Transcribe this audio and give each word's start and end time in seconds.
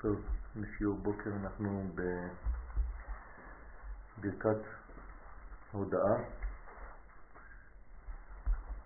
טוב, 0.00 0.16
בשיעור 0.56 0.96
בוקר 0.96 1.30
אנחנו 1.42 1.90
בברכת 4.18 4.62
הודעה 5.72 6.16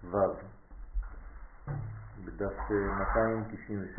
ו' 0.04 0.16
בדף 2.24 2.70
296 2.70 3.98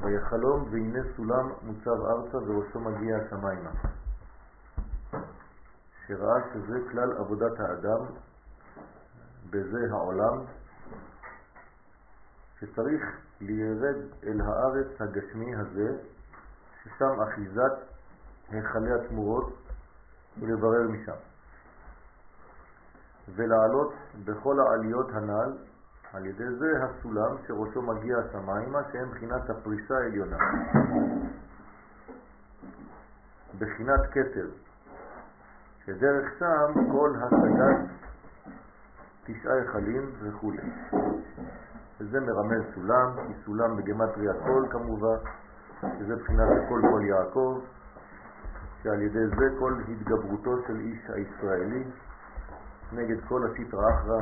ויחלום 0.00 0.68
והנה 0.70 1.00
סולם 1.16 1.52
מוצב 1.62 1.90
ארצה 1.90 2.36
וראשו 2.36 2.80
מגיע 2.80 3.16
השמיימה. 3.16 3.70
שראה 6.06 6.40
שזה 6.54 6.78
כלל 6.90 7.12
עבודת 7.18 7.60
האדם 7.60 8.33
בזה 9.54 9.86
העולם 9.90 10.38
שצריך 12.60 13.02
לירד 13.40 13.96
אל 14.26 14.40
הארץ 14.40 15.00
הגשמי 15.00 15.54
הזה 15.54 15.96
ששם 16.82 17.20
אחיזת 17.20 17.72
היכלי 18.50 18.92
התמורות 18.94 19.52
ולברר 20.40 20.88
משם. 20.88 21.16
ולעלות 23.34 23.94
בכל 24.24 24.60
העליות 24.60 25.06
הנ"ל 25.12 25.52
על 26.12 26.26
ידי 26.26 26.54
זה 26.58 26.84
הסולם 26.84 27.36
שראשו 27.46 27.82
מגיע 27.82 28.18
השמיימה 28.18 28.80
שהם 28.92 29.10
בחינת 29.10 29.50
הפריסה 29.50 29.94
העליונה. 29.94 30.36
בחינת 33.58 34.00
כתר 34.10 34.48
שדרך 35.84 36.38
שם 36.38 36.90
כל 36.92 37.14
השגת 37.22 38.03
תשעה 39.24 39.54
היכלים 39.54 40.10
וכו'. 40.22 40.52
וזה 42.00 42.20
מרמז 42.20 42.62
סולם, 42.74 43.10
כי 43.26 43.32
סולם 43.44 43.76
בגמטריה 43.76 44.32
כל 44.32 44.66
כמובן, 44.70 45.16
שזה 45.98 46.16
בחינת 46.16 46.48
הכל 46.48 46.80
כל 46.90 47.02
יעקב, 47.04 47.60
שעל 48.82 49.02
ידי 49.02 49.26
זה 49.26 49.48
כל 49.58 49.74
התגברותו 49.88 50.56
של 50.66 50.80
איש 50.80 50.98
הישראלי 51.08 51.84
נגד 52.92 53.16
כל 53.28 53.46
הסיטרא 53.46 53.94
אחרא 53.94 54.20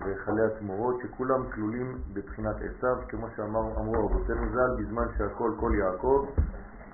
והיכלי 0.00 0.42
התמורות 0.46 1.00
שכולם 1.02 1.50
כלולים 1.54 1.98
בבחינת 2.12 2.56
עשיו, 2.56 2.96
כמו 3.08 3.26
שאמרו 3.36 4.08
אבותינו 4.08 4.48
ז"ל, 4.52 4.82
בזמן 4.82 5.06
שהכל 5.18 5.52
כל 5.60 5.72
יעקב, 5.74 6.26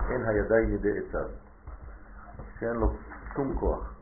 אין 0.09 0.25
הידיים 0.25 0.69
ידי 0.69 0.99
עשיו, 0.99 1.29
שאין 2.59 2.75
לו 2.75 2.93
שום 3.35 3.55
כוח. 3.59 3.93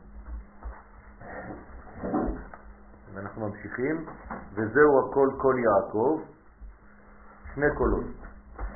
ואנחנו 3.14 3.48
ממשיכים, 3.48 4.06
וזהו 4.52 5.00
הכל 5.00 5.28
כל 5.38 5.54
יעקב, 5.64 6.20
שני 7.54 7.66
קולות. 7.78 8.04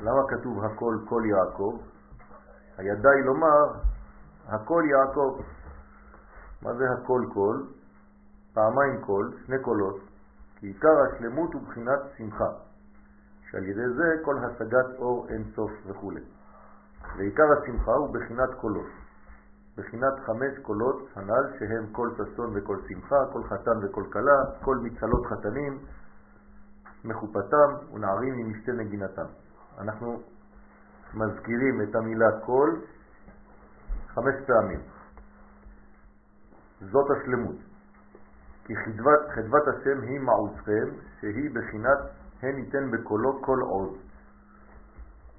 למה 0.01 0.21
כתוב 0.29 0.63
הכל 0.63 0.97
כל 1.09 1.23
יעקב? 1.25 1.79
הידי 2.77 3.23
לומר 3.25 3.73
הכל 4.47 4.83
יעקב. 4.91 5.41
מה 6.61 6.73
זה 6.73 6.83
הכל 6.91 7.21
כל? 7.33 7.61
פעמיים 8.53 9.01
כל, 9.01 9.29
שני 9.45 9.59
קולות, 9.59 9.99
כי 10.55 10.67
עיקר 10.67 11.01
השלמות 11.01 11.53
הוא 11.53 11.61
בחינת 11.61 11.99
שמחה, 12.17 12.49
שעל 13.51 13.63
ידי 13.63 13.89
זה 13.95 14.23
כל 14.25 14.35
השגת 14.37 14.99
אור 14.99 15.27
אין 15.29 15.43
סוף 15.55 15.71
וכו'. 15.85 16.11
ועיקר 17.17 17.43
השמחה 17.53 17.91
הוא 17.91 18.13
בחינת 18.13 18.49
קולות. 18.61 19.02
בחינת 19.77 20.13
חמש 20.25 20.59
קולות 20.61 21.09
הנ"ל 21.15 21.57
שהם 21.59 21.87
כל 21.91 22.09
ששון 22.17 22.53
וכל 22.55 22.77
שמחה, 22.87 23.15
כל 23.33 23.43
חתן 23.43 23.85
וכל 23.85 24.03
כלה, 24.11 24.61
כל 24.63 24.77
מצלות 24.77 25.25
חתנים, 25.25 25.79
מחופתם 27.05 27.93
ונערים 27.93 28.33
עם 28.33 28.51
משתי 28.51 28.71
נגינתם. 28.71 29.25
אנחנו 29.79 30.21
מזכירים 31.13 31.81
את 31.81 31.95
המילה 31.95 32.39
קול 32.45 32.81
חמש 34.07 34.35
פעמים. 34.47 34.79
זאת 36.81 37.05
השלמות. 37.11 37.55
כי 38.65 38.73
חדוות, 38.75 39.19
חדוות 39.35 39.63
השם 39.67 40.01
היא 40.01 40.19
מעוצכם, 40.19 40.87
שהיא 41.19 41.49
בחינת 41.55 41.99
הן 42.41 42.57
ייתן 42.57 42.91
בקולו 42.91 43.41
כל 43.41 43.59
עוד. 43.61 43.97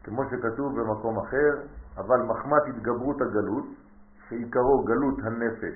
כמו 0.05 0.23
שכתוב 0.25 0.81
במקום 0.81 1.19
אחר, 1.19 1.53
אבל 1.97 2.23
מחמת 2.23 2.63
התגברות 2.69 3.17
הגלות, 3.21 3.65
שעיקרו 4.29 4.85
גלות 4.85 5.19
הנפש, 5.23 5.75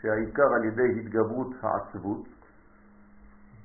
שהעיקר 0.00 0.54
על 0.54 0.64
ידי 0.64 1.00
התגברות 1.00 1.48
העצבות, 1.62 2.28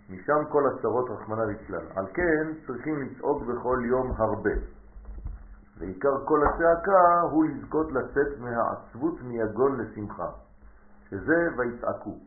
משם 0.10 0.46
כל 0.50 0.64
הצרות 0.68 1.10
רחמנא 1.10 1.42
ליצלן. 1.42 1.86
על 1.96 2.06
כן 2.14 2.66
צריכים 2.68 3.02
לצעוק 3.02 3.44
בכל 3.44 3.80
יום 3.86 4.12
הרבה. 4.18 4.52
ועיקר 5.78 6.26
כל 6.26 6.40
הצעקה 6.48 7.22
הוא 7.32 7.46
לזכות 7.46 7.92
לצאת 7.92 8.40
מהעצבות 8.40 9.22
מיגון 9.22 9.80
לשמחה, 9.80 10.30
שזה 11.10 11.48
ויצעקו, 11.58 12.18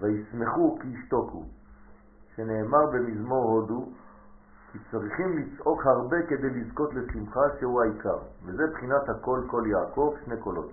וישמחו 0.00 0.78
כי 0.80 0.88
ישתוקו, 0.88 1.44
שנאמר 2.36 2.86
במזמור 2.92 3.44
הודו, 3.44 3.88
כי 4.74 4.80
צריכים 4.90 5.38
לצעוק 5.38 5.86
הרבה 5.86 6.16
כדי 6.28 6.50
לזכות 6.50 6.94
לשמחה 6.94 7.40
שהוא 7.60 7.82
העיקר, 7.82 8.18
וזה 8.44 8.62
בחינת 8.72 9.08
הכל 9.08 9.40
כל 9.46 9.62
יעקב, 9.66 10.14
שני 10.24 10.36
קולות. 10.40 10.72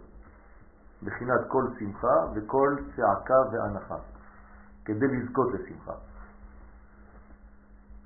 בחינת 1.03 1.39
כל 1.47 1.63
שמחה 1.79 2.25
וכל 2.35 2.75
צעקה 2.95 3.39
והנחה, 3.51 3.95
כדי 4.85 5.07
לזכות 5.07 5.47
לשמחה. 5.53 5.93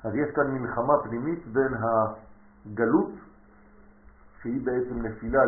אז 0.04 0.16
יש 0.16 0.36
כאן 0.36 0.52
מלחמה 0.52 0.94
פנימית 1.04 1.48
בין 1.48 1.74
הגלות, 1.74 3.12
שהיא 4.42 4.66
בעצם 4.66 5.02
נפילה 5.06 5.42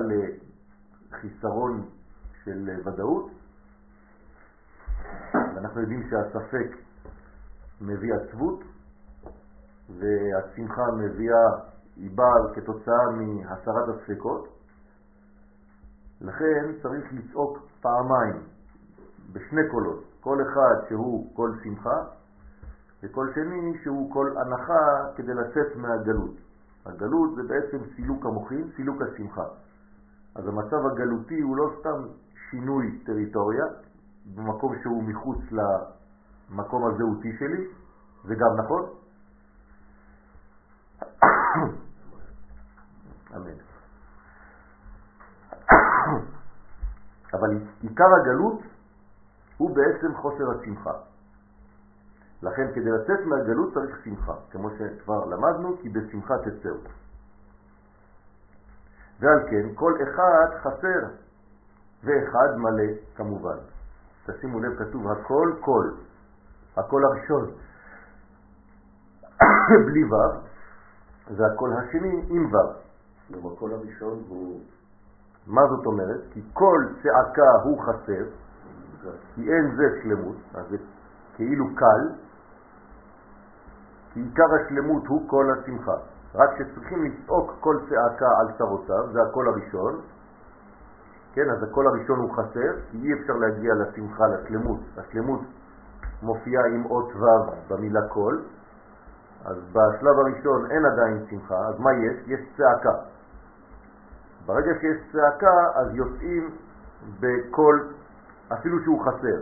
לחיסרון 1.12 1.86
של 2.44 2.70
ודאות, 2.86 3.32
ואנחנו 5.34 5.82
יודעים 5.82 6.10
שהספק 6.10 6.78
מביא 7.82 8.14
עצבות, 8.14 8.64
והשמחה 9.90 10.92
מביאה, 10.92 11.50
היא 11.96 12.12
באה 12.16 12.54
כתוצאה 12.56 13.12
מהסרת 13.12 13.90
הספקות. 13.90 14.48
לכן 16.22 16.72
צריך 16.82 17.14
לצעוק 17.14 17.58
פעמיים, 17.82 18.42
בשני 19.34 19.62
קולות, 19.72 20.04
כל 20.22 20.38
אחד 20.42 20.88
שהוא 20.90 21.36
קול 21.36 21.60
שמחה, 21.64 22.04
וקול 23.04 23.32
שני 23.36 23.78
שהוא 23.84 24.14
קול 24.14 24.38
הנחה 24.38 25.12
כדי 25.16 25.34
לצאת 25.34 25.76
מהגלות. 25.76 26.36
הגלות 26.86 27.36
זה 27.36 27.42
בעצם 27.44 27.78
סילוק 27.96 28.26
המוחין, 28.26 28.70
סילוק 28.76 29.02
השמחה. 29.02 29.46
אז 30.36 30.48
המצב 30.48 30.86
הגלותי 30.86 31.42
הוא 31.42 31.58
לא 31.58 31.70
סתם 31.80 32.08
שינוי 32.50 33.00
טריטוריה, 33.06 33.66
במקום 34.36 34.76
שהוא 34.84 35.04
מחוץ 35.04 35.38
למקום 35.52 36.86
הזהותי 36.86 37.38
שלי, 37.40 37.68
זה 38.28 38.36
גם 38.36 38.66
נכון, 38.66 38.86
אמן. 43.36 43.58
אבל 47.34 47.50
עיקר 47.82 48.16
הגלות 48.22 48.62
הוא 49.58 49.76
בעצם 49.76 50.16
חוסר 50.16 50.44
השמחה. 50.52 50.94
לכן 52.42 52.68
כדי 52.76 52.92
לצאת 52.92 53.26
מהגלות 53.26 53.74
צריך 53.74 54.04
שמחה, 54.04 54.34
כמו 54.52 54.70
שכבר 54.70 55.26
למדנו, 55.26 55.78
כי 55.82 55.90
בשמחה 55.90 56.34
תצאו. 56.38 56.78
ועל 59.20 59.40
כן 59.50 59.76
כל 59.76 59.94
אחד 60.04 60.58
חסר, 60.58 61.08
ואחד 62.04 62.58
מלא 62.58 62.94
כמובן. 63.16 63.58
תשימו 64.26 64.60
לב, 64.60 64.80
כתוב 64.80 65.08
הכל 65.08 65.54
כל, 65.60 65.92
הכל 66.78 67.02
הראשון, 67.06 67.52
בלי 69.86 70.04
ו', 70.04 70.47
זה 71.36 71.46
הקול 71.46 71.74
השני 71.74 72.22
עם 72.30 72.46
ו'. 72.46 72.58
כלומר, 73.28 73.54
הקול 73.54 73.74
הראשון 73.74 74.24
הוא... 74.28 74.60
מה 75.48 75.62
זאת 75.68 75.86
אומרת? 75.86 76.22
כי 76.34 76.42
כל 76.54 76.86
צעקה 77.04 77.52
הוא 77.64 77.82
חסר, 77.84 78.24
כי 79.36 79.52
אין 79.54 79.76
זה 79.76 80.02
שלמות, 80.04 80.36
אז 80.54 80.66
זה 80.70 80.78
כאילו 81.36 81.66
קל, 81.76 82.10
כי 84.14 84.20
עיקר 84.20 84.44
השלמות 84.56 85.08
הוא 85.08 85.30
כל 85.30 85.46
השמחה. 85.52 85.96
רק 86.36 86.50
שצריכים 86.58 87.04
לצעוק 87.04 87.52
כל 87.60 87.76
צעקה 87.90 88.30
על 88.40 88.48
צרותיו, 88.58 89.14
זה 89.14 89.20
הקול 89.22 89.48
הראשון, 89.48 90.02
כן, 91.34 91.50
אז 91.50 91.64
הקול 91.64 91.88
הראשון 91.88 92.20
הוא 92.20 92.34
חסר, 92.34 92.72
כי 92.92 92.98
אי 92.98 93.14
אפשר 93.14 93.34
להגיע 93.34 93.74
לשמחה, 93.74 94.24
לשלמות. 94.28 94.80
השלמות 94.98 95.40
מופיעה 96.22 96.66
עם 96.66 96.86
אות 96.86 97.16
ו' 97.16 97.52
במילה 97.68 98.08
קול, 98.08 98.44
אז 99.48 99.58
בשלב 99.72 100.20
הראשון 100.20 100.72
אין 100.72 100.86
עדיין 100.86 101.26
שמחה, 101.30 101.56
אז 101.56 101.80
מה 101.80 101.94
יש? 101.94 102.28
יש 102.28 102.40
צעקה. 102.58 102.98
ברגע 104.46 104.72
שיש 104.80 104.98
צעקה, 105.12 105.56
אז 105.76 105.88
יוצאים 105.92 106.56
בכל, 107.20 107.80
אפילו 108.54 108.84
שהוא 108.84 109.06
חסר. 109.06 109.40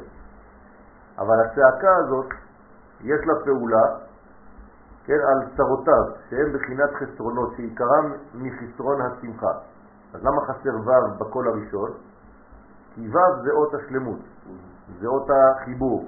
אבל 1.18 1.40
הצעקה 1.40 1.96
הזאת, 1.96 2.26
יש 3.02 3.20
לה 3.28 3.34
פעולה, 3.46 3.86
כן, 5.06 5.14
על 5.14 5.50
צרותיו, 5.58 6.04
שהן 6.30 6.54
בחינת 6.54 6.90
חסרונות, 6.94 7.54
שעיקרם 7.58 8.14
מחסרון 8.34 9.02
השמחה. 9.02 9.52
אז 10.14 10.24
למה 10.24 10.42
חסר 10.42 10.76
ו' 10.86 11.20
בקול 11.20 11.48
הראשון? 11.48 11.92
כי 12.96 13.10
ו' 13.10 13.44
זה 13.44 13.52
אות 13.52 13.74
השלמות, 13.74 14.20
זה 15.00 15.08
אות 15.08 15.28
החיבור. 15.30 16.06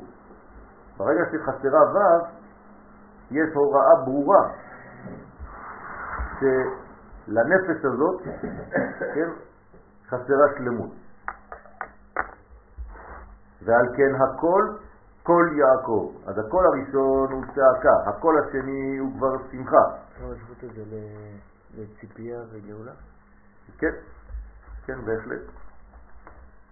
ברגע 0.98 1.22
שחסרה 1.32 1.94
ו', 1.94 2.37
יש 3.32 3.50
הוראה 3.54 3.96
ברורה 4.06 4.50
שלנפש 6.40 7.86
הזאת, 7.86 8.22
כן, 9.16 9.30
חסרה 10.08 10.48
שלמות. 10.58 10.92
ועל 13.62 13.86
כן 13.98 14.16
הכל, 14.16 14.64
כל 15.24 15.46
יעקב. 15.58 16.12
אז 16.26 16.38
הקול 16.38 16.66
הראשון 16.66 17.32
הוא 17.32 17.44
צעקה, 17.46 18.10
הקול 18.10 18.36
השני 18.40 18.98
הוא 18.98 19.12
כבר 19.18 19.38
שמחה. 19.52 19.78
אפשר 20.14 20.26
להשוות 20.30 20.64
את 20.64 20.74
זה 20.76 20.84
לציפייה 21.78 22.40
וגאולה? 22.52 22.92
כן, 23.78 23.94
כן, 24.86 25.06
בהחלט. 25.06 25.42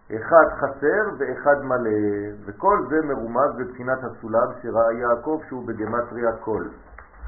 אחד 0.07 0.45
חסר 0.59 1.03
ואחד 1.17 1.61
מלא, 1.63 2.35
וכל 2.45 2.77
זה 2.89 2.95
מרומז 3.07 3.55
בבחינת 3.57 3.97
הסולם 4.03 4.47
שראה 4.61 4.93
יעקב 4.93 5.41
שהוא 5.47 5.67
בגמטריה 5.67 6.31
קול. 6.37 6.69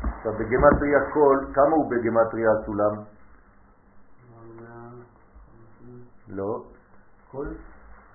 עכשיו 0.04 0.34
בגמטריה 0.34 1.12
קול, 1.14 1.48
כמה 1.54 1.76
הוא 1.76 1.92
בגמטריה 1.92 2.50
הסולם? 2.52 3.04
לא. 6.28 6.64
קול? 7.32 7.48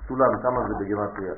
סולם, 0.08 0.42
כמה 0.42 0.68
זה 0.68 0.74
בגמטריה? 0.74 1.34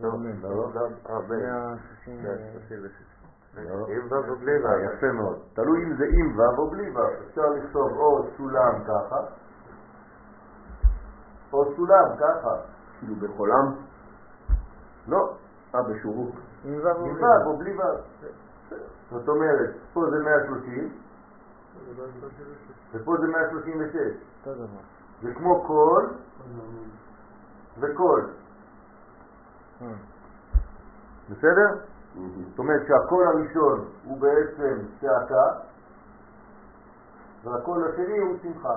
לא, 0.00 0.10
לא, 0.42 0.70
לא. 0.74 0.88
עם 3.88 4.12
ו' 4.12 4.28
או 4.28 4.36
בלי 4.36 4.64
ו', 4.64 4.80
יפה 4.84 5.12
מאוד. 5.12 5.38
תלוי 5.54 5.84
אם 5.84 5.96
זה 5.96 6.04
עם 6.04 6.38
ו' 6.38 6.58
או 6.58 6.70
בלי 6.70 6.90
ו'. 6.90 7.28
אפשר 7.28 7.42
לכתוב 7.56 7.92
או 7.92 8.26
סולם 8.52 8.84
ככה, 8.84 9.16
או 11.52 11.74
סולם 11.76 12.16
ככה. 12.20 12.56
כאילו 12.98 13.14
בחולם? 13.16 13.74
לא. 15.08 15.34
אה, 15.74 15.82
בשורוק. 15.82 16.36
עם 16.64 16.74
ו' 16.74 17.46
או 17.46 17.56
בלי 17.56 17.76
ו'. 17.78 17.82
זאת 19.10 19.28
אומרת, 19.28 19.70
פה 19.92 20.00
זה 20.10 20.18
130, 20.22 20.92
ופה 22.92 23.16
זה 23.20 23.26
136. 23.26 23.96
זה 25.22 25.34
כמו 25.34 25.64
קול 25.66 26.10
וקול. 27.78 28.30
אה. 29.82 29.86
בסדר? 31.30 31.66
זאת 32.50 32.58
אומרת 32.58 32.80
שהקול 32.88 33.26
הראשון 33.26 33.84
הוא 34.04 34.20
בעצם 34.20 34.78
צעקה, 35.00 35.58
והקול 37.44 37.84
השני 37.88 38.18
הוא 38.18 38.36
שמחה. 38.42 38.76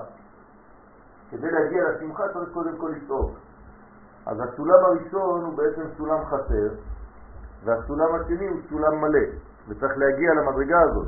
כדי 1.31 1.51
להגיע 1.51 1.83
לשמחה 1.89 2.23
צריך 2.33 2.49
קודם 2.53 2.77
כל 2.77 2.91
לצעוק. 2.95 3.31
אז 4.25 4.37
הסולם 4.39 4.85
הראשון 4.85 5.45
הוא 5.45 5.57
בעצם 5.57 5.81
סולם 5.97 6.25
חסר, 6.25 6.69
והסולם 7.63 8.15
השני 8.15 8.47
הוא 8.47 8.59
סולם 8.69 9.01
מלא, 9.01 9.25
וצריך 9.67 9.97
להגיע 9.97 10.33
למדרגה 10.33 10.81
הזאת. 10.81 11.07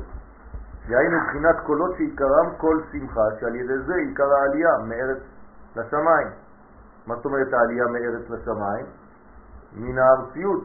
דהיינו 0.88 1.20
מבחינת 1.20 1.56
קולות 1.66 1.96
שעיקרם 1.96 2.50
קול 2.56 2.82
שמחה, 2.92 3.24
שעל 3.40 3.54
ידי 3.54 3.78
זה 3.86 3.94
עיקר 3.94 4.32
העלייה 4.32 4.78
מארץ 4.88 5.18
לשמיים. 5.76 6.28
מה 7.06 7.14
זאת 7.16 7.24
אומרת 7.24 7.52
העלייה 7.52 7.84
מארץ 7.84 8.30
לשמיים? 8.30 8.86
מן 9.72 9.98
הארציות, 9.98 10.64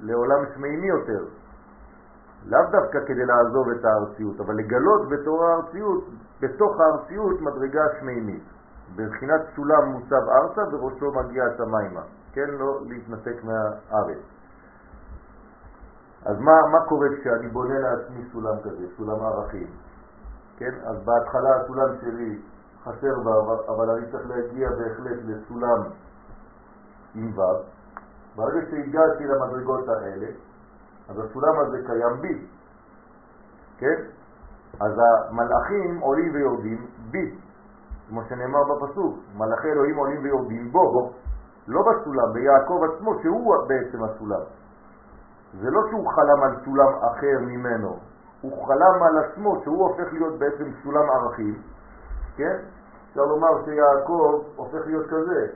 לעולם 0.00 0.44
שמימי 0.54 0.86
יותר. 0.86 1.24
לאו 2.46 2.60
דווקא 2.70 2.98
כדי 3.06 3.26
לעזוב 3.26 3.68
את 3.68 3.84
הארציות, 3.84 4.40
אבל 4.40 4.54
לגלות 4.54 5.08
בתור 5.08 5.44
הארציות, 5.44 6.04
בתוך 6.40 6.80
הארציות 6.80 7.40
מדרגה 7.40 7.82
שמימית. 8.00 8.42
בבחינת 8.96 9.40
סולם 9.56 9.88
מוצב 9.88 10.28
ארצה 10.28 10.62
וראשו 10.72 11.12
מגיע 11.12 11.44
השמיימה. 11.44 12.00
כן, 12.32 12.50
לא 12.50 12.80
להתנתק 12.86 13.44
מהארץ. 13.44 14.18
אז 16.24 16.38
מה, 16.38 16.52
מה 16.72 16.84
קורה 16.88 17.08
כשאני 17.20 17.48
בונה 17.48 17.78
לעצמי 17.78 18.24
סולם 18.32 18.56
כזה, 18.64 18.86
סולם 18.96 19.20
ערכים? 19.20 19.66
כן, 20.56 20.74
אז 20.84 20.96
בהתחלה 21.04 21.56
הסולם 21.56 21.88
שלי 22.00 22.38
חסר 22.84 23.20
בה, 23.24 23.32
אבל 23.68 23.90
אני 23.90 24.06
צריך 24.10 24.28
להגיע 24.28 24.68
בהחלט 24.70 25.18
לסולם 25.24 25.82
עם 27.14 27.38
ו', 27.38 27.42
ברגע 28.36 28.60
שהגעתי 28.70 29.24
למדרגות 29.24 29.88
האלה, 29.88 30.26
אז 31.10 31.18
הסולם 31.18 31.58
הזה 31.58 31.78
קיים 31.86 32.20
בי, 32.20 32.46
כן? 33.78 34.02
אז 34.80 34.92
המלאכים 34.98 36.00
עולים 36.00 36.34
ויורדים 36.34 36.86
בי, 37.10 37.38
כמו 38.08 38.20
שנאמר 38.28 38.64
בפסוק, 38.64 39.18
מלאכי 39.36 39.68
אלוהים 39.68 39.96
עולים 39.96 40.22
ויורדים 40.24 40.72
בו, 40.72 40.92
בו, 40.92 41.12
לא 41.68 41.80
בסולם, 41.82 42.32
ביעקב 42.32 42.80
עצמו, 42.84 43.14
שהוא 43.22 43.54
בעצם 43.68 44.04
הסולם. 44.04 44.40
זה 45.60 45.70
לא 45.70 45.80
שהוא 45.90 46.12
חלם 46.12 46.42
על 46.42 46.56
סולם 46.64 46.92
אחר 46.94 47.38
ממנו, 47.40 47.96
הוא 48.40 48.66
חלם 48.66 49.02
על 49.02 49.18
עצמו 49.18 49.60
שהוא 49.64 49.88
הופך 49.88 50.12
להיות 50.12 50.38
בעצם 50.38 50.64
סולם 50.82 51.10
ערכים, 51.10 51.62
כן? 52.36 52.56
אפשר 53.08 53.24
לומר 53.24 53.64
שיעקב 53.64 54.42
הופך 54.56 54.86
להיות 54.86 55.06
כזה, 55.06 55.46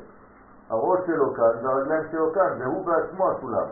הראש 0.70 1.00
שלו 1.06 1.34
כאן 1.34 1.64
והרגליים 1.66 2.02
שלו 2.10 2.32
כאן, 2.32 2.62
והוא 2.62 2.86
בעצמו 2.86 3.30
הסולם. 3.30 3.66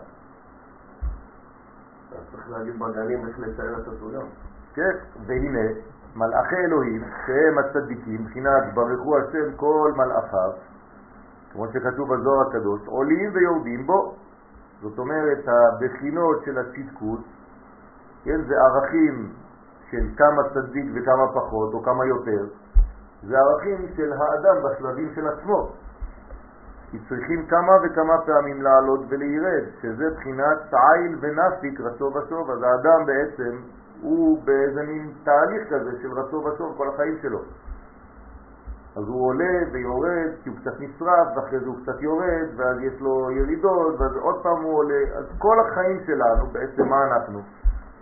צריך 2.32 2.50
להגיד 2.50 2.79
בגנים 2.79 3.29
איך 3.29 3.38
לצייר 3.38 3.79
את 3.79 3.88
הסולם. 3.88 4.26
כן, 4.75 4.97
והנה, 5.26 5.69
מלאכי 6.17 6.56
אלוהים, 6.56 7.05
שהם 7.26 7.59
הצדיקים, 7.59 8.23
מבחינת 8.23 8.75
ברכו 8.75 9.19
השם 9.19 9.56
כל 9.56 9.93
מלאכיו, 9.97 10.50
כמו 11.53 11.67
שכתוב 11.69 12.14
בזוהר 12.14 12.49
הקדוש, 12.49 12.81
עולים 12.87 13.31
ויורדים 13.35 13.87
בו. 13.87 14.14
זאת 14.82 14.99
אומרת, 14.99 15.38
הבחינות 15.49 16.44
של 16.44 16.59
הצדקות, 16.59 17.20
כן, 18.25 18.43
זה 18.49 18.55
ערכים 18.55 19.32
של 19.91 20.06
כמה 20.17 20.43
צדיק 20.55 20.87
וכמה 20.94 21.32
פחות, 21.35 21.75
או 21.75 21.82
כמה 21.82 22.06
יותר, 22.06 22.47
זה 23.23 23.38
ערכים 23.38 23.87
של 23.97 24.12
האדם 24.12 24.56
בשלבים 24.62 25.12
של 25.15 25.29
עצמו. 25.29 25.73
כי 26.93 26.99
צריכים 27.09 27.46
כמה 27.46 27.72
וכמה 27.82 28.19
פעמים 28.27 28.63
לעלות 28.63 29.01
ולהירד, 29.08 29.65
שזה 29.82 30.11
בחינת 30.17 30.58
תעיל 30.70 31.19
ונפיק 31.20 31.81
רצו 31.81 32.05
ושוב. 32.05 32.51
אז 32.51 32.63
האדם 32.63 33.06
בעצם 33.06 33.56
הוא 34.03 34.43
באיזה 34.44 34.82
מין 34.82 35.13
תהליך 35.25 35.63
כזה 35.70 35.91
של 36.03 36.13
רצו 36.13 36.37
ושוב 36.37 36.75
כל 36.77 36.89
החיים 36.89 37.19
שלו. 37.22 37.39
אז 38.96 39.05
הוא 39.08 39.27
עולה 39.27 39.55
ויורד, 39.72 40.31
כי 40.43 40.49
הוא 40.49 40.58
קצת 40.58 40.81
נשרף, 40.81 41.29
ואחרי 41.37 41.61
זה 41.61 41.67
הוא 41.67 41.77
קצת 41.82 42.03
יורד, 42.03 42.49
ואז 42.56 42.77
יש 42.81 43.01
לו 43.01 43.31
ירידות, 43.31 44.01
ואז 44.01 44.17
עוד 44.17 44.43
פעם 44.43 44.63
הוא 44.63 44.79
עולה. 44.79 45.03
אז 45.19 45.25
כל 45.39 45.56
החיים 45.61 46.01
שלנו, 46.06 46.46
בעצם 46.53 46.89
מה 46.89 47.05
אנחנו? 47.06 47.41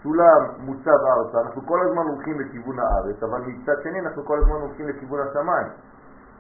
סולם 0.03 0.43
מוצב 0.59 1.01
ארצה, 1.17 1.41
אנחנו 1.41 1.67
כל 1.67 1.81
הזמן 1.87 2.03
הולכים 2.03 2.41
לכיוון 2.41 2.79
הארץ, 2.79 3.23
אבל 3.23 3.41
מצד 3.47 3.83
שני 3.83 4.01
אנחנו 4.01 4.25
כל 4.25 4.39
הזמן 4.39 4.61
הולכים 4.61 4.89
לכיוון 4.89 5.21
השמיים. 5.21 5.69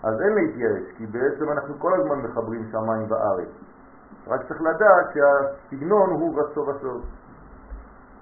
אז 0.02 0.20
אין 0.20 0.34
להתייאש, 0.34 0.92
כי 0.96 1.06
בעצם 1.06 1.52
אנחנו 1.52 1.74
כל 1.78 2.00
הזמן 2.00 2.18
מחברים 2.18 2.64
שמיים 2.72 3.10
וארץ. 3.10 3.48
רק 4.26 4.40
צריך 4.48 4.62
לדעת 4.62 5.06
שהסגנון 5.14 6.10
הוא 6.10 6.40
רצו 6.40 6.60
וסוף. 6.60 7.04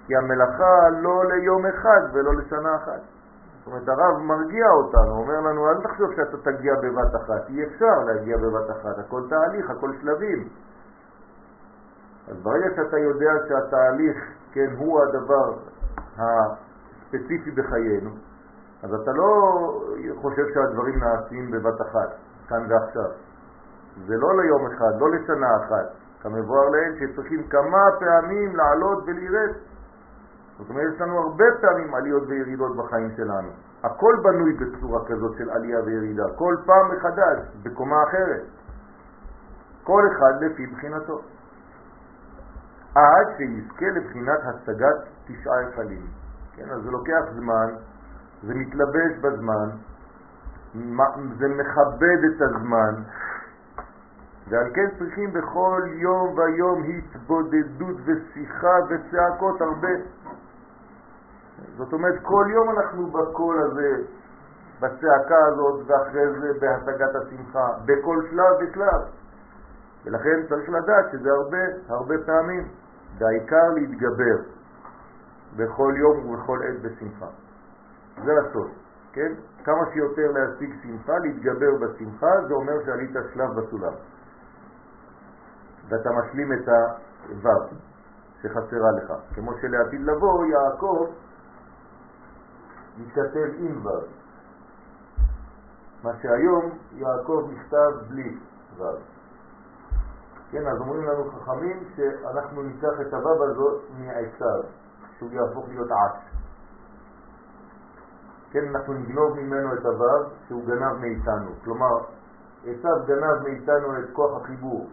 כי 0.06 0.16
המלאכה 0.16 0.88
לא 1.02 1.24
ליום 1.24 1.66
אחד 1.66 2.00
ולא 2.12 2.34
לשנה 2.34 2.76
אחת. 2.76 3.00
זאת 3.58 3.66
אומרת, 3.66 3.88
הרב 3.88 4.22
מרגיע 4.22 4.66
אותנו, 4.70 5.10
אומר 5.10 5.40
לנו, 5.40 5.68
אל 5.70 5.82
תחשוב 5.82 6.14
שאתה 6.16 6.36
תגיע 6.50 6.74
בבת 6.74 7.16
אחת, 7.16 7.48
אי 7.48 7.64
אפשר 7.66 7.98
להגיע 8.06 8.36
בבת 8.36 8.70
אחת, 8.70 8.98
הכל 8.98 9.22
תהליך, 9.28 9.70
הכל 9.70 9.90
שלבים. 10.00 10.48
אז 12.28 12.36
ברגע 12.42 12.66
שאתה 12.76 12.98
יודע 12.98 13.32
שהתהליך, 13.48 14.16
כן, 14.52 14.74
הוא 14.78 15.02
הדבר 15.02 15.54
הספציפי 16.18 17.50
בחיינו, 17.50 18.10
אז 18.82 18.94
אתה 18.94 19.12
לא 19.12 19.30
חושב 20.22 20.42
שהדברים 20.54 20.98
נעשים 20.98 21.50
בבת 21.50 21.80
אחת, 21.80 22.10
כאן 22.48 22.66
ועכשיו. 22.68 23.10
זה 24.06 24.14
לא 24.16 24.42
ליום 24.42 24.66
אחד, 24.66 25.00
לא 25.00 25.10
לשנה 25.10 25.56
אחת. 25.56 25.86
כמבואר 26.22 26.68
להם 26.68 26.94
שצריכים 26.98 27.48
כמה 27.48 27.82
פעמים 28.00 28.56
לעלות 28.56 29.04
ולרדת. 29.06 29.56
זאת 30.58 30.70
אומרת, 30.70 30.94
יש 30.94 31.00
לנו 31.00 31.18
הרבה 31.18 31.44
פעמים 31.60 31.94
עליות 31.94 32.22
וירידות 32.26 32.76
בחיים 32.76 33.10
שלנו. 33.16 33.48
הכל 33.84 34.14
בנוי 34.22 34.52
בצורה 34.52 35.04
כזאת 35.06 35.36
של 35.38 35.50
עלייה 35.50 35.80
וירידה, 35.84 36.24
כל 36.38 36.56
פעם 36.66 36.90
מחדש, 36.96 37.38
בקומה 37.62 38.02
אחרת. 38.08 38.42
כל 39.84 40.02
אחד 40.12 40.42
לפי 40.42 40.66
בחינתו. 40.66 41.20
עד 42.94 43.26
שיזכה 43.36 43.86
לבחינת 43.86 44.38
השגת 44.44 44.96
תשעה 45.26 45.58
היכלים. 45.58 46.06
כן, 46.56 46.70
אז 46.70 46.82
זה 46.82 46.90
לוקח 46.90 47.22
זמן 47.34 47.74
זה 48.42 48.54
מתלבש 48.54 49.18
בזמן, 49.20 49.68
זה 51.38 51.48
מכבד 51.48 52.18
את 52.24 52.42
הזמן, 52.42 52.94
ועל 54.48 54.70
כן 54.74 54.88
צריכים 54.98 55.32
בכל 55.32 55.82
יום 55.86 56.38
ויום 56.38 56.82
התבודדות 56.82 57.96
ושיחה 58.04 58.76
וצעקות 58.88 59.60
הרבה. 59.60 59.88
זאת 61.76 61.92
אומרת, 61.92 62.14
כל 62.22 62.46
יום 62.54 62.70
אנחנו 62.70 63.06
בקול 63.06 63.58
הזה, 63.62 64.02
בצעקה 64.80 65.44
הזאת, 65.46 65.86
ואחרי 65.86 66.40
זה 66.40 66.52
בהשגת 66.60 67.14
השמחה, 67.16 67.68
בכל 67.84 68.22
שלב 68.30 68.54
ושלב. 68.60 69.02
ולכן 70.04 70.46
צריך 70.48 70.68
לדעת 70.70 71.06
שזה 71.12 71.30
הרבה, 71.30 71.64
הרבה 71.88 72.14
פעמים, 72.26 72.68
והעיקר 73.18 73.70
להתגבר 73.74 74.36
בכל 75.56 75.94
יום 75.96 76.26
ובכל 76.30 76.58
עת 76.62 76.82
בשמחה. 76.82 77.26
זה 78.24 78.32
הסוד, 78.40 78.70
כן? 79.12 79.32
כמה 79.64 79.92
שיותר 79.92 80.30
להשיג 80.32 80.74
שמחה, 80.82 81.18
להתגבר 81.18 81.72
בשמחה, 81.80 82.46
זה 82.48 82.54
אומר 82.54 82.84
שעלית 82.84 83.10
שלב 83.34 83.60
בסולם. 83.60 83.94
ואתה 85.88 86.10
משלים 86.10 86.52
את 86.52 86.68
הו' 87.42 87.76
שחסרה 88.42 88.90
לך. 88.96 89.12
כמו 89.34 89.52
שלעתיד 89.60 90.00
לבוא 90.00 90.44
יעקב 90.44 91.06
מתכתב 92.98 93.48
עם 93.58 93.86
ו'. 93.86 93.88
מה 96.02 96.10
שהיום 96.22 96.70
יעקב 96.92 97.48
נכתב 97.52 98.08
בלי 98.08 98.38
ו'. 98.76 98.82
כן, 100.50 100.66
אז 100.66 100.80
אומרים 100.80 101.02
לנו 101.02 101.30
חכמים 101.30 101.84
שאנחנו 101.96 102.62
ניקח 102.62 103.00
את 103.00 103.14
הו' 103.14 103.44
הזאת 103.44 103.82
מעשיו, 103.98 104.62
שהוא 105.18 105.30
יהפוך 105.32 105.68
להיות 105.68 105.90
עש. 105.90 106.27
כן, 108.50 108.68
אנחנו 108.68 108.94
נגנוב 108.94 109.36
ממנו 109.36 109.74
את 109.74 109.86
הו' 109.86 110.30
שהוא 110.46 110.64
גנב 110.66 110.92
מאיתנו. 111.00 111.50
כלומר, 111.64 111.98
עשיו 112.64 112.96
גנב 113.06 113.42
מאיתנו 113.42 113.98
את 113.98 114.04
כוח 114.12 114.42
החיבור. 114.42 114.88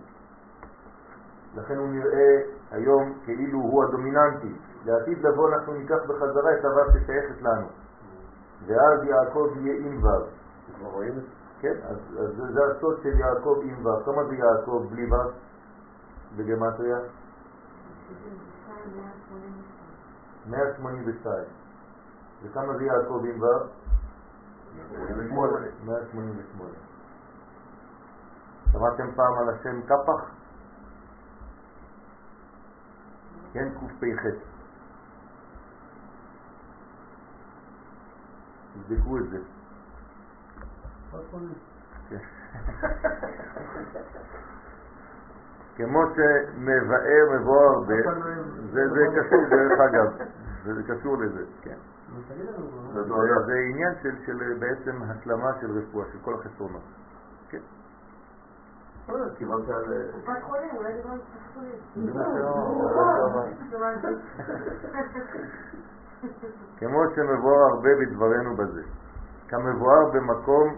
לכן 1.56 1.78
הוא 1.78 1.90
נראה 1.90 2.42
היום 2.72 3.14
כאילו 3.26 3.60
הוא 3.60 3.84
הדומיננטי. 3.84 4.56
לעתיד 4.86 5.26
לבוא 5.26 5.50
אנחנו 5.50 5.74
ניקח 5.74 5.98
בחזרה 6.08 6.54
את 6.60 6.66
הו' 6.66 6.92
ששייכת 6.94 7.42
לנו. 7.42 7.68
ואז 8.66 9.04
יעקב 9.04 9.50
יהיה 9.56 9.78
עם 9.86 10.04
ו'. 10.04 10.08
כבר 10.76 10.90
רואים? 10.90 11.14
כן, 11.60 11.76
אז, 11.84 11.98
אז 12.20 12.36
זה, 12.36 12.54
זה 12.54 12.60
הסוד 12.72 13.00
של 13.04 13.20
יעקב 13.20 13.60
עם 13.64 13.86
ו'. 13.86 14.06
כמה 14.06 14.24
זה 14.24 14.36
יעקב 14.36 14.88
בלי 14.92 15.12
ו' 15.12 15.32
בגמטריה? 16.38 16.98
182. 20.48 21.65
וכמה 22.44 22.78
זה 22.78 22.84
יעקב 22.84 23.22
עם 23.26 23.42
ו'? 23.42 23.46
188. 25.86 26.70
שמעתם 28.72 29.12
פעם 29.16 29.34
על 29.38 29.50
השם 29.50 29.82
קפח? 29.82 30.32
כן, 33.54 33.70
קפ"ח. 33.70 34.26
תבדקו 38.74 39.18
את 39.18 39.30
זה. 39.30 39.38
כן. 42.10 42.18
כמו 45.76 46.02
שמבאר 46.16 47.40
מבואר 47.40 47.84
זה 47.86 47.94
זה 48.72 49.06
קשור 49.16 49.44
דרך 49.50 49.80
אגב, 49.80 50.08
זה 50.66 50.84
קשור 50.84 51.18
לזה, 51.18 51.44
כן. 51.62 51.78
זה 52.16 53.04
זה 53.46 53.54
עניין 53.70 53.94
של 54.04 54.16
של 54.26 54.54
בעצם 54.60 55.04
השלמה 55.04 55.52
של 55.62 55.78
רפואה, 55.78 56.06
של 56.12 56.18
כל 56.22 56.34
החסרונות. 56.34 56.82
כן. 57.50 57.60
כיוונת 59.38 59.70
על... 59.70 59.84
קופת 60.12 60.44
חולים, 60.44 60.70
אולי 60.76 60.94
דיברנו 60.94 61.22
שאמרנו, 61.34 61.72
זה 63.72 63.78
מה 63.80 63.92
שאמרנו. 64.02 64.18
כמו 66.78 67.04
שמבואר 67.16 67.62
הרבה 67.72 67.90
בדברנו 68.00 68.56
בזה, 68.56 68.82
כמבואר 69.48 70.10
במקום, 70.14 70.76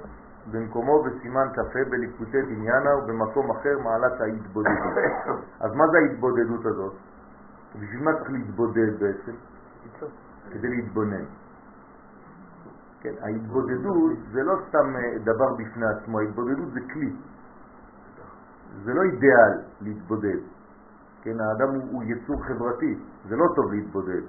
במקומו 0.52 1.04
בסימן 1.04 1.48
כ"ה 1.56 1.80
בליקוטי 1.90 2.42
דניינה 2.42 2.96
ובמקום 2.96 3.52
אחר 3.52 3.80
מעלת 3.84 4.22
ההתבודדות. 4.22 4.98
אז 5.64 5.74
מה 5.74 5.88
זה 5.92 5.98
ההתבודדות 5.98 6.66
הזאת? 6.66 6.94
בשביל 7.76 8.04
מה 8.04 8.14
צריך 8.14 8.32
להתבודד 8.32 9.00
בעצם? 9.00 9.32
כדי 10.52 10.68
להתבונן. 10.68 11.26
כן, 13.00 13.14
ההתבודדות 13.22 14.18
זה 14.32 14.44
לא 14.44 14.54
סתם 14.68 14.96
אה, 14.96 15.20
דבר 15.24 15.54
בפני 15.54 15.86
עצמו, 15.86 16.20
ההתבודדות 16.20 16.74
זה 16.74 16.80
כלי. 16.94 17.16
זה 18.84 18.94
לא 18.94 19.02
אידיאל 19.02 19.54
להתבודד. 19.82 20.40
כן, 21.22 21.40
האדם 21.40 21.76
הוא, 21.76 21.84
הוא 21.92 22.04
יצור 22.04 22.44
חברתי, 22.44 23.00
זה 23.30 23.36
לא 23.36 23.46
טוב 23.56 23.74
להתבודד. 23.74 24.22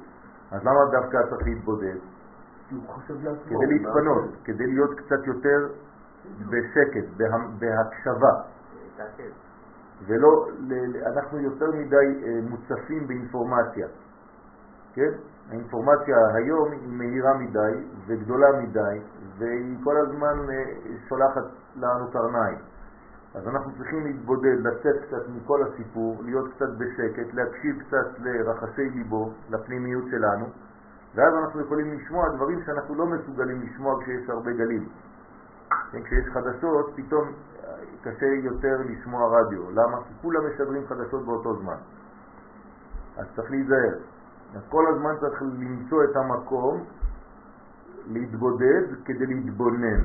אז 0.50 0.60
למה 0.64 0.80
דווקא 0.92 1.18
צריך 1.30 1.42
להתבודד? 1.46 1.96
כי 2.68 2.74
הוא 2.74 2.84
חושב 2.86 3.14
לעצמו. 3.14 3.44
כדי 3.46 3.66
להתפנות, 3.66 4.24
כדי 4.44 4.66
להיות 4.66 5.00
קצת 5.00 5.26
יותר 5.26 5.68
בשקט, 6.50 7.06
בה, 7.16 7.24
בהקשבה. 7.58 8.34
ולא, 10.06 10.48
אנחנו 11.06 11.38
יותר 11.38 11.66
מדי 11.72 12.24
אה, 12.24 12.40
מוצפים 12.50 13.06
באינפורמציה. 13.06 13.86
כן? 14.94 15.12
האינפורמציה 15.50 16.16
היום 16.34 16.72
היא 16.72 16.88
מהירה 16.88 17.34
מדי 17.34 17.84
וגדולה 18.06 18.46
מדי, 18.62 19.00
והיא 19.38 19.76
כל 19.84 19.96
הזמן 19.96 20.50
אה, 20.50 20.64
שולחת 21.08 21.44
לנו 21.76 22.10
קרניים. 22.12 22.58
אז 23.34 23.48
אנחנו 23.48 23.72
צריכים 23.76 24.04
להתבודד, 24.06 24.56
לצאת 24.60 25.04
קצת 25.06 25.28
מכל 25.28 25.62
הסיפור, 25.62 26.22
להיות 26.24 26.54
קצת 26.54 26.68
בשקט, 26.78 27.34
להקשיב 27.34 27.82
קצת 27.82 28.18
לרחשי 28.18 28.90
ליבו, 28.90 29.32
לפנימיות 29.50 30.04
שלנו, 30.10 30.46
ואז 31.14 31.34
אנחנו 31.34 31.60
יכולים 31.60 31.92
לשמוע 31.92 32.28
דברים 32.36 32.62
שאנחנו 32.66 32.94
לא 32.94 33.06
מסוגלים 33.06 33.62
לשמוע 33.62 34.02
כשיש 34.02 34.30
הרבה 34.30 34.52
גלים. 34.52 34.88
כן, 35.92 36.02
כשיש 36.02 36.24
חדשות, 36.32 36.92
פתאום 36.96 37.32
אה, 37.64 37.74
קשה 38.02 38.26
יותר 38.26 38.76
לשמוע 38.88 39.40
רדיו. 39.40 39.70
למה? 39.70 39.96
כי 40.08 40.14
כולם 40.22 40.46
משדרים 40.46 40.86
חדשות 40.86 41.24
באותו 41.26 41.56
זמן. 41.56 41.76
אז 43.16 43.26
צריך 43.36 43.50
להיזהר. 43.50 43.98
כל 44.68 44.84
הזמן 44.86 45.14
צריך 45.20 45.42
למצוא 45.42 46.04
את 46.04 46.16
המקום 46.16 46.84
להתבודד 48.06 48.82
כדי 49.04 49.26
להתבונן. 49.26 50.00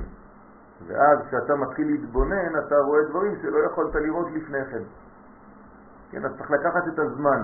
ואז 0.88 1.20
כשאתה 1.28 1.56
מתחיל 1.56 1.88
להתבונן, 1.88 2.60
אתה 2.68 2.76
רואה 2.76 3.04
דברים 3.10 3.36
שלא 3.42 3.58
יכולת 3.58 3.96
לראות 3.96 4.28
לפני 4.32 4.66
כן. 4.72 4.84
כן, 6.10 6.26
אז 6.26 6.32
צריך 6.38 6.52
לקחת 6.52 6.88
את 6.94 7.00
הזמן. 7.00 7.42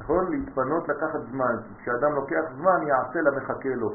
נכון? 0.00 0.30
להתפנות 0.30 0.88
לקחת 0.88 1.20
זמן. 1.30 1.56
כי 1.68 1.82
כשאדם 1.82 2.14
לוקח 2.14 2.42
זמן, 2.56 2.86
יעשה 2.86 3.20
למחכה 3.20 3.74
לו. 3.74 3.94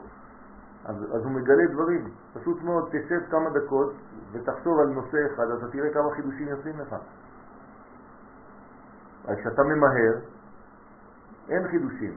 אז, 0.85 0.95
אז 0.95 1.23
הוא 1.23 1.31
מגלה 1.31 1.67
דברים. 1.73 2.09
פשוט 2.33 2.61
מאוד, 2.61 2.89
תשב 2.91 3.19
כמה 3.31 3.49
דקות 3.49 3.93
ותחשוב 4.31 4.79
על 4.79 4.87
נושא 4.87 5.17
אחד, 5.33 5.43
אז 5.43 5.57
אתה 5.57 5.71
תראה 5.71 5.93
כמה 5.93 6.15
חידושים 6.15 6.47
יוצאים 6.47 6.79
לך. 6.79 6.95
אז 9.27 9.37
כשאתה 9.37 9.63
ממהר, 9.63 10.13
אין 11.49 11.67
חידושים. 11.67 12.13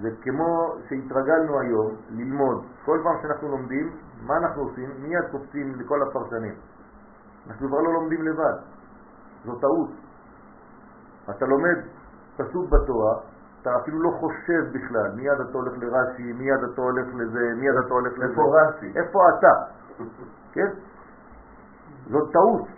זה 0.00 0.08
כמו 0.22 0.74
שהתרגלנו 0.88 1.60
היום 1.60 1.96
ללמוד. 2.10 2.64
כל 2.84 3.00
פעם 3.04 3.14
שאנחנו 3.22 3.48
לומדים, 3.48 3.96
מה 4.26 4.36
אנחנו 4.36 4.62
עושים? 4.62 4.90
מיד 4.98 5.24
קופצים 5.30 5.74
לכל 5.74 6.02
הפרשנים. 6.02 6.54
אנחנו 7.46 7.68
כבר 7.68 7.80
לא 7.80 7.92
לומדים 7.92 8.22
לבד. 8.22 8.56
זו 9.44 9.58
טעות. 9.60 9.90
אתה 11.30 11.46
לומד 11.46 11.78
פסוק 12.36 12.70
בתורה, 12.70 13.14
אתה 13.62 13.70
אפילו 13.82 14.02
לא 14.02 14.10
חושב 14.10 14.62
בכלל, 14.72 15.12
מיד 15.16 15.40
אתה 15.40 15.58
הולך 15.58 15.72
לרש"י, 15.78 16.32
מיד 16.32 16.64
אתה 16.72 16.80
הולך 16.80 17.06
לזה, 17.14 17.54
מיד 17.56 17.74
אתה 17.86 17.94
הולך 17.94 18.12
לזה. 18.18 18.24
איפה 18.24 18.42
רש"י? 18.42 18.92
איפה 18.98 19.18
אתה? 19.38 19.54
כן? 20.52 20.68
זאת 22.10 22.32
טעות. 22.32 22.68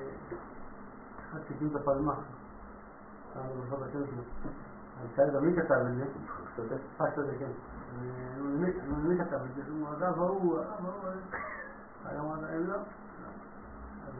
אחד 1.30 1.38
שכאילו 1.48 1.70
את 1.70 1.82
הפלמ"ח. 1.82 2.18
אז 5.02 5.08
שאל 5.16 5.30
גם 5.34 5.46
מי 5.46 5.56
כתב 5.56 5.72
את 5.72 5.94
זה? 5.96 6.04
פשט 6.96 7.18
את 7.18 7.26
זה, 7.26 7.32
כן. 7.38 7.50
ומי 8.38 8.70
מי 9.08 9.18
כתב 9.18 9.34
את 9.34 9.54
זה? 9.54 9.62
הוא 9.70 9.88
הרב 9.88 10.18
ההוא, 10.18 10.58
הרב 10.58 10.86
ההוא, 10.86 11.10
היה 12.04 12.20
אמר 12.20 12.40
להם 12.40 12.66
לא. 12.66 12.74
אז 12.74 14.14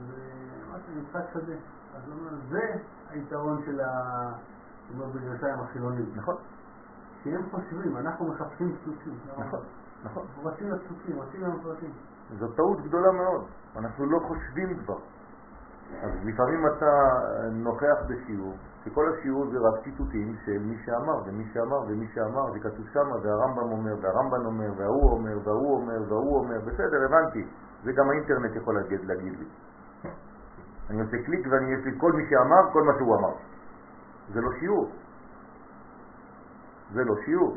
אמרתי, 0.68 0.92
משחק 1.02 1.24
שדה. 1.34 1.54
אז 1.94 2.02
הוא 2.06 2.14
אומר, 2.14 2.30
זה 2.48 2.76
היתרון 3.10 3.62
של 3.66 3.80
ה... 3.80 4.32
אומר 4.94 5.06
בגרשיים 5.06 5.60
החילונים. 5.60 6.12
נכון, 6.14 6.36
כי 7.22 7.34
הם 7.34 7.42
חושבים, 7.50 7.96
אנחנו 7.96 8.28
מחפשים 8.28 8.76
פסוקים. 8.76 9.18
נכון, 9.38 9.60
נכון. 10.04 10.26
רצים 10.44 10.70
לפסוקים, 10.70 11.20
רצים 11.20 11.40
למפרטים. 11.40 11.92
זו 12.38 12.48
טעות 12.48 12.80
גדולה 12.80 13.12
מאוד. 13.12 13.44
אנחנו 13.76 14.06
לא 14.06 14.18
חושבים 14.18 14.78
כבר. 14.84 14.98
אז 16.02 16.10
לפעמים 16.24 16.66
אתה 16.66 16.90
נוכח 17.52 17.96
בשיעור, 18.08 18.54
שכל 18.84 19.12
השיעור 19.12 19.46
זה 19.50 19.58
רק 19.58 19.84
ציטוטים 19.84 20.36
של 20.44 20.58
מי 20.58 20.76
שאמר 20.84 21.22
ומי 21.26 21.44
שאמר 21.52 21.80
ומי 21.88 22.06
שאמר, 22.14 22.52
זה 22.52 22.58
כתוב 22.58 22.86
שמה, 22.92 23.16
והרמב"ם 23.22 23.72
אומר, 23.72 23.94
והרמב"ן 24.02 24.46
אומר, 24.46 24.70
וההוא 24.76 25.10
אומר, 25.10 25.38
וההוא 25.44 25.76
אומר, 25.76 26.02
וההוא 26.08 26.36
אומר, 26.38 26.58
בסדר, 26.60 27.04
הבנתי. 27.04 27.46
זה 27.84 27.92
גם 27.92 28.10
האינטרנט 28.10 28.56
יכול 28.56 28.74
להגיד, 28.74 29.00
להגיד 29.04 29.38
לי. 29.38 29.46
אני 30.90 31.00
עושה 31.00 31.16
קליק 31.26 31.46
ואני 31.50 31.76
לי 31.76 31.98
כל 32.00 32.12
מי 32.12 32.22
שאמר, 32.30 32.72
כל 32.72 32.82
מה 32.82 32.92
שהוא 32.98 33.16
אמר. 33.16 33.34
זה 34.34 34.40
לא 34.40 34.50
שיעור. 34.60 34.90
זה 36.92 37.04
לא 37.04 37.14
שיעור. 37.24 37.56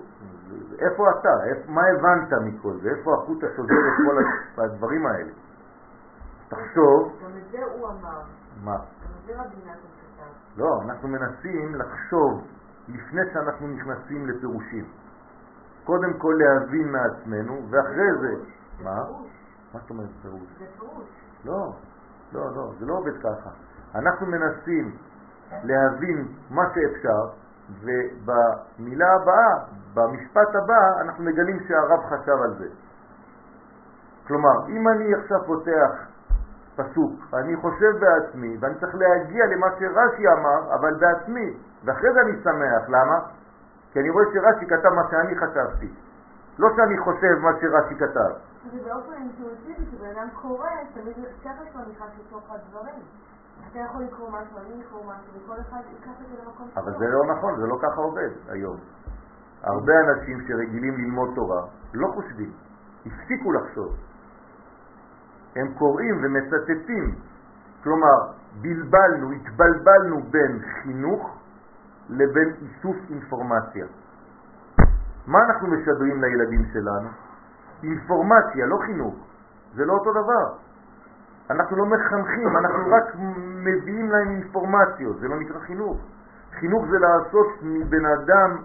איפה 0.80 1.04
אתה? 1.12 1.44
איפה, 1.44 1.72
מה 1.72 1.82
הבנת 1.88 2.34
מכל 2.46 2.74
זה? 2.82 2.90
איפה 2.90 3.14
החוט 3.14 3.44
השוזר 3.44 3.74
את 3.74 3.94
כל 4.06 4.18
הדברים 4.64 5.06
האלה? 5.06 5.32
תחשוב... 6.48 7.14
גם 7.24 7.38
את 7.38 7.52
זה 7.52 7.64
הוא 7.64 7.88
אמר. 7.88 8.22
מה? 8.64 8.76
גם 8.76 8.82
את 9.20 9.26
זה 9.26 9.34
רבי 9.34 9.56
נתן 9.66 9.72
כתב. 9.74 10.58
לא, 10.58 10.82
אנחנו 10.82 11.08
מנסים 11.08 11.76
לחשוב 11.76 12.48
לפני 12.88 13.22
שאנחנו 13.34 13.68
נכנסים 13.68 14.28
לפירושים. 14.28 14.86
קודם 15.86 16.14
כל 16.18 16.34
להבין 16.38 16.92
מעצמנו, 16.92 17.62
ואחרי 17.70 18.18
זה... 18.22 18.36
מה? 18.84 18.96
מה 19.74 19.80
זאת 19.80 19.90
אומרת 19.90 20.10
פירוש? 20.22 20.42
זה 20.60 20.66
פירוש. 20.80 21.08
לא, 21.46 21.74
לא, 22.34 22.56
לא, 22.56 22.72
זה 22.80 22.86
לא 22.86 22.94
עובד 22.94 23.18
ככה. 23.18 23.50
אנחנו 23.96 24.26
מנסים 24.26 24.98
להבין 25.64 26.28
מה 26.50 26.64
שאפשר, 26.74 27.45
ובמילה 27.70 29.14
הבאה, 29.14 29.54
במשפט 29.94 30.56
הבא, 30.56 31.02
אנחנו 31.02 31.24
מגלים 31.24 31.60
שהרב 31.68 32.00
חשב 32.06 32.38
על 32.44 32.54
זה. 32.58 32.68
כלומר, 34.28 34.68
אם 34.68 34.88
אני 34.88 35.16
עכשיו 35.16 35.40
פותח 35.46 35.92
פסוק, 36.76 37.14
אני 37.34 37.56
חושב 37.56 37.92
בעצמי, 38.00 38.58
ואני 38.60 38.76
צריך 38.80 38.96
להגיע 38.96 39.46
למה 39.46 39.68
שרש"י 39.80 40.28
אמר, 40.28 40.76
אבל 40.76 40.94
בעצמי, 40.94 41.58
ואחרי 41.84 42.14
זה 42.14 42.22
אני 42.22 42.44
שמח. 42.44 42.90
למה? 42.90 43.20
כי 43.92 44.00
אני 44.00 44.10
רואה 44.10 44.26
שרש"י 44.34 44.66
כתב 44.66 44.90
מה 44.90 45.02
שאני 45.12 45.36
חשבתי. 45.36 45.94
לא 46.60 46.70
שאני 46.76 46.98
חושב 46.98 47.36
מה 47.42 47.52
שרש"י 47.62 47.96
כתב. 47.96 48.32
זה 48.72 48.78
באופן 48.90 49.14
אינטואיטיבי, 49.14 49.86
כשבן 49.86 50.06
אדם 50.06 50.28
קורא, 50.42 50.70
תמיד 50.94 51.16
השכל 51.18 51.66
שלו 51.74 51.82
נכנס 51.82 52.10
לתוך 52.20 52.52
הדברים. 52.52 53.02
אתה 53.72 53.80
יכול 53.80 54.04
לקרוא 54.04 54.30
משהו, 54.30 54.58
אני 54.58 54.82
לקרוא 54.82 55.02
משהו, 55.02 55.34
וכל 55.36 55.62
אחד 55.62 55.80
ייקח 55.92 56.22
את 56.22 56.28
זה 56.30 56.44
למקום 56.44 56.68
שלו. 56.74 56.84
אבל 56.84 57.00
זה 57.00 57.08
לא 57.08 57.26
נכון, 57.26 57.60
זה 57.60 57.68
לא 57.68 57.78
ככה 57.82 58.02
עובד 58.02 58.30
היום. 58.50 58.78
הרבה 59.64 59.94
אנשים 60.00 60.48
שרגילים 60.48 60.98
ללמוד 60.98 61.30
תורה 61.36 61.62
לא 61.94 62.08
חושבים, 62.16 62.52
הפסיקו 63.06 63.52
לחשוב. 63.52 63.96
הם 65.56 65.74
קוראים 65.74 66.16
ומצטטים. 66.24 67.16
כלומר, 67.84 68.32
בלבלנו, 68.62 69.32
התבלבלנו 69.32 70.24
בין 70.32 70.60
חינוך 70.84 71.38
לבין 72.10 72.54
איסוף 72.62 72.96
אינפורמציה. 73.10 73.86
מה 75.28 75.40
אנחנו 75.46 75.68
משדרים 75.68 76.22
לילדים 76.22 76.66
שלנו? 76.74 77.10
אינפורמציה, 77.84 78.66
לא 78.66 78.78
חינוך. 78.86 79.16
זה 79.76 79.86
לא 79.86 79.94
אותו 79.94 80.12
דבר. 80.12 80.65
אנחנו 81.50 81.78
לא 81.78 81.86
מחנכים, 81.86 82.58
אנחנו 82.58 82.92
רק 82.92 83.16
מביאים 83.64 84.12
להם 84.12 84.30
אינפורמציות, 84.30 85.20
זה 85.20 85.28
לא 85.28 85.40
נקרא 85.40 85.60
חינוך. 85.60 85.98
חינוך 86.60 86.86
זה 86.92 87.00
לעשות 87.00 87.48
מבן 87.62 88.06
אדם, 88.06 88.58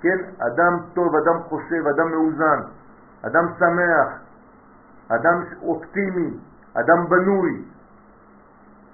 כן, 0.00 0.18
אדם 0.38 0.78
טוב, 0.94 1.14
אדם 1.16 1.42
חושב, 1.42 1.86
אדם 1.86 2.10
מאוזן, 2.10 2.60
אדם 3.22 3.46
שמח, 3.58 4.08
אדם 5.08 5.44
אופטימי, 5.62 6.38
אדם 6.74 7.08
בנוי. 7.08 7.64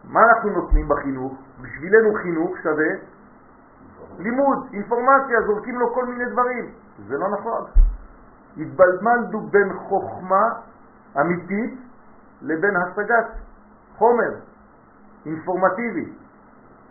מה 0.04 0.20
אנחנו 0.24 0.50
נותנים 0.50 0.88
בחינוך? 0.88 1.32
בשבילנו 1.60 2.14
חינוך 2.14 2.50
שווה 2.62 2.90
לימוד, 4.18 4.66
אינפורמציה, 4.72 5.42
זורקים 5.46 5.78
לו 5.78 5.94
כל 5.94 6.06
מיני 6.06 6.30
דברים. 6.30 6.70
זה 7.08 7.18
לא 7.18 7.28
נכון. 7.28 7.64
התבלבלנו 8.56 9.40
בין 9.40 9.72
חוכמה 9.72 10.48
אמיתית 11.20 11.89
לבין 12.42 12.76
השגת 12.76 13.26
חומר 13.96 14.34
אינפורמטיבי. 15.26 16.12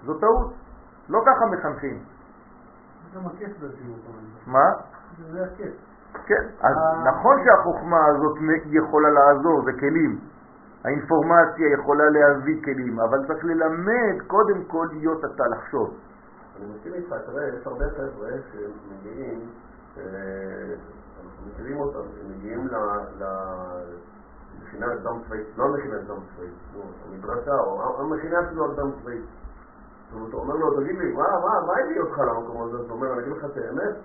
זו 0.05 0.13
טעות. 0.13 0.53
לא 1.09 1.19
ככה 1.25 1.45
מחנכים. 1.45 1.99
זה 3.03 3.19
גם 3.19 3.25
הכיף 3.25 3.57
בשיעור. 3.57 3.97
מה? 4.47 4.65
זה 5.31 5.43
הכיף. 5.43 5.73
כן, 6.25 6.43
אז 6.61 6.75
אה. 6.77 7.11
נכון 7.11 7.35
שהחוכמה 7.43 8.05
הזאת 8.05 8.37
יכולה 8.65 9.09
לעזור, 9.09 9.63
זה 9.65 9.71
כלים. 9.79 10.19
האינפורמציה 10.85 11.73
יכולה 11.73 12.09
להביא 12.09 12.63
כלים, 12.63 12.99
אבל 12.99 13.27
צריך 13.27 13.45
ללמד 13.45 14.21
קודם 14.27 14.63
כל 14.63 14.87
להיות 14.91 15.25
אתה 15.25 15.43
לחשוב. 15.47 15.93
אני 16.57 16.65
מסכים 16.73 16.93
איתך, 16.93 17.13
תראה, 17.25 17.47
יש 17.47 17.67
הרבה 17.67 17.85
חבר'ה 17.89 18.29
שמגיעים, 18.51 19.39
אה, 19.97 20.03
אנחנו 21.23 21.47
מכירים 21.47 21.77
אותם, 21.79 22.09
שמגיעים 22.15 22.67
למכינה 24.73 24.95
קדם 25.01 25.19
צבאית, 25.25 25.47
לא 25.57 25.63
המכינה 25.65 25.95
קדם 26.05 26.15
צבאית, 26.35 26.53
המדרשה, 27.09 27.59
או 27.59 28.01
המכינה 28.01 28.39
אפילו 28.47 28.65
הקדם 28.71 28.91
צבאית. 29.01 29.25
זאת 30.11 30.15
אומרת, 30.15 30.33
הוא 30.33 30.41
אומר 30.41 30.55
לו, 30.55 30.81
תגיד 30.81 30.97
לי, 30.97 31.13
מה, 31.13 31.23
מה, 31.23 31.61
מה 31.67 31.73
הביא 31.85 32.01
אותך 32.01 32.17
למקום 32.19 32.61
הזה? 32.63 32.77
זאת 32.77 32.91
אומרת, 32.91 33.11
אני 33.17 33.21
אגיד 33.21 33.37
לך 33.37 33.45
את 33.45 33.57
האמת, 33.57 33.95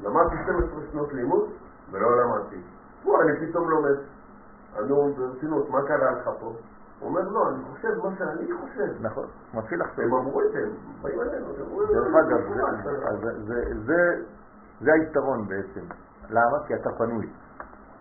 למדתי 0.00 0.36
12 0.44 0.80
שנות 0.92 1.12
לימוד 1.12 1.50
ולא 1.90 2.22
למדתי. 2.22 2.60
וואי, 3.04 3.22
אני 3.28 3.46
פתאום 3.50 3.70
לומד. 3.70 3.96
נו, 4.88 5.12
ברצינות, 5.16 5.70
מה 5.70 5.82
קרה 5.86 6.10
לך 6.10 6.24
פה? 6.40 6.46
הוא 6.46 7.08
אומר, 7.08 7.20
לא, 7.30 7.48
אני 7.48 7.64
חושב 7.72 7.88
מה 8.04 8.10
שאני 8.18 8.48
חושב. 8.60 9.06
נכון, 9.06 9.26
מתחיל 9.54 9.80
לחשוב. 9.80 10.04
הם 10.04 10.14
אמרו 10.14 10.40
את 10.42 10.52
זה, 10.52 10.58
הם 10.58 10.70
באים 11.02 11.20
אלינו, 11.20 11.46
הם 11.46 11.62
אמרו, 11.66 11.86
דרך 11.86 12.14
אגב, 12.14 12.40
זה- 13.24 13.44
זה- 13.46 13.80
זה- 13.86 14.22
זה 14.80 14.92
היתרון 14.92 15.48
בעצם. 15.48 15.80
למה? 16.30 16.66
כי 16.66 16.74
אתה 16.74 16.90
פנוי. 16.98 17.30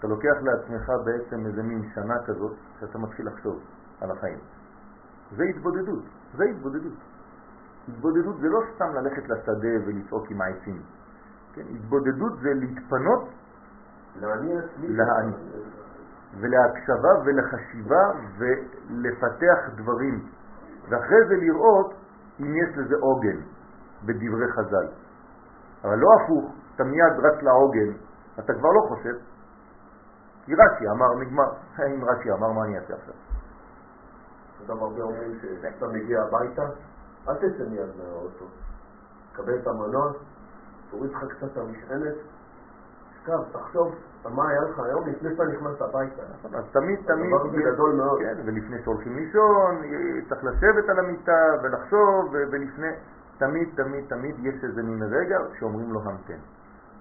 אתה 0.02 0.10
לוקח 0.10 0.38
לעצמך 0.42 0.92
בעצם 1.06 1.46
איזה 1.46 1.64
מין 1.64 1.90
שנה 1.96 2.16
כזאת, 2.26 2.58
שאתה 2.80 2.98
מתחיל 2.98 3.28
לחשוב 3.28 3.60
על 4.02 4.12
החיים. 4.12 4.40
זה 5.36 5.44
התבודדות, 5.44 6.04
זה 6.38 6.44
התבודדות. 6.44 6.94
התבודדות 7.88 8.36
זה 8.42 8.48
לא 8.48 8.60
סתם 8.76 8.94
ללכת 8.94 9.30
לשדה 9.30 9.86
ולצעוק 9.86 10.32
עם 10.32 10.42
העצים. 10.42 10.82
כן? 11.54 11.62
התבודדות 11.76 12.40
זה 12.42 12.54
להתפנות. 12.54 13.30
להעניק. 14.80 15.36
ולהקשבה 16.40 17.10
ולחשיבה 17.26 18.12
ולפתח 18.38 19.60
דברים, 19.76 20.26
ואחרי 20.90 21.28
זה 21.28 21.36
לראות 21.36 21.94
אם 22.40 22.56
יש 22.56 22.78
לזה 22.78 22.96
עוגן 23.00 23.42
בדברי 24.06 24.52
חז"ל. 24.52 24.88
אבל 25.84 25.96
לא 25.96 26.08
הפוך, 26.24 26.56
אתה 26.76 26.84
מיד 26.84 27.14
רץ 27.20 27.42
לעוגן, 27.42 27.92
אתה 28.40 28.54
כבר 28.54 28.70
לא 28.70 28.82
חושב. 28.88 29.31
כי 30.46 30.54
רש"י 30.56 30.90
אמר, 30.90 31.16
נגמר. 31.20 31.52
אם 31.80 32.06
רש"י 32.06 32.32
אמר, 32.32 32.52
מה 32.52 32.64
אני 32.66 32.78
אעשה 32.78 32.94
עכשיו? 32.94 33.14
אדם 34.66 34.78
הרבה 34.78 35.02
אומרים 35.02 35.40
שאתה 35.42 35.88
מגיע 35.88 36.22
הביתה, 36.22 36.66
אל 37.30 37.36
תצא 37.36 37.64
מיד 37.70 37.90
מהאוטו. 37.98 38.46
קבל 39.34 39.56
את 39.62 39.68
המנוע, 39.68 40.12
תוריד 40.92 41.12
לך 41.12 41.26
קצת 41.38 41.52
את 41.52 41.58
המשענת, 41.58 42.16
תשכב, 43.12 43.40
תחשוב 43.52 43.96
על 44.26 44.32
מה 44.32 44.50
היה 44.50 44.62
לך 44.62 44.80
היום 44.80 45.08
לפני 45.08 45.30
שאתה 45.30 45.44
נכנס 45.44 45.82
הביתה. 45.82 46.22
אז 46.58 46.64
תמיד 46.72 47.00
תמיד... 47.06 47.34
הדבר 47.34 47.50
הזה 47.50 47.58
גדול 47.74 47.96
מאוד. 47.96 48.20
כן, 48.20 48.38
ולפני 48.46 48.84
שהולכים 48.84 49.16
לישון, 49.16 49.82
צריך 50.30 50.44
לשבת 50.44 50.90
על 50.90 51.00
המיטה 51.00 51.46
ולחשוב, 51.64 52.30
ולפני... 52.32 52.88
תמיד, 53.38 53.70
תמיד, 53.76 54.06
תמיד 54.10 54.36
יש 54.46 54.64
איזה 54.64 54.84
מין 54.84 55.04
רגע 55.04 55.38
שאומרים 55.60 55.94
לו 55.94 56.00
המתן. 56.06 56.40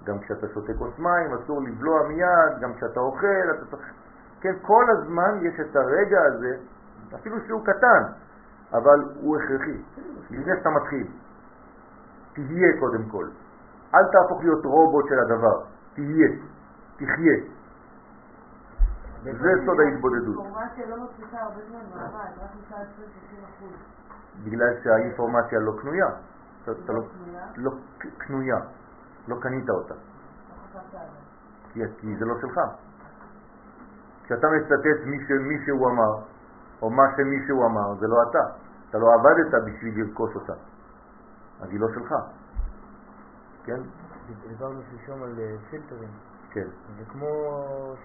גם 0.05 0.19
כשאתה 0.19 0.47
שותה 0.55 0.73
כוס 0.79 0.99
מים, 0.99 1.35
אסור 1.35 1.63
לבלוע 1.63 2.09
מיד, 2.09 2.61
גם 2.61 2.75
כשאתה 2.75 3.01
אוכל, 3.01 3.51
אתה 3.51 3.67
צריך... 3.71 3.93
כן, 4.41 4.55
כל 4.63 4.85
הזמן 4.91 5.39
יש 5.43 5.61
את 5.61 5.77
הרגע 5.77 6.19
הזה, 6.23 6.57
אפילו 7.15 7.37
שהוא 7.47 7.65
קטן, 7.65 8.03
אבל 8.73 9.05
הוא 9.21 9.37
הכרחי, 9.37 9.83
לפני 10.31 10.57
שאתה 10.57 10.71
מתחיל. 10.71 11.07
תהיה 12.33 12.81
קודם 12.81 13.05
כל. 13.11 13.27
אל 13.95 14.05
תהפוך 14.13 14.43
להיות 14.43 14.65
רובוט 14.65 15.09
של 15.09 15.19
הדבר, 15.19 15.65
תהיה, 15.95 16.29
תחיה. 16.97 17.39
זה 19.23 19.51
סוד 19.67 19.81
ההתבודדות. 19.81 20.37
אינפורמציה 20.37 20.87
לא 20.87 20.97
מפסיקה 21.05 21.39
הרבה 21.39 21.61
זמן 21.69 21.81
מעמד, 21.95 22.31
רק 22.43 22.51
נשאר 22.61 22.77
20-60 22.77 23.45
אחוז. 23.45 23.73
בגלל 24.45 24.75
שהאינפורמציה 24.85 25.59
לא 25.61 25.73
קנויה. 25.81 26.07
לא, 26.67 26.75
לא 26.89 27.03
קנויה? 27.09 27.47
לא 27.57 27.71
קנויה, 28.19 28.57
לא 29.29 29.37
קנית 29.41 29.71
אותה. 29.71 29.95
כי, 31.73 31.81
כי 31.99 32.17
זה 32.17 32.25
לא 32.25 32.35
שלך. 32.41 32.61
כשאתה 34.25 34.47
מצטט 34.49 35.07
מי 35.07 35.17
שמישהו 35.29 35.89
אמר, 35.89 36.15
או 36.83 36.91
מה 36.91 37.03
שמישהו 37.17 37.67
אמר, 37.67 37.95
זה 38.01 38.07
לא 38.07 38.23
אתה. 38.31 38.45
אתה 38.91 38.99
לא 38.99 39.15
עבדת 39.15 39.65
בשביל 39.65 40.01
לרכוש 40.01 40.35
אותה. 40.35 40.53
אז 41.61 41.69
היא 41.71 41.81
לא 41.81 41.89
שלך. 41.95 42.15
כן? 43.65 43.81
דיברנו 44.49 44.81
שלשום 44.91 45.23
על 45.23 45.35
אה, 45.39 45.57
פילטרים. 45.71 46.09
כן. 46.51 46.67
זה 46.99 47.05
כמו 47.09 47.29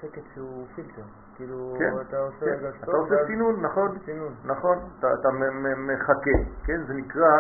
שקט 0.02 0.22
שהוא 0.34 0.68
פילטר. 0.76 1.02
כאילו, 1.36 1.76
כן, 1.80 2.02
אתה 2.02 2.18
עושה 2.18 2.40
כן. 2.40 2.46
רגע 2.46 2.70
אתה 2.84 2.92
עושה 2.92 3.16
סינון, 3.28 3.66
נכון? 3.66 3.98
סינון. 4.06 4.34
נכון, 4.46 4.78
אתה, 5.00 5.08
אתה 5.20 5.30
מחכה, 5.78 6.38
כן? 6.64 6.84
זה 6.88 6.94
נקרא, 6.94 7.32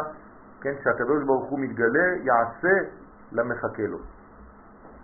כן, 0.61 0.73
שהקדוש 0.83 1.23
ברוך 1.23 1.49
הוא 1.49 1.59
מתגלה, 1.59 2.07
יעשה 2.23 2.73
למחכה 3.31 3.83
לו. 3.87 3.97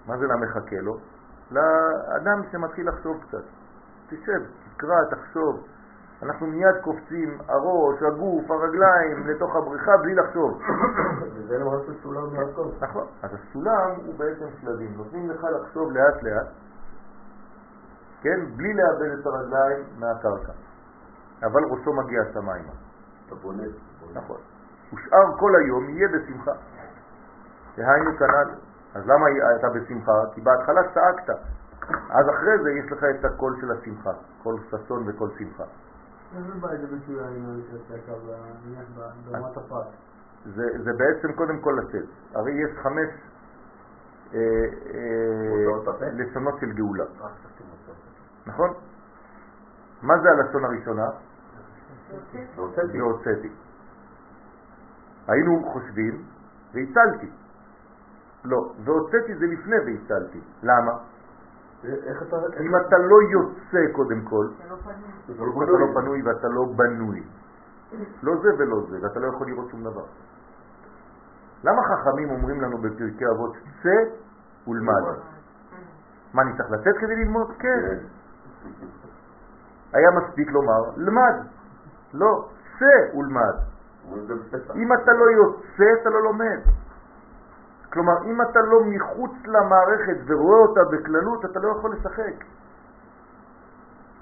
מה 0.08 0.18
זה 0.18 0.26
למחכה 0.28 0.76
לו? 0.82 0.98
לאדם 1.52 2.42
שמתחיל 2.52 2.90
לחשוב 2.90 3.24
קצת. 3.28 3.44
תשב, 4.10 4.42
תקרא, 4.76 4.96
תחשוב. 5.10 5.68
אנחנו 6.24 6.48
מיד 6.48 6.76
קופצים, 6.84 7.38
הראש, 7.48 8.02
הגוף, 8.02 8.52
הרגליים, 8.52 9.28
לתוך 9.28 9.56
הבריכה 9.56 9.98
בלי 9.98 10.16
לחשוב. 10.16 10.62
וזה 11.34 11.58
למעשה 11.58 11.92
סולם 12.04 12.36
יעקב. 12.36 12.72
נכון. 12.82 13.08
אז 13.22 13.30
הסולם 13.34 13.92
הוא 14.06 14.16
בעצם 14.18 14.46
שלבים. 14.62 14.94
נותנים 14.98 15.30
לך 15.30 15.44
לחשוב 15.44 15.92
לאט 15.92 16.24
לאט, 16.24 16.48
כן? 18.22 18.40
בלי 18.56 18.74
לאבד 18.74 19.20
את 19.20 19.26
הרגליים 19.26 19.84
מהקרקע. 20.00 20.54
אבל 21.44 21.62
ראשו 21.64 21.94
מגיע 21.94 22.22
השמיימה. 22.22 22.72
אתה 23.28 23.36
בונה. 23.36 23.64
נכון. 24.14 24.38
ושאר 24.94 25.38
כל 25.40 25.56
היום 25.56 25.90
יהיה 25.90 26.08
בשמחה. 26.08 26.52
דהיינו 27.78 28.18
כנ"ל. 28.18 28.50
אז 28.96 29.08
למה 29.08 29.26
אתה 29.56 29.70
בשמחה? 29.70 30.12
כי 30.34 30.42
בהתחלה 30.42 30.82
צעקת. 30.94 31.30
אז 32.10 32.30
אחרי 32.30 32.64
זה 32.64 32.72
יש 32.72 32.92
לך 32.92 33.04
את 33.04 33.26
הקול 33.26 33.58
של 33.62 33.72
השמחה. 33.72 34.12
קול 34.44 34.60
ששון 34.70 35.10
וקול 35.10 35.30
שמחה. 35.38 35.64
איזה 36.38 36.54
בא 36.60 36.72
איזה 36.72 36.88
ביטוי 36.88 37.24
העניין 37.24 37.62
של 37.70 37.78
הצעקה 37.78 38.12
נניח 38.66 38.86
ברמת 39.26 39.58
הפרט? 39.58 39.88
זה, 40.56 40.94
בעצם 40.98 41.34
קודם 41.34 41.60
כל 41.60 41.78
לצאת. 41.82 42.06
הרי 42.34 42.52
יש 42.52 42.78
חמש 42.84 43.10
אה, 44.34 44.40
אה? 46.02 46.10
לשונות 46.14 46.60
של 46.60 46.72
גאולה. 46.72 47.06
נכון? 48.46 48.74
מה 50.02 50.14
זה 50.22 50.30
הלשון 50.30 50.66
הראשונה? 50.66 51.08
והוצאתי. 52.56 53.50
היינו 55.28 55.64
חושבים 55.74 56.24
והצלתי. 56.74 57.30
לא, 58.44 58.72
והוצאתי 58.86 59.36
זה 59.36 59.46
לפני 59.46 59.76
והצלתי. 59.86 60.42
למה? 60.64 60.92
איך 61.84 62.22
אתה... 62.22 62.38
כי 62.58 62.64
אם 62.64 62.76
אתה 62.76 62.98
לא 62.98 63.18
יוצא 63.32 63.94
קודם 63.96 64.22
כל, 64.22 64.48
זה 64.48 64.70
לא 64.70 64.76
פנוי. 64.84 65.26
אתה 65.26 65.42
לא 65.42 65.64
אתה 65.64 65.72
לא 65.72 66.02
פנוי 66.02 66.22
ואתה 66.22 66.48
לא 66.48 66.66
בנוי. 66.76 67.24
לא 68.24 68.34
זה 68.42 68.50
ולא 68.58 68.82
זה, 68.90 68.98
ואתה 69.02 69.20
לא 69.20 69.28
יכול 69.28 69.48
לראות 69.48 69.70
שום 69.72 69.84
דבר. 69.84 70.06
למה 71.64 71.82
חכמים 71.84 72.30
אומרים 72.30 72.62
לנו 72.62 72.78
בפרקי 72.78 73.26
אבות, 73.36 73.54
צא 73.84 73.98
ולמד? 74.68 75.02
מה, 76.34 76.42
אני 76.42 76.52
צריך 76.58 76.72
לצאת 76.72 76.96
כדי 77.02 77.16
ללמוד? 77.16 77.52
כן. 77.60 77.98
היה 79.94 80.10
מספיק 80.12 80.52
לומר, 80.52 80.82
למד. 80.98 81.36
לא, 82.14 82.50
צא 82.80 83.18
ולמד. 83.18 83.56
אם 84.76 84.94
אתה 84.94 85.14
לא 85.14 85.26
יוצא, 85.32 86.02
אתה 86.02 86.10
לא 86.10 86.24
לומד. 86.24 86.60
כלומר, 87.94 88.14
אם 88.26 88.42
אתה 88.42 88.60
לא 88.62 88.80
מחוץ 88.84 89.32
למערכת 89.46 90.18
ורואה 90.26 90.60
אותה 90.60 90.82
בכללות, 90.92 91.46
אתה 91.46 91.60
לא 91.60 91.72
יכול 91.78 91.92
לשחק. 91.94 92.44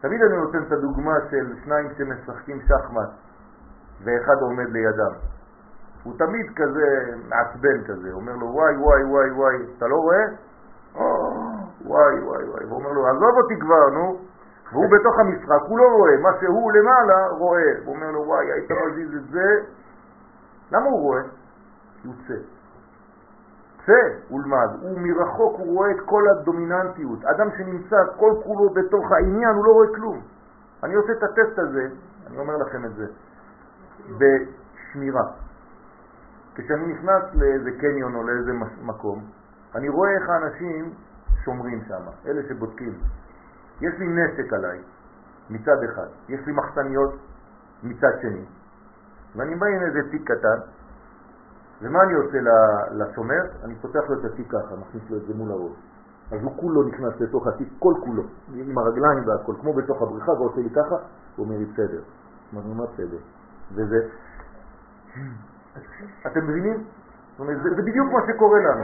תמיד 0.02 0.22
אני 0.22 0.38
נותן 0.38 0.64
את 0.68 0.72
הדוגמה 0.72 1.16
של 1.30 1.56
שניים 1.64 1.88
שמשחקים 1.98 2.62
שחמט 2.62 3.10
ואחד 4.04 4.42
עומד 4.42 4.70
לידם. 4.70 5.14
הוא 6.04 6.14
תמיד 6.18 6.46
כזה 6.56 7.16
מעצבן 7.30 7.84
כזה, 7.88 8.12
אומר 8.12 8.36
לו 8.36 8.48
וואי 8.48 8.78
וואי 8.78 9.04
וואי 9.04 9.32
וואי, 9.32 9.56
אתה 9.78 9.88
לא 9.88 9.96
רואה? 9.96 10.26
או, 10.96 11.06
וואי 11.86 12.20
וואי 12.20 12.50
וואי, 12.50 12.66
והוא 12.66 12.80
אומר 12.80 12.92
לו 12.92 13.08
עזוב 13.08 13.38
אותי 13.38 13.60
כבר 13.60 13.90
נו, 13.90 14.18
והוא 14.72 14.86
בתוך 14.94 15.20
המשחק, 15.20 15.62
הוא 15.68 15.80
לא 15.80 15.88
רואה, 15.98 16.18
מה 16.18 16.30
שהוא 16.40 16.72
למעלה 16.72 17.28
רואה, 17.28 17.72
הוא 17.86 17.96
אומר 17.96 18.12
לו 18.12 18.24
וואי 18.28 18.52
היית 18.52 18.72
מזיז 18.72 19.16
את 19.16 19.32
זה, 19.32 19.48
למה 20.72 20.86
הוא 20.86 21.02
רואה? 21.02 21.22
כי 22.02 22.08
הוא 22.08 22.16
צא. 22.28 22.59
צא 23.86 24.34
ולמד, 24.34 24.70
הוא 24.82 25.00
מרחוק, 25.00 25.60
הוא 25.60 25.76
רואה 25.76 25.92
את 25.92 26.00
כל 26.06 26.24
הדומיננטיות. 26.30 27.26
אדם 27.26 27.48
שנמצא 27.58 27.98
כל 28.18 28.34
כולו 28.44 28.70
בתוך 28.70 29.12
העניין, 29.12 29.56
הוא 29.56 29.66
לא 29.66 29.72
רואה 29.72 29.88
כלום. 29.96 30.22
אני 30.84 30.96
עושה 30.96 31.12
את 31.12 31.24
הטסט 31.24 31.60
הזה, 31.60 31.88
אני 32.28 32.38
אומר 32.38 32.58
לכם 32.58 32.86
את 32.86 32.96
זה, 32.96 33.06
בשמירה. 34.18 35.24
כשאני 36.56 36.94
נכנס 36.94 37.24
לאיזה 37.34 37.72
קניון 37.80 38.16
או 38.16 38.24
לאיזה 38.24 38.52
מקום, 38.82 39.26
אני 39.76 39.90
רואה 39.90 40.12
איך 40.12 40.30
האנשים 40.30 40.94
שומרים 41.46 41.82
שם, 41.88 42.04
אלה 42.26 42.42
שבודקים. 42.50 42.94
יש 43.82 43.94
לי 44.00 44.08
נשק 44.08 44.54
עליי 44.54 44.80
מצד 45.50 45.84
אחד, 45.84 46.08
יש 46.30 46.40
לי 46.48 46.54
מחסניות 46.54 47.14
מצד 47.84 48.20
שני, 48.22 48.46
ואני 49.36 49.56
בא 49.56 49.66
עם 49.66 49.82
איזה 49.82 50.00
תיק 50.12 50.32
קטן, 50.32 50.60
ומה 51.82 52.04
אני 52.04 52.14
עושה 52.14 52.38
לשומר? 52.92 53.42
אני 53.64 53.76
פותח 53.76 54.10
לו 54.10 54.20
את 54.20 54.26
התיק 54.26 54.48
ככה, 54.48 54.76
מכניס 54.76 55.04
לו 55.10 55.18
את 55.18 55.22
זה 55.28 55.34
מול 55.34 55.52
הראש. 55.52 55.78
אז 56.32 56.44
הוא 56.44 56.58
כולו 56.58 56.84
נכנס 56.84 57.14
לתוך 57.20 57.48
התיק, 57.48 57.70
כל 57.80 57.94
כולו, 58.06 58.24
עם 58.54 58.78
הרגליים 58.78 59.28
והכל, 59.28 59.54
כמו 59.62 59.74
בתוך 59.74 60.02
הבריכה, 60.02 60.32
ועושה 60.32 60.62
לי 60.62 60.70
ככה, 60.70 60.96
הוא 61.36 61.46
אומר 61.46 61.58
לי 61.58 61.66
בסדר. 61.66 62.02
אמרנו, 62.54 62.76
מה 62.76 62.86
בסדר? 62.86 63.18
וזה... 63.72 64.00
אתם 66.28 66.48
מבינים? 66.48 66.84
זאת 67.32 67.40
אומרת, 67.40 67.64
זה, 67.64 67.70
זה 67.76 67.82
בדיוק 67.82 68.12
מה 68.12 68.20
שקורה 68.28 68.60
לנו. 68.60 68.84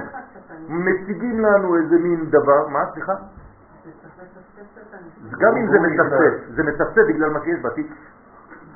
מציגים 0.69 1.39
לנו 1.39 1.75
איזה 1.75 1.95
מין 1.95 2.29
דבר, 2.29 2.67
מה, 2.67 2.79
סליחה? 2.93 3.13
גם 5.39 5.55
אם 5.58 5.67
זה 5.71 5.79
מצפצף, 5.79 6.55
זה 6.55 6.63
מצפצף 6.63 7.01
בגלל 7.08 7.29
מה 7.29 7.39
שיש 7.43 7.60
בתיק. 7.63 7.88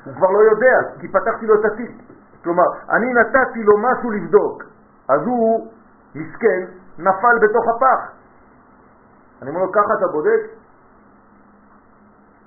הוא 0.04 0.14
כבר 0.14 0.30
לא 0.30 0.38
יודע, 0.38 0.80
כי 1.00 1.08
פתחתי 1.08 1.46
לו 1.46 1.60
את 1.60 1.64
התיק. 1.64 1.90
כלומר, 2.44 2.64
אני 2.90 3.06
נתתי 3.14 3.62
לו 3.62 3.78
משהו 3.78 4.10
לבדוק, 4.10 4.62
אז 5.08 5.20
הוא, 5.26 5.72
מסכן, 6.14 6.64
נפל 6.98 7.38
בתוך 7.42 7.64
הפח. 7.76 8.12
אני 9.42 9.50
אומר 9.50 9.60
לו, 9.60 9.72
ככה 9.72 9.94
אתה 9.94 10.06
בודק? 10.12 10.40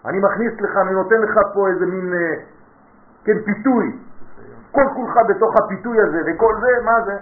אני 0.06 0.20
מכניס 0.20 0.62
לך, 0.62 0.78
אני 0.78 0.92
נותן 0.92 1.22
לך 1.22 1.40
פה 1.54 1.68
איזה 1.68 1.86
מין, 1.86 2.14
אה, 2.14 2.36
כן, 3.24 3.44
פיתוי. 3.46 4.00
כל 4.72 4.86
כולך 4.96 5.18
בתוך 5.30 5.56
הפיתוי 5.56 6.02
הזה, 6.02 6.22
וכל 6.28 6.56
זה, 6.62 6.86
מה 6.86 7.06
זה? 7.06 7.18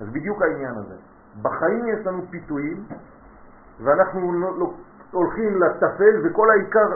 אז 0.00 0.08
בדיוק 0.12 0.42
העניין 0.42 0.74
הזה. 0.74 0.94
בחיים 1.42 1.86
יש 1.88 2.06
לנו 2.06 2.22
פיתויים, 2.30 2.84
ואנחנו 3.80 4.32
הולכים 5.10 5.62
לטפל, 5.62 6.20
וכל 6.24 6.50
העיקר, 6.50 6.88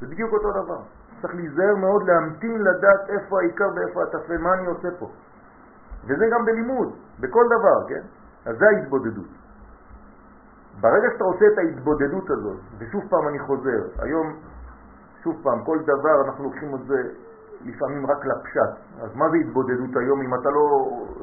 זה 0.00 0.06
בדיוק 0.06 0.32
אותו 0.32 0.50
דבר. 0.52 0.80
צריך 1.22 1.34
להיזהר 1.34 1.74
מאוד 1.74 2.02
להמתין 2.06 2.62
לדעת 2.62 3.00
איפה 3.08 3.40
העיקר 3.40 3.68
ואיפה 3.76 4.02
הטפל, 4.02 4.38
מה 4.38 4.54
אני 4.54 4.66
עושה 4.66 4.88
פה. 4.98 5.10
וזה 6.04 6.24
גם 6.32 6.44
בלימוד, 6.44 6.94
בכל 7.20 7.44
דבר, 7.46 7.88
כן? 7.88 8.02
אז 8.46 8.58
זה 8.58 8.66
ההתבודדות. 8.66 9.28
ברגע 10.80 11.08
שאתה 11.12 11.24
עושה 11.24 11.44
את 11.52 11.58
ההתבודדות 11.58 12.30
הזאת, 12.30 12.58
ושוב 12.78 13.02
פעם 13.10 13.28
אני 13.28 13.38
חוזר, 13.38 13.82
היום, 13.98 14.36
שוב 15.22 15.36
פעם, 15.42 15.64
כל 15.64 15.78
דבר 15.82 16.24
אנחנו 16.24 16.44
לוקחים 16.44 16.74
את 16.74 16.86
זה 16.86 17.02
לפעמים 17.64 18.06
רק 18.06 18.26
לפשט. 18.26 19.02
אז 19.02 19.16
מה 19.16 19.30
זה 19.30 19.36
התבודדות 19.36 19.96
היום 19.96 20.20
אם 20.20 20.34
אתה 20.34 20.50
לא 20.50 20.66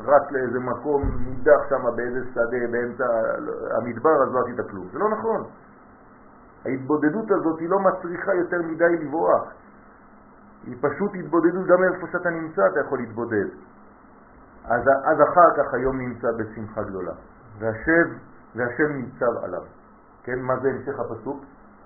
רץ 0.05 0.31
לאיזה 0.31 0.59
מקום 0.59 1.01
נידח 1.27 1.69
שם 1.69 1.95
באיזה 1.95 2.19
שדה 2.33 2.67
באמצע 2.71 3.05
המדבר, 3.77 4.23
אז 4.23 4.33
לא 4.33 4.39
עשית 4.39 4.69
כלום. 4.69 4.87
זה 4.93 4.99
לא 4.99 5.09
נכון. 5.09 5.43
ההתבודדות 6.65 7.31
הזאת 7.31 7.59
היא 7.59 7.69
לא 7.69 7.79
מצריכה 7.79 8.33
יותר 8.33 8.61
מדי 8.61 8.97
לברוח. 8.97 9.43
היא 10.63 10.75
פשוט 10.81 11.11
התבודדות, 11.15 11.67
גם 11.67 11.83
איפה 11.83 12.07
שאתה 12.11 12.29
נמצא 12.29 12.61
אתה 12.71 12.79
יכול 12.79 12.99
להתבודד. 12.99 13.47
אז, 14.65 14.81
אז 15.03 15.17
אחר 15.21 15.49
כך 15.57 15.73
היום 15.73 15.97
נמצא 15.97 16.27
בשמחה 16.37 16.83
גדולה. 16.83 17.13
והשב, 17.59 18.07
והשם 18.55 18.91
ניצב 18.93 19.43
עליו. 19.43 19.61
כן, 20.23 20.39
מה 20.39 20.59
זה 20.59 20.69
המשך 20.69 20.99
הפסוק? 20.99 21.43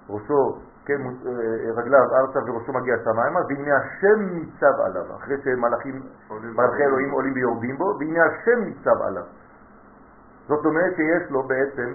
ראשו, 0.09 0.59
כן, 0.85 1.01
אה, 1.01 1.71
רגליו 1.77 1.99
ארצה 1.99 2.39
וראשו 2.39 2.73
מגיע 2.73 2.95
שמיימה, 3.03 3.39
והנה 3.47 3.77
השם 3.77 4.21
ניצב 4.33 4.79
עליו, 4.85 5.15
אחרי 5.15 5.35
שמלאכים, 5.43 6.01
מלאכי 6.29 6.83
אלוהים 6.83 7.11
עולים 7.11 7.33
ויורדים 7.33 7.77
בו, 7.77 7.95
והנה 7.99 8.25
השם 8.25 8.63
ניצב 8.63 9.01
עליו. 9.01 9.23
זאת 10.47 10.65
אומרת 10.65 10.95
שיש 10.95 11.31
לו 11.31 11.43
בעצם 11.43 11.93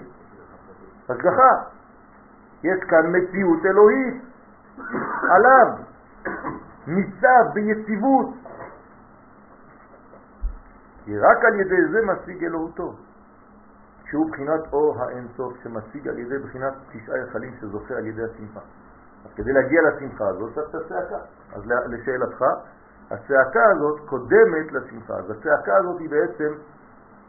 השגחה. 1.09 1.51
יש 2.63 2.79
כאן 2.89 3.15
מציאות 3.15 3.65
אלוהית 3.65 4.23
עליו, 5.29 5.67
ניצב 6.87 7.53
ביציבות. 7.53 8.27
כי 11.05 11.19
רק 11.19 11.45
על 11.45 11.59
ידי 11.59 11.91
זה 11.91 11.99
משיג 12.05 12.43
אלוהותו, 12.43 12.93
שהוא 14.05 14.31
בחינת 14.31 14.73
אור 14.73 15.03
האינסוף 15.03 15.53
שמשיג 15.63 16.07
על 16.07 16.19
ידי 16.19 16.37
בחינת 16.37 16.73
תשעה 16.91 17.17
יחלים 17.17 17.53
שזוכה 17.59 17.93
על 17.93 18.05
ידי 18.05 18.23
השמחה. 18.23 18.59
אז 19.25 19.33
כדי 19.35 19.53
להגיע 19.53 19.81
לשמחה 19.81 20.27
הזאת 20.27 20.53
צריך 20.53 20.69
את 20.69 20.75
הצעקה. 20.75 21.17
אז 21.55 21.63
לשאלתך, 21.65 22.45
הצעקה 23.11 23.63
הזאת 23.75 23.99
קודמת 24.09 24.71
לשמחה. 24.71 25.13
אז 25.13 25.31
הצעקה 25.31 25.77
הזאת 25.77 25.99
היא 25.99 26.09
בעצם 26.09 26.53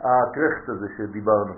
הקרחט 0.01 0.69
הזה 0.69 0.87
שדיברנו. 0.97 1.55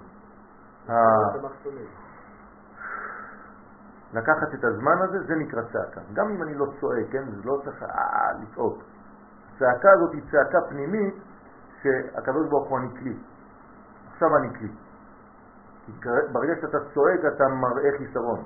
לקחת 4.13 4.55
את 4.55 4.65
הזמן 4.65 4.99
הזה, 5.03 5.19
זה 5.27 5.35
נקרא 5.35 5.63
צעקה. 5.63 6.01
גם 6.13 6.29
אם 6.29 6.43
אני 6.43 6.55
לא 6.55 6.67
צועק, 6.81 7.07
כן? 7.11 7.25
זה 7.31 7.43
לא 7.45 7.61
צריך 7.65 7.83
אה, 7.83 8.33
לצעוק. 8.43 8.83
הצעקה 9.61 9.89
הזאת 9.93 10.13
היא 10.13 10.23
צעקה 10.33 10.59
פנימית 10.69 11.15
שהקדוש 11.83 12.49
ברוך 12.49 12.69
הוא 12.69 12.79
אני 12.79 12.89
כלי. 13.01 13.17
עכשיו 14.13 14.37
אני 14.37 14.49
כלי. 14.59 14.69
כי 15.87 15.93
ברגע 16.33 16.55
שאתה 16.61 16.79
צועק 16.95 17.21
אתה 17.35 17.45
מראה 17.49 17.91
חיסרון. 17.99 18.41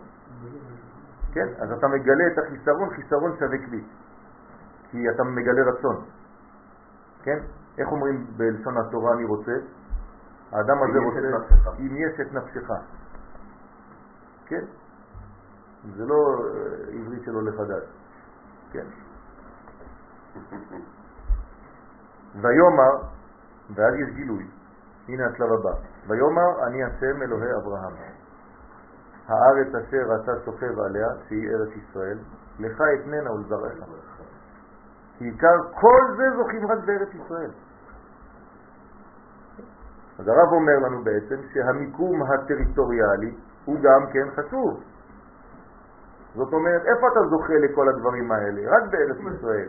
כן? 1.32 1.48
אז 1.58 1.72
אתה 1.72 1.88
מגלה 1.88 2.26
את 2.32 2.38
החיסרון, 2.38 2.90
חיסרון 2.90 3.36
שווה 3.38 3.58
כלי. 3.66 3.84
כי 4.90 5.10
אתה 5.10 5.24
מגלה 5.24 5.62
רצון. 5.62 6.04
כן? 7.22 7.38
איך 7.78 7.88
אומרים 7.88 8.26
בלשון 8.36 8.78
התורה 8.78 9.14
אני 9.14 9.24
רוצה? 9.24 9.52
האדם 10.52 10.76
הזה 10.82 10.98
רוצה. 10.98 11.70
אם 11.78 11.96
יש 11.96 12.20
את 12.20 12.32
נפשך. 12.32 12.68
כן? 14.46 14.64
זה 15.96 16.04
לא 16.04 16.14
אה, 16.14 17.00
עברית 17.00 17.22
של 17.24 17.34
עולה 17.34 17.52
חדש. 17.52 17.84
כן? 18.72 18.86
ויאמר, 22.34 22.94
ואז 23.74 23.94
יש 23.94 24.14
גילוי, 24.14 24.46
הנה 25.08 25.26
השלב 25.26 25.52
הבא, 25.52 25.74
ויאמר 26.08 26.66
אני 26.66 26.84
השם 26.84 27.22
אלוהי 27.22 27.54
אברהם. 27.62 27.92
הארץ 29.28 29.74
אשר 29.74 30.16
אתה 30.22 30.32
שוכב 30.44 30.78
עליה, 30.78 31.08
שהיא 31.28 31.48
ארץ 31.50 31.76
ישראל, 31.76 32.18
לך 32.58 32.82
אתננה 33.00 33.32
ולזרעך. 33.32 33.88
כי 35.18 35.24
עיקר 35.24 35.56
כל 35.80 36.16
זה 36.16 36.24
זוכים 36.36 36.66
רק 36.70 36.78
בארץ 36.86 37.08
ישראל. 37.14 37.50
אז 40.18 40.28
הרב 40.28 40.52
אומר 40.52 40.78
לנו 40.86 41.04
בעצם 41.04 41.36
שהמיקום 41.52 42.22
הטריטוריאלי 42.22 43.36
הוא 43.64 43.76
גם 43.82 44.06
כן 44.12 44.30
חשוב. 44.30 44.82
זאת 46.34 46.52
אומרת, 46.52 46.82
איפה 46.84 47.08
אתה 47.08 47.20
זוכה 47.30 47.54
לכל 47.54 47.88
הדברים 47.88 48.32
האלה? 48.32 48.60
רק 48.76 48.82
בארץ 48.90 49.34
ישראל. 49.34 49.68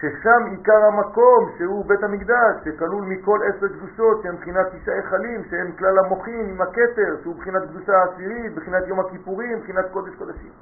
ששם 0.00 0.42
עיקר 0.50 0.84
המקום 0.92 1.40
שהוא 1.58 1.84
בית 1.88 2.02
המקדש, 2.02 2.54
שכלול 2.64 3.04
מכל 3.04 3.38
עשר 3.48 3.68
קדושות 3.68 4.22
שהם 4.22 4.34
מבחינת 4.34 4.66
תשעה 4.66 4.94
היכלים, 4.94 5.44
שהם 5.50 5.72
כלל 5.78 5.98
המוחין 5.98 6.48
עם 6.50 6.60
הכתר, 6.60 7.22
שהוא 7.22 7.34
מבחינת 7.34 7.62
קדושה 7.68 7.92
העשירית, 7.92 8.52
מבחינת 8.52 8.86
יום 8.86 9.00
הכיפורים, 9.00 9.58
מבחינת 9.58 9.84
קודש 9.92 10.14
קודשים. 10.14 10.52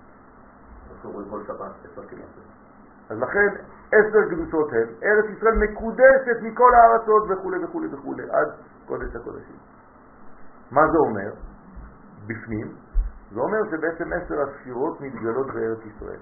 אז 3.11 3.19
לכן 3.19 3.49
עשר 3.93 4.23
קדושות 4.31 4.73
הן, 4.73 4.89
ארץ 5.03 5.25
ישראל 5.37 5.55
מקודשת 5.55 6.39
מכל 6.43 6.71
הארצות 6.75 7.23
וכו' 7.31 7.51
וכו' 7.65 7.81
וכו', 7.93 8.15
עד 8.31 8.49
קודש 8.87 9.17
הקודשים. 9.17 9.57
מה 10.71 10.81
זה 10.93 10.99
אומר? 10.99 11.31
בפנים, 12.27 12.86
זה 13.35 13.41
אומר 13.41 13.59
שבעצם 13.71 14.13
עשר 14.13 14.35
הספירות 14.43 15.01
מתגלות 15.01 15.47
בארץ 15.47 15.79
ישראל, 15.87 16.21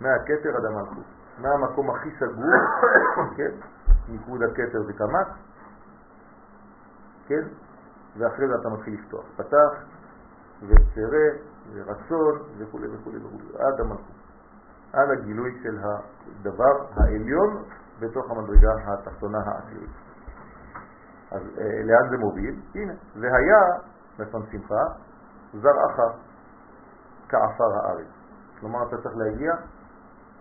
מהכתר 0.00 0.56
עד 0.56 0.64
המלכות, 0.64 1.04
מהמקום 1.38 1.90
הכי 1.90 2.10
סגור, 2.16 2.54
כן, 3.36 3.50
ניקוד 4.08 4.42
הכתר 4.42 4.82
זה 4.86 4.92
קמ"ט, 4.92 5.28
כן, 7.26 7.42
ואחרי 8.18 8.48
זה 8.48 8.54
אתה 8.60 8.68
מתחיל 8.68 8.94
לפתוח, 8.94 9.24
פתח 9.36 9.84
וצרה 10.62 11.28
ורצון 11.72 12.38
וכו' 12.58 12.78
וכו' 12.78 13.10
וכו', 13.12 13.58
עד 13.58 13.80
המלכות. 13.80 14.16
עד 14.92 15.10
הגילוי 15.10 15.58
של 15.62 15.78
הדבר 15.78 16.86
העליון 16.96 17.62
בתוך 18.00 18.30
המדרגה 18.30 18.70
התחתונה 18.86 19.38
העשירית. 19.38 19.90
אז 21.30 21.42
אה, 21.58 21.82
לאן 21.84 22.10
זה 22.10 22.16
מוביל? 22.16 22.60
הנה, 22.74 22.92
והיה, 23.20 23.60
לשון 24.18 24.42
שמחה, 24.52 24.82
זרעך 25.54 26.00
כעפר 27.28 27.74
הארץ. 27.74 28.06
כלומר, 28.60 28.88
אתה 28.88 28.96
צריך 29.02 29.16
להגיע 29.16 29.54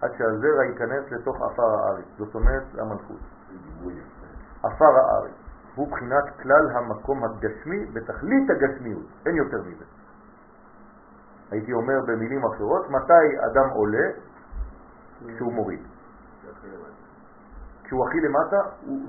עד 0.02 0.12
שהזרע 0.18 0.64
ייכנס 0.66 1.12
לתוך 1.12 1.36
עפר 1.42 1.64
הארץ, 1.64 2.06
זאת 2.18 2.36
אומרת 2.36 2.64
המלכות. 2.80 3.20
עפר 4.64 4.86
הארץ 4.86 5.36
הוא 5.76 5.92
בחינת 5.92 6.24
כלל 6.42 6.70
המקום 6.76 7.24
הגשמי 7.24 7.86
בתכלית 7.86 8.50
הגשמיות, 8.50 9.06
אין 9.26 9.36
יותר 9.36 9.62
מזה. 9.62 9.86
הייתי 11.52 11.74
אומר 11.74 12.02
במילים 12.08 12.46
אחרות, 12.46 12.90
מתי 12.90 13.28
אדם 13.52 13.70
עולה? 13.70 14.08
כשהוא 15.28 15.54
מוריד. 15.54 15.80
כשהוא 17.84 18.08
הכי 18.08 18.20
למטה, 18.20 18.58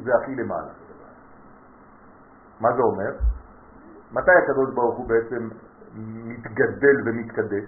זה 0.05 0.11
הכי 0.23 0.35
למעלה. 0.35 0.73
מה 2.61 2.69
זה 2.77 2.83
אומר? 2.83 3.13
מתי 4.13 4.31
הקדוש 4.43 4.75
ברוך 4.75 4.97
הוא 4.99 5.09
בעצם 5.09 5.49
מתגדל 5.97 6.97
ומתקדש? 7.05 7.65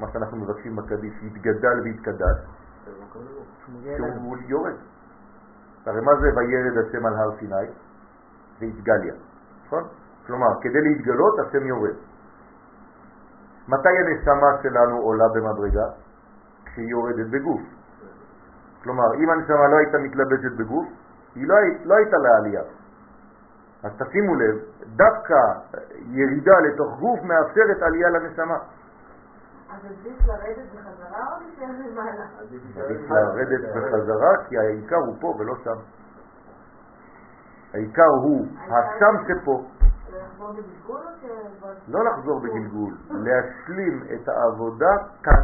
מה 0.00 0.06
שאנחנו 0.12 0.36
מבקשים 0.36 0.76
בקדיש, 0.76 1.14
יתגדל 1.22 1.80
ויתקדש, 1.84 2.38
כשהוא 3.64 4.36
יורד. 4.46 4.74
הרי 5.86 6.00
מה 6.00 6.12
זה 6.20 6.28
וירד 6.36 6.86
השם 6.86 7.06
על 7.06 7.14
הר 7.14 7.36
סיני? 7.38 7.66
זה 8.60 8.66
התגליה, 8.66 9.14
נכון? 9.66 9.82
כלומר, 10.26 10.60
כדי 10.60 10.80
להתגלות 10.80 11.38
השם 11.38 11.66
יורד. 11.66 11.96
מתי 13.68 13.88
הנשמה 13.88 14.62
שלנו 14.62 14.96
עולה 14.98 15.28
במדרגה? 15.34 15.88
כשהיא 16.64 16.88
יורדת 16.88 17.26
בגוף. 17.30 17.60
כלומר, 18.82 19.14
אם 19.14 19.30
הנשמה 19.30 19.68
לא 19.68 19.76
הייתה 19.76 19.98
מתלבשת 19.98 20.52
בגוף, 20.58 20.88
היא 21.34 21.48
לא, 21.48 21.56
לא 21.84 21.94
הייתה 21.94 22.16
לעלייה. 22.16 22.62
אז 23.84 23.92
תשימו 23.98 24.34
לב, 24.34 24.56
דווקא 24.96 25.40
ירידה 26.06 26.58
לתוך 26.60 26.98
גוף 27.00 27.20
מאפשרת 27.22 27.82
עלייה 27.82 28.08
לנשמה. 28.08 28.58
אז 29.70 29.80
עדיף 29.84 30.26
לרדת 30.26 30.68
בחזרה 30.74 31.26
או 31.32 31.40
להישאר 31.40 31.90
למעלה? 31.90 32.24
עדיף 32.80 33.10
לרדת 33.10 33.74
בחזרה, 33.76 34.44
כי 34.48 34.58
העיקר 34.58 34.96
הוא 34.96 35.16
פה 35.20 35.34
ולא 35.38 35.54
שם. 35.64 35.78
העיקר 37.74 38.10
הוא 38.22 38.46
השם 38.68 39.14
שפה, 39.28 39.64
לחזור 40.14 40.52
בגלגול 40.52 41.00
או 41.00 41.10
ש... 41.20 41.88
לא 41.88 42.04
לחזור 42.04 42.40
בגלגול, 42.40 42.94
להשלים 43.10 44.04
את 44.14 44.28
העבודה 44.28 44.96
כאן. 45.22 45.42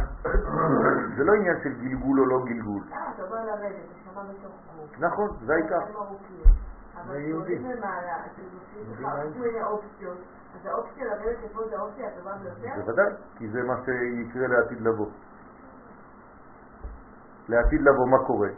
זה 1.17 1.23
לא 1.23 1.33
עניין 1.33 1.57
של 1.63 1.73
גלגול 1.81 2.19
או 2.19 2.25
לא 2.25 2.45
גלגול. 2.45 2.83
אה, 2.91 3.11
אתה 3.15 3.23
אומר 3.23 3.45
לרדת, 3.45 3.75
נשמה 4.07 4.23
בתוך 4.23 4.51
גוף. 4.77 4.99
נכון, 4.99 5.29
זה 5.45 5.53
העיקר. 5.53 5.79
ארוכים. 7.09 7.65
אבל 7.65 7.75
למעלה, 7.75 8.25
אתם 8.25 8.41
עושים 8.53 9.43
לך 9.43 9.63
אופציות. 9.63 10.17
אז 10.55 10.65
האופציה 10.65 11.05
לרדת 11.05 11.37
לפה 11.43 11.61
זה 11.69 11.77
האופציה 11.77 12.07
הטובה 12.07 12.31
ביותר? 12.43 12.81
בוודאי, 12.81 13.13
כי 13.37 13.49
זה 13.49 13.63
מה 13.63 13.75
שיקרה 13.85 14.47
לעתיד 14.47 14.81
לבוא. 14.81 15.09
לעתיד 17.49 17.81
לבוא 17.81 18.07
מה 18.07 18.25
קורה? 18.27 18.49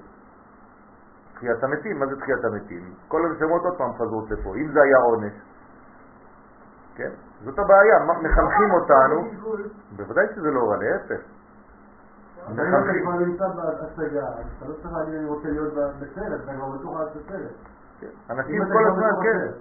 תחיית 1.34 1.64
המתים, 1.64 2.00
מה 2.00 2.06
זה 2.06 2.16
תחיית 2.20 2.46
המתים? 2.46 2.94
כל 3.08 3.26
הנשמות 3.26 3.62
עוד 3.64 3.78
פעם 3.78 3.94
חזרות 3.94 4.32
לפה, 4.32 4.56
אם 4.56 4.72
זה 4.74 4.82
היה 4.82 4.98
עונש. 4.98 5.34
כן? 6.96 7.12
זאת 7.44 7.60
הבעיה, 7.60 8.00
מחנכים 8.00 8.72
אותנו, 8.72 9.18
בוודאי 9.96 10.26
שזה 10.36 10.52
לא 10.52 10.60
רע, 10.70 10.78
להפך. 10.78 11.22
אם 12.50 12.54
אתה 12.54 12.94
כבר 13.02 13.12
נמצא 13.12 13.48
בהשגה, 13.48 14.28
אתה 14.58 14.66
לא 14.68 14.74
צריך 14.74 14.94
להגיד 14.94 15.14
אני 15.14 15.26
רוצה 15.26 15.48
להיות 15.50 15.74
בסרט, 15.74 16.42
אתה 16.44 16.54
כבר 16.54 16.70
בתוך 16.70 17.00
הסרט. 17.00 17.73
כן. 18.28 18.34
אנשים 18.34 18.62
כל 18.74 18.88
הזמן, 18.88 19.10
כן. 19.24 19.38
הסרט. 19.38 19.56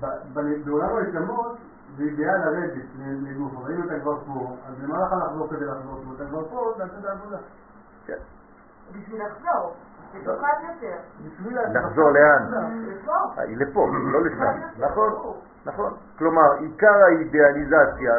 ב- 0.00 0.38
ב- 0.38 0.64
בעולם 0.64 0.96
הנשמות 0.96 1.56
זה 1.96 2.02
אידיאל 2.02 2.36
לרדת 2.36 2.72
לגוף, 3.22 3.52
אבל 3.56 3.72
אם 3.74 3.82
אתה 3.82 4.00
כבר 4.00 4.16
פה, 4.26 4.56
אז 4.68 4.74
למה 4.84 5.06
לך 5.06 5.12
לחזור 5.26 5.48
כדי 5.50 5.64
לחזור 5.64 6.02
פה? 6.04 6.14
אתה 6.16 6.24
כבר 6.30 6.48
פה, 6.48 6.72
תעשה 6.78 6.98
את 7.00 7.04
העבודה. 7.04 7.36
כן. 8.06 8.16
בשביל 8.92 9.22
לחזור. 9.26 9.74
בשביל 11.24 11.58
לחזור 11.74 12.10
לאן? 12.10 12.46
לפה. 12.86 13.12
אה, 13.38 13.42
היא 13.42 13.56
לפה, 13.56 13.88
לא 14.12 14.22
לשם. 14.24 14.44
נכון, 14.78 15.12
נכון. 15.66 15.92
כלומר, 16.18 16.52
עיקר 16.52 16.94
האידיאליזציה, 17.06 18.12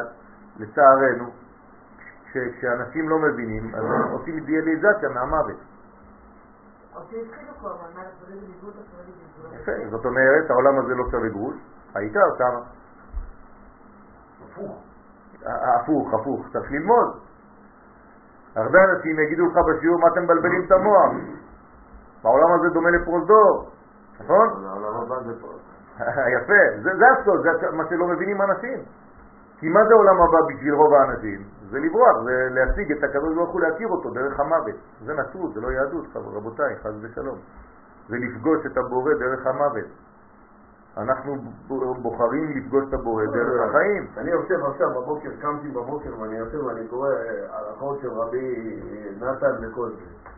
לצערנו, 0.59 1.25
כש- 2.31 2.57
כשאנשים 2.57 3.09
לא 3.09 3.19
מבינים, 3.19 3.75
אז 3.75 3.83
עושים 4.11 4.35
אידיאליזציה 4.35 5.09
מהמוות. 5.09 5.57
יפה, 9.53 9.71
זאת 9.89 10.05
אומרת, 10.05 10.49
העולם 10.49 10.79
הזה 10.79 10.95
לא 10.95 11.03
שווה 11.11 11.29
גרוש, 11.29 11.55
העיקר 11.95 12.27
שמה. 12.37 12.59
הפוך. 14.45 14.83
הפוך, 15.45 16.13
הפוך, 16.13 16.47
צריך 16.53 16.71
ללמוד. 16.71 17.19
הרבה 18.55 18.79
אנשים 18.83 19.19
יגידו 19.19 19.45
לך 19.45 19.57
בשיעור 19.57 19.99
מה 19.99 20.07
אתם 20.07 20.23
מבלבלים 20.23 20.65
את 20.65 20.71
המוח. 20.71 21.11
העולם 22.23 22.51
הזה 22.59 22.69
דומה 22.69 22.89
לפרוזדור, 22.89 23.69
נכון? 24.19 24.65
העולם 24.65 25.01
הבא 25.01 25.15
זה 25.23 25.41
פה. 25.41 25.47
יפה, 26.35 26.81
זה, 26.83 26.89
זה 26.97 27.05
הסוד, 27.11 27.41
זה 27.43 27.71
מה 27.71 27.83
שלא 27.89 28.07
מבינים 28.07 28.41
אנשים. 28.41 28.79
כי 29.59 29.69
מה 29.69 29.79
זה 29.87 29.93
עולם 29.93 30.15
הבא 30.21 30.37
בשביל 30.47 30.73
רוב 30.73 30.93
האנשים? 30.93 31.43
זה 31.73 31.79
לברוח, 31.79 32.23
זה 32.23 32.47
להשיג 32.51 32.91
את 32.91 33.03
הקדוש 33.03 33.35
ברוך 33.35 33.49
הוא, 33.49 33.61
להכיר 33.61 33.87
אותו 33.87 34.09
דרך 34.09 34.39
המוות. 34.39 34.75
זה 35.05 35.13
נצרות, 35.13 35.53
זה 35.53 35.61
לא 35.61 35.71
יהדות, 35.71 36.05
רבותיי, 36.15 36.75
חס 36.75 36.91
ושלום. 37.01 37.37
זה 38.09 38.15
לפגוש 38.17 38.65
את 38.65 38.77
הבורא 38.77 39.13
דרך 39.13 39.47
המוות. 39.47 39.89
אנחנו 40.97 41.35
בוחרים 42.01 42.57
לפגוש 42.57 42.83
את 42.89 42.93
הבורא 42.93 43.25
דרך 43.25 43.69
החיים. 43.69 44.07
אני 44.17 44.31
יושב 44.31 44.65
עכשיו 44.65 44.89
בבוקר, 44.89 45.29
קמתי 45.41 45.67
בבוקר 45.67 46.19
ואני 46.19 46.37
יושב 46.37 46.65
ואני 46.65 46.87
קורא 46.87 47.09
הערכות 47.49 47.99
של 48.01 48.11
רבי 48.11 48.79
נתן 49.21 49.55
וכל 49.61 49.89
זה. 49.89 50.29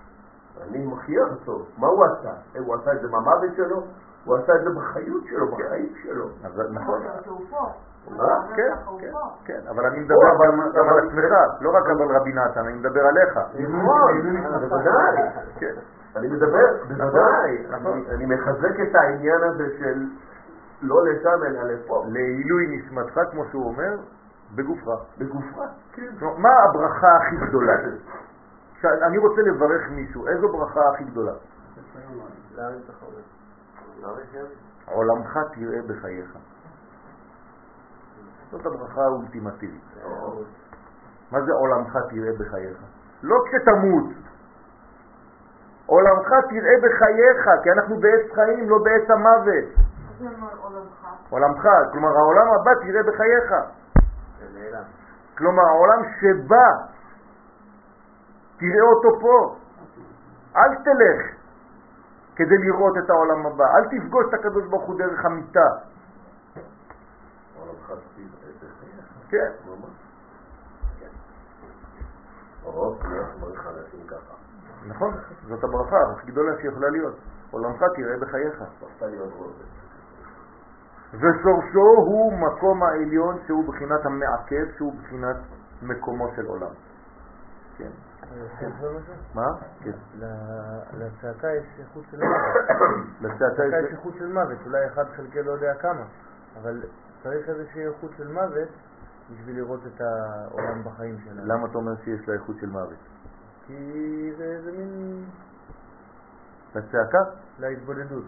אני 0.62 0.86
מכריח 0.86 1.28
אותו. 1.32 1.66
מה 1.78 1.88
הוא 1.88 2.06
עשה? 2.06 2.34
אה, 2.56 2.62
הוא 2.66 2.76
עשה 2.76 2.94
את 2.94 3.02
זה 3.02 3.08
במוות 3.08 3.56
שלו? 3.56 3.84
הוא 4.26 4.36
עשה 4.36 4.56
את 4.56 4.64
זה 4.64 4.70
בחיות 4.70 5.24
שלו, 5.26 5.52
בחיים 5.52 5.94
שלו. 6.04 6.28
אז 6.44 6.62
נכון. 6.72 7.02
אה, 8.20 8.56
כן, 8.56 8.72
כן. 9.00 9.12
כן, 9.46 9.60
אבל 9.70 9.86
אני 9.86 10.00
מדבר 10.00 10.32
אבל- 10.38 10.72
גם 10.74 10.90
על 10.90 10.98
עצמך, 11.08 11.32
לא 11.62 11.70
רק 11.78 11.84
על 11.90 12.16
רבי 12.16 12.34
נתן, 12.34 12.60
אני 12.60 12.74
מדבר 12.74 13.06
עליך. 13.08 13.38
נכון, 13.70 14.22
בוודאי. 14.60 15.18
כן. 15.60 15.74
אני 16.16 16.28
מדבר, 16.28 16.66
בוודאי. 16.88 17.66
נכון. 17.70 18.04
אני- 18.10 18.26
מחזק 18.26 18.80
את 18.90 18.96
העניין 18.96 19.44
הזה 19.44 19.64
של 19.80 20.04
לא 20.82 21.04
לשם 21.06 21.44
אלא 21.48 21.64
לפה. 21.64 22.04
לעילוי 22.08 22.78
נשמתך, 22.78 23.20
כמו 23.32 23.46
שהוא 23.52 23.66
אומר, 23.66 23.96
בגופך. 24.56 25.04
בגופך. 25.18 25.60
כן. 25.94 26.10
מה 26.38 26.50
הברכה 26.64 27.16
הכי 27.16 27.36
גדולה? 27.48 27.74
אני 28.84 29.18
רוצה 29.18 29.42
לברך 29.42 29.90
מישהו, 29.92 30.28
איזו 30.28 30.48
ברכה 30.52 30.82
הכי 30.94 31.04
גדולה? 31.04 31.32
עולמך 34.86 35.40
תראה 35.56 35.80
בחייך. 35.88 36.38
זאת 38.52 38.66
הברכה 38.66 39.02
האולטימטיבית. 39.02 39.84
מה 41.32 41.42
זה 41.42 41.52
עולמך 41.54 41.98
תראה 42.10 42.32
בחייך? 42.40 42.78
לא 43.24 43.36
כשתמות. 43.46 44.14
עולמך 45.86 46.28
תראה 46.50 46.76
בחייך, 46.84 47.64
כי 47.64 47.72
אנחנו 47.72 48.00
בעץ 48.00 48.32
חיים, 48.36 48.70
לא 48.70 48.78
בעץ 48.84 49.10
המוות. 49.10 49.66
עולמך. 50.62 51.08
עולמך, 51.30 51.68
כלומר 51.92 52.10
העולם 52.18 52.48
הבא 52.54 52.72
תראה 52.82 53.04
בחייך. 53.04 53.54
כלומר 55.38 55.64
העולם 55.64 56.02
שבא, 56.20 56.68
תראה 58.58 58.82
אותו 58.82 59.20
פה. 59.20 59.56
אל 60.56 60.76
תלך 60.76 61.36
כדי 62.36 62.58
לראות 62.58 62.98
את 62.98 63.10
העולם 63.10 63.46
הבא. 63.46 63.66
אל 63.76 63.86
תפגוש 63.86 64.26
את 64.30 64.34
הקדוש 64.34 64.66
ברוך 64.68 64.84
הוא 64.84 64.98
דרך 64.98 65.26
המיטה. 65.26 65.70
כן. 69.36 69.70
ממש. 69.70 69.96
כן. 71.00 71.12
אנשים 73.70 74.08
ככה. 74.08 74.34
נכון, 74.88 75.14
זאת 75.48 75.64
הברכה 75.64 75.98
הכי 76.12 76.32
גדולה 76.32 76.52
שיכולה 76.62 76.90
להיות. 76.90 77.16
עולמך 77.52 77.84
תראה 77.96 78.18
בחייך. 78.22 78.64
ושורשו 81.14 81.88
הוא 81.98 82.34
מקום 82.34 82.84
העליון 82.84 83.38
שהוא 83.48 83.68
בחינת 83.68 84.06
המעכב, 84.06 84.66
שהוא 84.78 84.94
בחינת 85.02 85.36
מקומו 85.82 86.28
של 86.36 86.46
עולם. 86.46 86.74
כן. 87.78 87.90
משהו? 88.96 89.14
מה? 89.34 89.48
כן. 89.80 89.92
לצעקה 90.94 91.48
יש 91.54 91.66
איכות 91.80 92.04
של 92.12 92.18
מוות. 92.18 92.70
לצעקה 93.22 93.64
יש... 93.66 93.92
איכות 93.92 94.14
של 94.18 94.34
מוות, 94.34 94.58
אולי 94.66 94.88
אחד 94.88 95.06
חלקי 95.16 95.42
לא 95.44 95.52
יודע 95.52 95.74
כמה, 95.74 96.04
אבל 96.62 96.84
צריך 97.24 97.50
איזושהי 97.50 97.88
איכות 97.88 98.12
של 98.18 98.28
מוות 98.28 98.70
בשביל 99.32 99.56
לראות 99.58 99.80
את 99.88 100.02
העולם 100.02 100.84
בחיים 100.84 101.16
שלנו. 101.26 101.46
למה 101.46 101.68
אתה 101.68 101.78
אומר 101.78 101.96
שיש 102.04 102.28
לה 102.28 102.34
איכות 102.34 102.56
של 102.62 102.70
מוות? 102.70 103.00
כי 103.68 103.74
זה 104.38 104.62
זה 104.64 104.72
מין 104.72 105.24
לצעקה? 106.76 107.20
להתבודדות. 107.60 108.24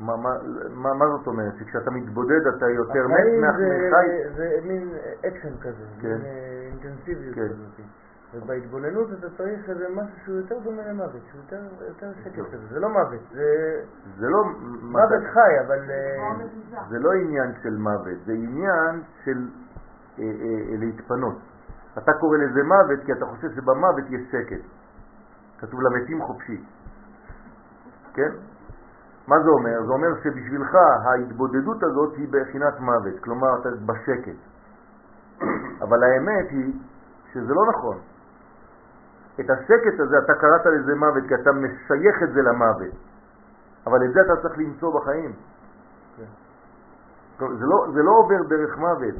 מה, 0.00 0.16
מה, 0.16 0.30
מה, 0.74 0.94
מה 0.94 1.04
זאת 1.18 1.26
אומרת? 1.26 1.52
שכשאתה 1.58 1.90
מתבודד 1.90 2.46
אתה 2.56 2.66
יותר 2.70 3.06
מת 3.08 3.40
מאח- 3.40 3.56
זה-? 3.56 4.32
זה 4.36 4.58
מין 4.64 4.88
אקשן 5.26 5.56
כזה, 5.60 5.84
כן. 6.00 6.08
מין 6.08 6.20
אה, 6.24 6.68
אינטנסיביות 6.72 7.34
כן. 7.34 7.48
כזאת. 7.48 7.86
ובהתבוננות 8.34 9.08
אתה 9.18 9.26
צריך 9.36 9.70
איזה 9.70 9.86
משהו 9.94 10.16
שהוא 10.24 10.36
יותר 10.36 10.58
דומה 10.64 10.82
למוות, 10.88 11.22
שהוא 11.30 11.40
יותר, 11.42 11.62
יותר 11.88 12.12
שקט 12.24 12.52
כזה. 12.52 12.66
זה 12.70 12.80
לא 12.80 12.88
מוות, 12.88 13.20
זה 13.32 13.80
זה 14.18 14.26
לא 14.28 14.44
מוות 14.82 15.22
חי, 15.34 15.60
אבל... 15.66 15.90
אה. 15.90 16.86
זה 16.90 16.98
לא 16.98 17.12
עניין 17.12 17.52
של 17.62 17.76
מוות, 17.76 18.18
זה 18.26 18.32
עניין 18.32 19.02
של 19.24 19.48
להתפנות. 20.78 21.36
אתה 21.98 22.12
קורא 22.20 22.38
לזה 22.38 22.62
מוות 22.62 23.04
כי 23.04 23.12
אתה 23.12 23.26
חושב 23.26 23.48
שבמוות 23.50 24.04
יש 24.08 24.20
שקט. 24.30 24.62
כתוב 25.58 25.80
למתים 25.80 26.22
חופשי. 26.22 26.64
כן? 28.14 28.30
מה 29.28 29.36
זה 29.42 29.48
אומר? 29.48 29.86
זה 29.86 29.92
אומר 29.92 30.08
שבשבילך 30.22 30.74
ההתבודדות 31.04 31.82
הזאת 31.82 32.14
היא 32.16 32.28
בחינת 32.30 32.80
מוות, 32.80 33.20
כלומר 33.20 33.60
אתה 33.60 33.68
בשקט. 33.86 34.38
אבל 35.82 36.04
האמת 36.04 36.50
היא 36.50 36.72
שזה 37.32 37.54
לא 37.54 37.62
נכון. 37.70 37.98
את 39.40 39.50
השקט 39.50 40.00
הזה 40.00 40.18
אתה 40.18 40.32
קראת 40.34 40.66
לזה 40.66 40.94
מוות 40.94 41.24
כי 41.28 41.34
אתה 41.34 41.52
משייך 41.52 42.22
את 42.22 42.32
זה 42.32 42.42
למוות. 42.42 42.94
אבל 43.86 44.04
את 44.04 44.12
זה 44.12 44.20
אתה 44.20 44.42
צריך 44.42 44.58
למצוא 44.58 45.00
בחיים. 45.00 45.32
טוב, 47.36 47.52
זה 47.54 47.66
לא, 47.66 47.86
זה 47.94 48.02
לא 48.02 48.10
עובר 48.10 48.42
דרך 48.48 48.78
מוות. 48.78 49.14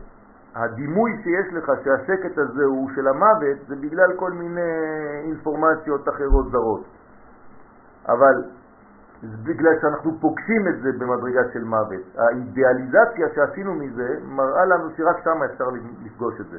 הדימוי 0.57 1.11
שיש 1.23 1.53
לך 1.53 1.73
שהשקט 1.85 2.39
הזה 2.39 2.65
הוא 2.65 2.91
של 2.95 3.09
המוות 3.09 3.59
זה 3.69 3.77
בגלל 3.77 4.17
כל 4.17 4.33
מיני 4.33 4.61
אינפורמציות 5.25 6.09
אחרות 6.09 6.51
זרות. 6.51 6.85
אבל 8.09 8.45
זה 9.23 9.37
בגלל 9.43 9.73
שאנחנו 9.81 10.21
פוגשים 10.21 10.69
את 10.69 10.83
זה 10.83 10.91
במדרגה 10.99 11.41
של 11.53 11.65
מוות. 11.65 12.05
האידיאליזציה 12.19 13.27
שעשינו 13.35 13.75
מזה 13.75 14.19
מראה 14.25 14.65
לנו 14.65 14.91
שרק 14.97 15.17
שם 15.25 15.43
אפשר 15.53 15.65
לפגוש 16.05 16.41
את 16.41 16.47
זה. 16.47 16.59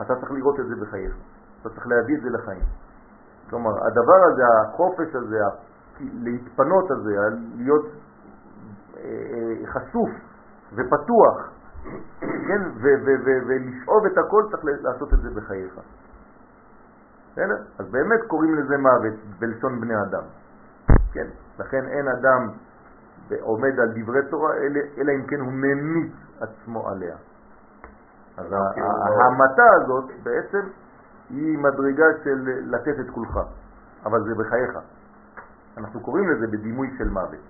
אתה 0.00 0.14
צריך 0.14 0.32
לראות 0.32 0.60
את 0.60 0.66
זה 0.66 0.74
בחייך. 0.76 1.14
אתה 1.60 1.68
צריך 1.68 1.86
להביא 1.86 2.16
את 2.16 2.22
זה 2.22 2.30
לחיים. 2.30 2.64
כלומר, 3.50 3.70
הדבר 3.86 4.20
הזה, 4.32 4.42
החופש 4.60 5.14
הזה, 5.14 5.38
להתפנות 6.00 6.90
הזה, 6.90 7.10
להיות 7.56 7.84
אה, 8.96 9.00
אה, 9.02 9.66
חשוף 9.66 10.10
ופתוח, 10.72 11.52
כן, 12.20 12.62
ולשאוב 12.80 14.06
את 14.06 14.18
הכל, 14.18 14.42
צריך 14.50 14.82
לעשות 14.82 15.12
את 15.14 15.18
זה 15.18 15.30
בחייך. 15.30 15.74
בסדר? 17.32 17.56
אז 17.78 17.90
באמת 17.90 18.20
קוראים 18.26 18.54
לזה 18.54 18.78
מוות 18.78 19.14
בלשון 19.38 19.80
בני 19.80 19.94
אדם. 20.02 20.22
כן, 21.12 21.26
לכן 21.58 21.84
אין 21.86 22.08
אדם 22.08 22.48
עומד 23.40 23.80
על 23.80 23.88
דברי 23.94 24.20
תורה, 24.30 24.54
אלא, 24.54 24.80
אלא 24.98 25.12
אם 25.12 25.26
כן 25.26 25.40
הוא 25.40 25.52
ממיץ 25.52 26.12
עצמו 26.40 26.88
עליה. 26.88 27.16
אז 28.36 28.52
לא- 28.52 28.58
ההמתה 29.22 29.66
הזאת 29.82 30.10
בעצם 30.22 30.68
היא 31.30 31.58
מדרגה 31.58 32.06
של 32.24 32.48
לתת 32.64 33.00
את 33.00 33.10
כולך, 33.10 33.40
אבל 34.04 34.24
זה 34.24 34.34
בחייך. 34.34 34.78
אנחנו 35.76 36.00
קוראים 36.00 36.30
לזה 36.30 36.46
בדימוי 36.46 36.94
של 36.98 37.08
מוות. 37.08 37.40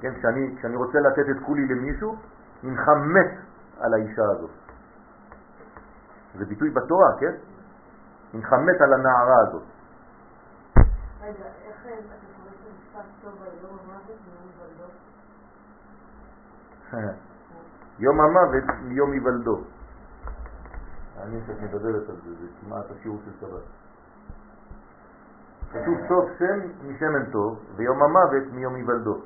כן, 0.00 0.14
כשאני, 0.18 0.54
כשאני 0.58 0.76
רוצה 0.76 1.00
לתת 1.00 1.30
את 1.30 1.36
כולי 1.46 1.68
למישהו, 1.68 2.16
הנך 2.62 2.88
מת 2.88 3.38
על 3.80 3.94
האישה 3.94 4.22
הזאת. 4.36 4.50
זה 6.38 6.44
ביטוי 6.44 6.70
בתורה, 6.70 7.08
כן? 7.20 7.34
הנך 8.34 8.52
מת 8.52 8.80
על 8.80 8.92
הנערה 8.92 9.40
הזאת. 9.48 9.62
רגע, 11.22 11.44
איך 11.64 11.86
אה, 11.86 11.92
אתה 11.92 12.26
קורא 12.36 12.50
את 12.50 12.66
המשפט 12.66 13.06
טוב 13.22 13.42
על 13.42 13.48
יום 13.62 13.78
המוות 13.84 14.18
מיום? 14.26 14.90
יום 17.98 18.20
המוות 18.20 18.64
מיום 18.82 19.12
היוולדו. 19.12 19.64
אני 21.22 21.40
שאת 21.46 21.60
מדברת 21.60 22.08
על 22.08 22.16
זה, 22.24 22.34
זה 22.40 22.46
כמעט 22.60 22.84
השיעור 22.90 23.18
של 23.24 23.30
שבת. 23.40 23.62
כתוב 25.70 25.94
סוף 26.08 26.30
שם 26.38 26.60
משמן 26.82 27.30
טוב, 27.32 27.58
ויום 27.76 28.02
המוות 28.02 28.52
מיום 28.52 28.74
היוולדו. 28.74 29.20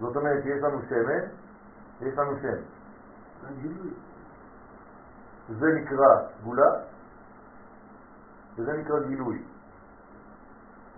זאת 0.00 0.16
אומרת 0.16 0.42
שיש 0.42 0.62
לנו 0.62 0.82
שמן 0.88 1.24
ויש 2.00 2.18
לנו 2.18 2.32
שם. 2.42 2.77
זה 5.48 5.66
נקרא 5.74 6.06
סגולה, 6.40 6.70
וזה 8.56 8.72
נקרא 8.72 9.00
גילוי. 9.00 9.42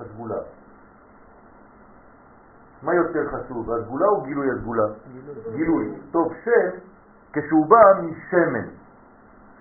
הסגולה. 0.01 0.41
מה 2.83 2.95
יותר 2.95 3.21
חשוב, 3.29 3.71
הסגולה 3.73 4.07
או 4.07 4.23
גילוי 4.23 4.51
הסגולה? 4.51 4.85
גילוי. 5.55 6.01
טוב, 6.11 6.33
שם, 6.45 6.79
כשהוא 7.33 7.67
בא 7.71 8.03
משמן. 8.03 8.69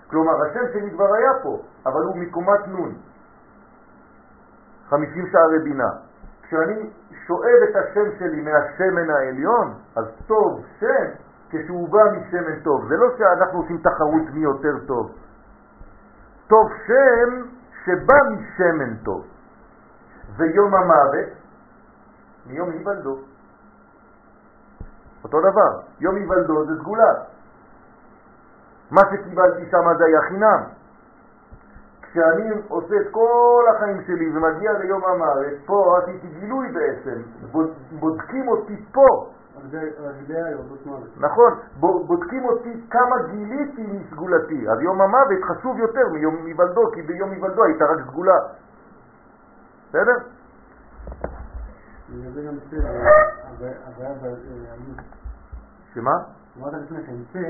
כלומר, 0.09 0.31
השם 0.45 0.73
שלי 0.73 0.91
כבר 0.91 1.13
היה 1.13 1.31
פה, 1.43 1.61
אבל 1.85 2.01
הוא 2.01 2.17
מקומת 2.17 2.67
נון. 2.67 2.95
50 4.89 5.27
שערי 5.31 5.59
בינה. 5.63 5.89
כשאני 6.41 6.89
שואב 7.27 7.59
את 7.69 7.75
השם 7.75 8.19
שלי 8.19 8.41
מהשמן 8.41 9.09
העליון, 9.09 9.73
אז 9.95 10.05
טוב 10.27 10.65
שם 10.79 11.28
כשהוא 11.49 11.89
בא 11.89 12.03
משמן 12.11 12.59
טוב. 12.63 12.87
זה 12.87 12.97
לא 12.97 13.07
שאנחנו 13.17 13.59
עושים 13.59 13.77
תחרות 13.77 14.29
מי 14.33 14.39
יותר 14.39 14.85
טוב. 14.87 15.11
טוב 16.47 16.69
שם 16.87 17.45
שבא 17.85 18.17
משמן 18.29 18.95
טוב. 19.03 19.25
ויום 20.37 20.75
המוות 20.75 21.29
מיום 22.45 22.69
היוולדו. 22.69 23.17
אותו 25.23 25.41
דבר, 25.41 25.81
יום 25.99 26.15
היוולדו 26.15 26.65
זה 26.65 26.79
סגולה. 26.79 27.13
מה 28.91 29.01
שקיבלתי 29.11 29.69
שם 29.71 29.97
זה 29.97 30.05
היה 30.05 30.21
חינם. 30.21 30.63
כשאני 32.01 32.49
עושה 32.67 32.95
את 33.01 33.07
כל 33.11 33.63
החיים 33.75 34.01
שלי 34.07 34.37
ומגיע 34.37 34.71
ליום 34.73 35.05
המוות, 35.05 35.53
פה 35.65 35.99
עשיתי 36.03 36.27
גילוי 36.27 36.71
בעצם, 36.71 37.21
בודקים 37.99 38.47
אותי 38.47 38.85
פה. 38.91 39.29
נכון, 41.17 41.53
בודקים 41.79 42.45
אותי 42.45 42.83
כמה 42.89 43.15
גיליתי 43.31 43.81
מסגולתי, 43.81 44.69
אז 44.69 44.81
יום 44.81 45.01
המוות 45.01 45.43
חשוב 45.43 45.77
יותר 45.77 46.07
מיום 46.13 46.45
היוולדו, 46.45 46.91
כי 46.91 47.01
ביום 47.01 47.31
היוולדו 47.31 47.63
הייתה 47.63 47.85
רק 47.85 47.99
סגולה. 48.07 48.39
בסדר? 49.89 50.17
שמה? 55.93 56.23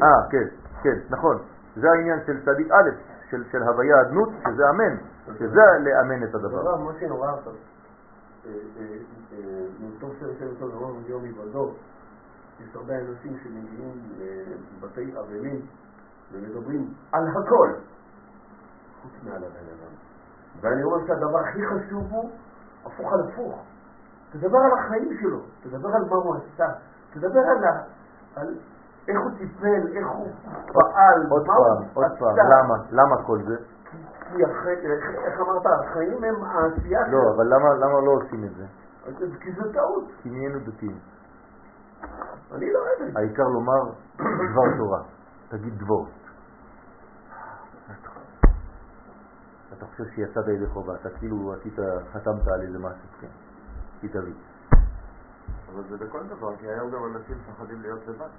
אה, 0.04 0.30
כן, 0.32 0.48
כן, 0.84 0.98
נכון. 1.10 1.38
זה 1.76 1.92
העניין 1.92 2.20
של 2.26 2.46
צדיק 2.46 2.72
א', 2.72 2.90
של, 3.30 3.44
של 3.52 3.64
הוויה 3.64 4.02
אדנות, 4.02 4.30
שזה 4.44 4.70
אמן, 4.70 4.96
שזה 5.40 5.62
לאמן 5.80 6.24
את 6.24 6.36
הדבר. 6.36 6.64
לא, 6.64 6.78
מה 6.78 6.92
שנורא 7.00 7.34
עכשיו, 7.34 7.54
טוב 10.00 10.14
שיושב 10.20 10.46
אותו 10.46 10.68
דבר 10.68 10.88
מיום 10.88 11.24
היוולדו, 11.24 11.74
יש 12.70 12.76
הרבה 12.76 12.94
אנשים 12.94 13.38
שמגיעים 13.44 14.02
לבתי 14.80 15.14
אבלים 15.20 15.62
ומדברים 16.32 16.94
על 17.12 17.28
הכל, 17.28 17.70
חוץ 19.02 19.12
מעל 19.24 19.44
הבן 19.44 19.68
אדם. 19.76 19.94
ואני 20.62 20.84
אומר 20.84 21.08
שהדבר 21.08 21.40
הכי 21.40 21.60
חשוב 21.66 22.04
הוא 22.10 22.30
הפוך 22.86 23.14
על 23.14 23.20
הפוך. 23.30 23.64
תדבר 24.32 24.58
על 24.58 24.72
החיים 24.80 25.18
שלו, 25.22 25.40
תדבר 25.64 25.90
על 25.96 26.02
מה 26.10 26.16
הוא 26.16 26.36
עשה, 26.36 26.68
תדבר 27.14 27.40
על, 27.40 27.64
על 28.36 28.58
איך 29.08 29.18
הוא 29.24 29.32
טיפל, 29.38 29.98
איך 29.98 30.08
הוא 30.08 30.28
פעל, 30.74 31.28
עוד 31.30 31.46
פעם, 31.46 31.88
עוד 31.94 32.12
פעם, 32.20 32.36
למה? 32.38 32.76
למה 32.92 33.24
כל 33.24 33.40
זה? 33.48 33.56
כי 34.30 34.44
איך 34.44 35.40
אמרת, 35.40 35.66
החיים 35.66 36.24
הם 36.24 36.44
העשייה 36.44 37.06
שלו. 37.06 37.24
לא, 37.24 37.36
אבל 37.36 37.46
למה 37.84 38.02
לא 38.06 38.12
עושים 38.12 38.44
את 38.44 38.56
זה? 38.56 38.66
כי 39.40 39.52
זה 39.52 39.74
טעות. 39.74 40.04
כי 40.22 40.30
נהיינו 40.30 40.60
דתיים. 40.60 41.00
אני 42.52 42.74
לא 42.74 42.80
זה. 43.00 43.20
העיקר 43.20 43.44
לומר 43.44 43.92
דבר 44.16 44.78
תורה, 44.78 45.02
תגיד 45.50 45.74
דבור. 45.80 46.08
אתה 49.78 49.86
חושב 49.86 50.04
שיצאת 50.16 50.48
ידי 50.48 50.68
חובה, 50.68 50.96
אתה 50.96 51.10
כאילו 51.10 51.54
עשית, 51.54 51.74
חתמת 52.14 52.48
על 52.48 52.62
איזה 52.62 52.80
משהו, 52.80 53.08
כן, 53.22 53.28
עשית 53.98 54.16
לי. 54.16 54.34
אבל 55.74 55.84
זה 55.90 55.98
בכל 55.98 56.24
דבר, 56.28 56.56
כי 56.58 56.68
היום 56.68 56.92
גם 56.92 57.16
אנשים 57.16 57.38
מפחדים 57.38 57.82
להיות 57.82 58.08
לבד. 58.08 58.30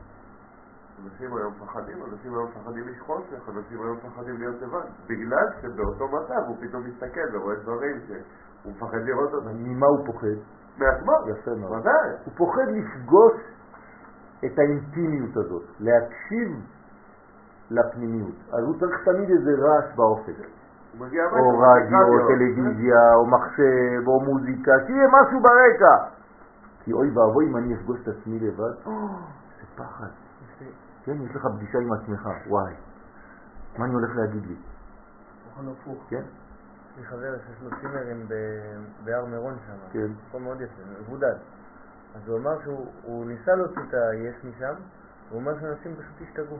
אנשים 1.05 1.37
היום 1.37 1.55
מפחדים, 1.57 1.99
אנשים 2.13 2.35
היום 2.35 2.51
מפחדים 2.51 2.89
איש 2.89 3.01
חושך, 3.01 3.49
אנשים 3.49 3.83
היום 3.83 3.97
מפחדים 3.97 4.39
להיות 4.39 4.63
לבד, 4.63 4.87
בגלל 5.07 5.47
שבאותו 5.63 6.09
מצב 6.09 6.43
הוא 6.49 6.57
פתאום 6.61 6.83
מסתכל 6.85 7.37
ורואה 7.37 7.57
דברים 7.63 8.01
שהוא 8.07 8.73
מפחד 8.73 8.97
לראות 8.97 9.35
אותם. 9.35 9.57
ממה 9.57 9.87
הוא 9.87 10.07
פוחד? 10.07 10.39
מעצמו. 10.81 11.13
יפה 11.27 11.51
מאוד. 11.55 11.81
ודאי. 11.81 12.11
הוא 12.25 12.35
פוחד 12.37 12.67
לפגוש 12.69 13.33
את 14.45 14.59
האינטימיות 14.59 15.37
הזאת, 15.37 15.63
להקשיב 15.81 16.49
לפנימיות. 17.71 18.35
אז 18.53 18.65
הוא 18.65 18.81
צריך 18.81 19.05
תמיד 19.05 19.31
איזה 19.31 19.51
רעש 19.59 19.97
באופק. 19.97 20.33
או 21.01 21.59
רדיו, 21.59 22.09
או 22.09 22.29
טלוויזיה, 22.29 23.15
או 23.15 23.27
מחשב, 23.27 24.03
או 24.07 24.21
מוזיקה, 24.21 24.73
שיהיה 24.87 25.09
משהו 25.09 25.41
ברקע. 25.41 25.97
כי 26.85 26.93
אוי 26.93 27.11
ואבוי 27.11 27.47
אם 27.47 27.57
אני 27.57 27.75
אפגוש 27.75 28.01
את 28.03 28.09
עצמי 28.09 28.39
לבד, 28.39 28.75
זה 28.85 29.67
פחד. 29.77 30.07
כן, 31.05 31.13
יש 31.23 31.37
לך 31.37 31.47
פגישה 31.57 31.79
עם 31.79 31.93
עצמך, 31.93 32.29
וואי, 32.47 32.73
מה 33.79 33.85
אני 33.85 33.95
הולך 33.95 34.17
להגיד 34.17 34.47
לי? 34.47 34.55
כן? 36.09 36.23
יש 37.01 37.07
לי 37.07 37.11
חבר 37.11 37.37
שיש 37.47 37.63
לו 37.63 37.71
צימרים 37.81 38.27
בהר 39.05 39.25
מירון 39.25 39.57
שם, 39.67 39.73
כן. 39.93 40.07
מקום 40.29 40.43
מאוד 40.45 40.61
יפה, 40.61 40.83
מבודד. 41.01 41.35
אז 42.15 42.29
הוא 42.29 42.39
אמר 42.39 42.63
שהוא 42.63 43.27
ניסה 43.27 43.55
להוציא 43.55 43.83
את 43.89 43.95
היש 43.95 44.45
משם, 44.45 44.75
הוא 45.31 45.41
אומר 45.41 45.61
שאנשים 45.61 45.97
פשוט 45.97 46.29
השתגעו. 46.29 46.57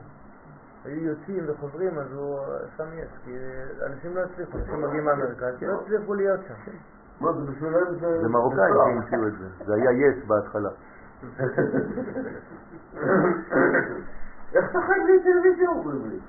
היו 0.85 1.03
יוצאים 1.03 1.43
וחוזרים, 1.47 1.99
אז 1.99 2.13
הוא 2.13 2.39
שם 2.77 2.83
יס, 2.93 3.09
כי 3.25 3.31
אנשים 3.85 4.15
לא 4.15 4.21
הצליחו, 4.21 4.57
אנשים 4.57 4.81
מגיעים 4.81 5.05
מהמרכז, 5.05 5.61
לא 5.61 5.81
הצליחו 5.81 6.13
להיות 6.13 6.39
שם. 6.47 6.53
מה, 7.19 7.33
זה 7.33 7.51
בשבילם 7.51 7.95
זה... 7.99 8.21
זה 8.21 8.27
מרוקאים 8.27 8.73
שהמציאו 8.85 9.27
את 9.27 9.33
זה, 9.33 9.47
זה 9.65 9.73
היה 9.73 9.91
יס 9.91 10.25
בהתחלה. 10.27 10.69
איך 14.55 14.65
אתה 14.71 14.79
חי 14.81 14.99
בלי 15.03 15.23
טלוויזיה 15.23 15.69
אומרים 15.69 16.09
לי? 16.09 16.19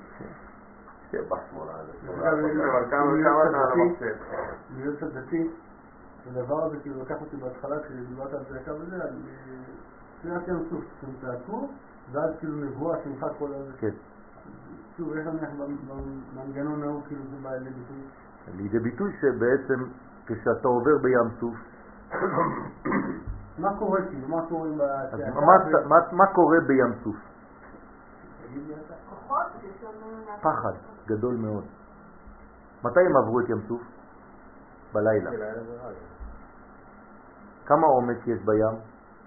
בשמאלה 1.21 2.31
אבל 2.31 2.91
כמה 2.91 3.21
אתה 3.21 3.29
על 3.41 3.55
המחשב? 3.55 4.15
להיות 4.77 4.97
קצת 4.97 5.07
דתי, 5.07 5.49
הדבר 6.27 6.63
הזה 6.65 6.77
כאילו 6.81 7.01
לקח 7.01 7.15
אותי 7.21 7.37
בהתחלה 7.37 7.79
כשדיברת 7.83 8.33
על 8.33 8.43
זה 8.49 8.59
הקו 8.59 8.71
הזה, 8.71 9.03
על 9.03 9.09
קריאת 10.21 10.47
ים 10.47 10.59
סוף, 10.69 10.83
טמפרטור, 11.01 11.71
ואז 12.11 12.29
כאילו 12.39 12.55
נבואה, 12.55 12.97
שמחה 13.03 13.27
כל 13.39 13.49
הזה. 13.53 13.71
כן. 13.77 13.89
שוב, 14.97 15.13
איך 15.13 15.27
נניח 15.27 15.49
במנגנון 16.35 16.83
ההוא 16.83 17.01
כאילו 17.07 17.21
זה 17.31 17.37
בא 17.43 17.49
לידי 17.49 17.69
ביטוי? 17.69 18.03
לידי 18.57 18.79
ביטוי 18.79 19.11
שבעצם 19.21 19.83
כשאתה 20.25 20.67
עובר 20.67 20.97
בים 21.01 21.29
סוף 21.39 21.55
מה 23.57 23.79
קורה 23.79 24.01
כאילו? 24.01 24.27
מה 24.27 24.41
קורה 24.49 24.67
מה 26.11 26.25
קורה 26.33 26.57
בים 26.67 26.93
סוף? 27.03 27.15
פחד 30.41 30.73
גדול 31.07 31.35
מאוד. 31.35 31.63
מתי 32.83 32.99
הם 32.99 33.17
עברו 33.17 33.39
את 33.39 33.49
ים 33.49 33.61
סוף? 33.67 33.81
בלילה. 34.93 35.31
כמה 37.65 37.87
עומק 37.87 38.27
יש 38.27 38.39
בים 38.45 38.79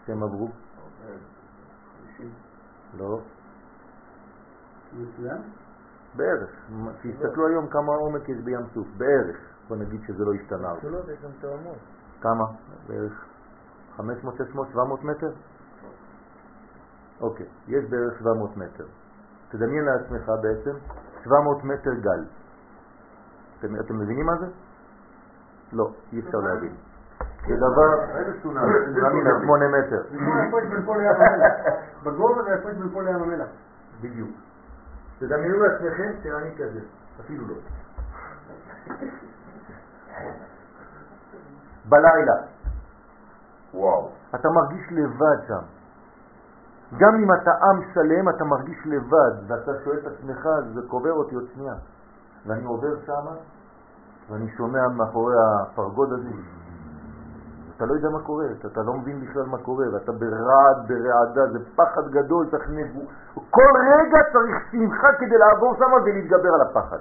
שהם 0.06 0.22
עברו? 0.22 0.48
לא. 2.96 3.20
בערך. 6.16 6.50
תסתכלו 7.02 7.46
היום 7.46 7.66
כמה 7.68 7.92
עומק 7.94 8.28
יש 8.28 8.38
בים 8.44 8.66
סוף, 8.74 8.86
בערך. 8.96 9.36
בוא 9.68 9.76
נגיד 9.76 10.00
שזה 10.06 10.24
לא 10.24 10.32
השתנה. 10.34 10.68
כמה? 12.20 12.44
בערך 12.86 13.26
500, 13.96 14.34
600, 14.36 14.68
700 14.68 15.04
מטר? 15.04 15.32
אוקיי, 17.20 17.46
יש 17.68 17.84
בערך 17.90 18.18
700 18.18 18.56
מטר. 18.56 18.86
תדמיין 19.48 19.84
לעצמך 19.84 20.32
בעצם 20.42 20.76
700 21.24 21.64
מטר 21.64 21.94
גל. 21.94 22.24
אתם, 23.58 23.80
אתם 23.80 23.98
מבינים 23.98 24.26
מה 24.26 24.36
זה? 24.40 24.46
לא, 25.72 25.90
אי 26.12 26.20
אפשר 26.20 26.38
להבין. 26.38 26.74
זה 27.48 27.56
דבר, 27.56 28.18
איזה 28.18 28.32
סונאמי? 28.42 28.72
סונאמי 28.94 29.20
ל 29.24 29.28
8 29.46 29.68
מטר. 29.68 30.02
בגובה 32.04 32.42
זה 32.42 32.50
ההפרש 32.50 32.76
בין 32.76 32.88
כל 32.94 33.02
לים 33.02 33.22
המלח. 33.22 33.48
בדיוק. 34.00 34.30
תדמיינו 35.18 35.58
לעצמכם 35.58 36.12
שאני 36.22 36.54
כזה, 36.58 36.80
אפילו 37.20 37.44
לא. 37.48 37.54
בלילה. 41.88 42.34
וואו. 43.74 44.10
אתה 44.34 44.48
מרגיש 44.48 44.92
לבד 44.92 45.46
שם. 45.48 45.75
גם 46.98 47.14
אם 47.14 47.32
אתה 47.32 47.50
עם 47.50 47.80
שלם, 47.94 48.28
אתה 48.28 48.44
מרגיש 48.44 48.78
לבד, 48.86 49.32
ואתה 49.48 49.72
שואל 49.84 49.98
את 49.98 50.06
עצמך, 50.06 50.48
זה 50.74 50.80
קובר 50.88 51.12
אותי 51.12 51.34
עוד 51.34 51.44
שנייה. 51.54 51.74
ואני 52.46 52.64
עובר 52.64 52.96
שם, 53.06 53.26
ואני 54.30 54.48
שומע 54.56 54.88
מאחורי 54.88 55.34
הפרגוד 55.38 56.12
הזה, 56.12 56.28
אתה 57.76 57.86
לא 57.86 57.94
יודע 57.94 58.08
מה 58.10 58.22
קורה, 58.22 58.44
אתה, 58.58 58.68
אתה 58.68 58.82
לא 58.82 58.94
מבין 58.94 59.20
בכלל 59.20 59.46
מה 59.46 59.58
קורה, 59.58 59.86
ואתה 59.92 60.12
ברעד, 60.12 60.88
ברעדה, 60.88 61.52
זה 61.52 61.58
פחד 61.76 62.08
גדול, 62.10 62.46
צריך 62.50 62.70
נבוא. 62.70 63.04
כל 63.50 63.72
רגע 63.76 64.18
צריך 64.32 64.56
שמחה 64.72 65.08
כדי 65.18 65.38
לעבור 65.38 65.74
שם 65.78 65.92
ולהתגבר 65.92 66.54
על 66.54 66.60
הפחד. 66.60 66.98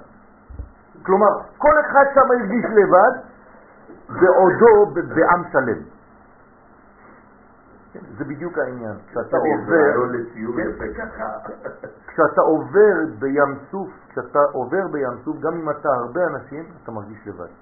כלומר, 1.05 1.39
כל 1.57 1.73
אחד 1.79 2.05
שם 2.13 2.31
הרגיש 2.31 2.65
לבד, 2.65 3.13
בעודו 4.09 4.85
בעם 5.15 5.43
שלם. 5.51 5.94
זה 8.17 8.23
בדיוק 8.23 8.57
העניין. 8.57 8.97
כשאתה 9.07 9.37
עובר, 9.37 9.93
כן, 10.95 11.09
כשאתה 12.07 12.41
עובר 12.41 12.95
בים 13.19 13.59
סוף, 13.71 13.89
כשאתה 14.09 14.39
עובר 14.51 14.87
בים 14.91 15.17
סוף, 15.25 15.37
גם 15.39 15.53
אם 15.53 15.69
אתה 15.69 15.89
הרבה 15.89 16.21
אנשים, 16.27 16.63
אתה 16.83 16.91
מרגיש 16.91 17.27
לבד. 17.27 17.53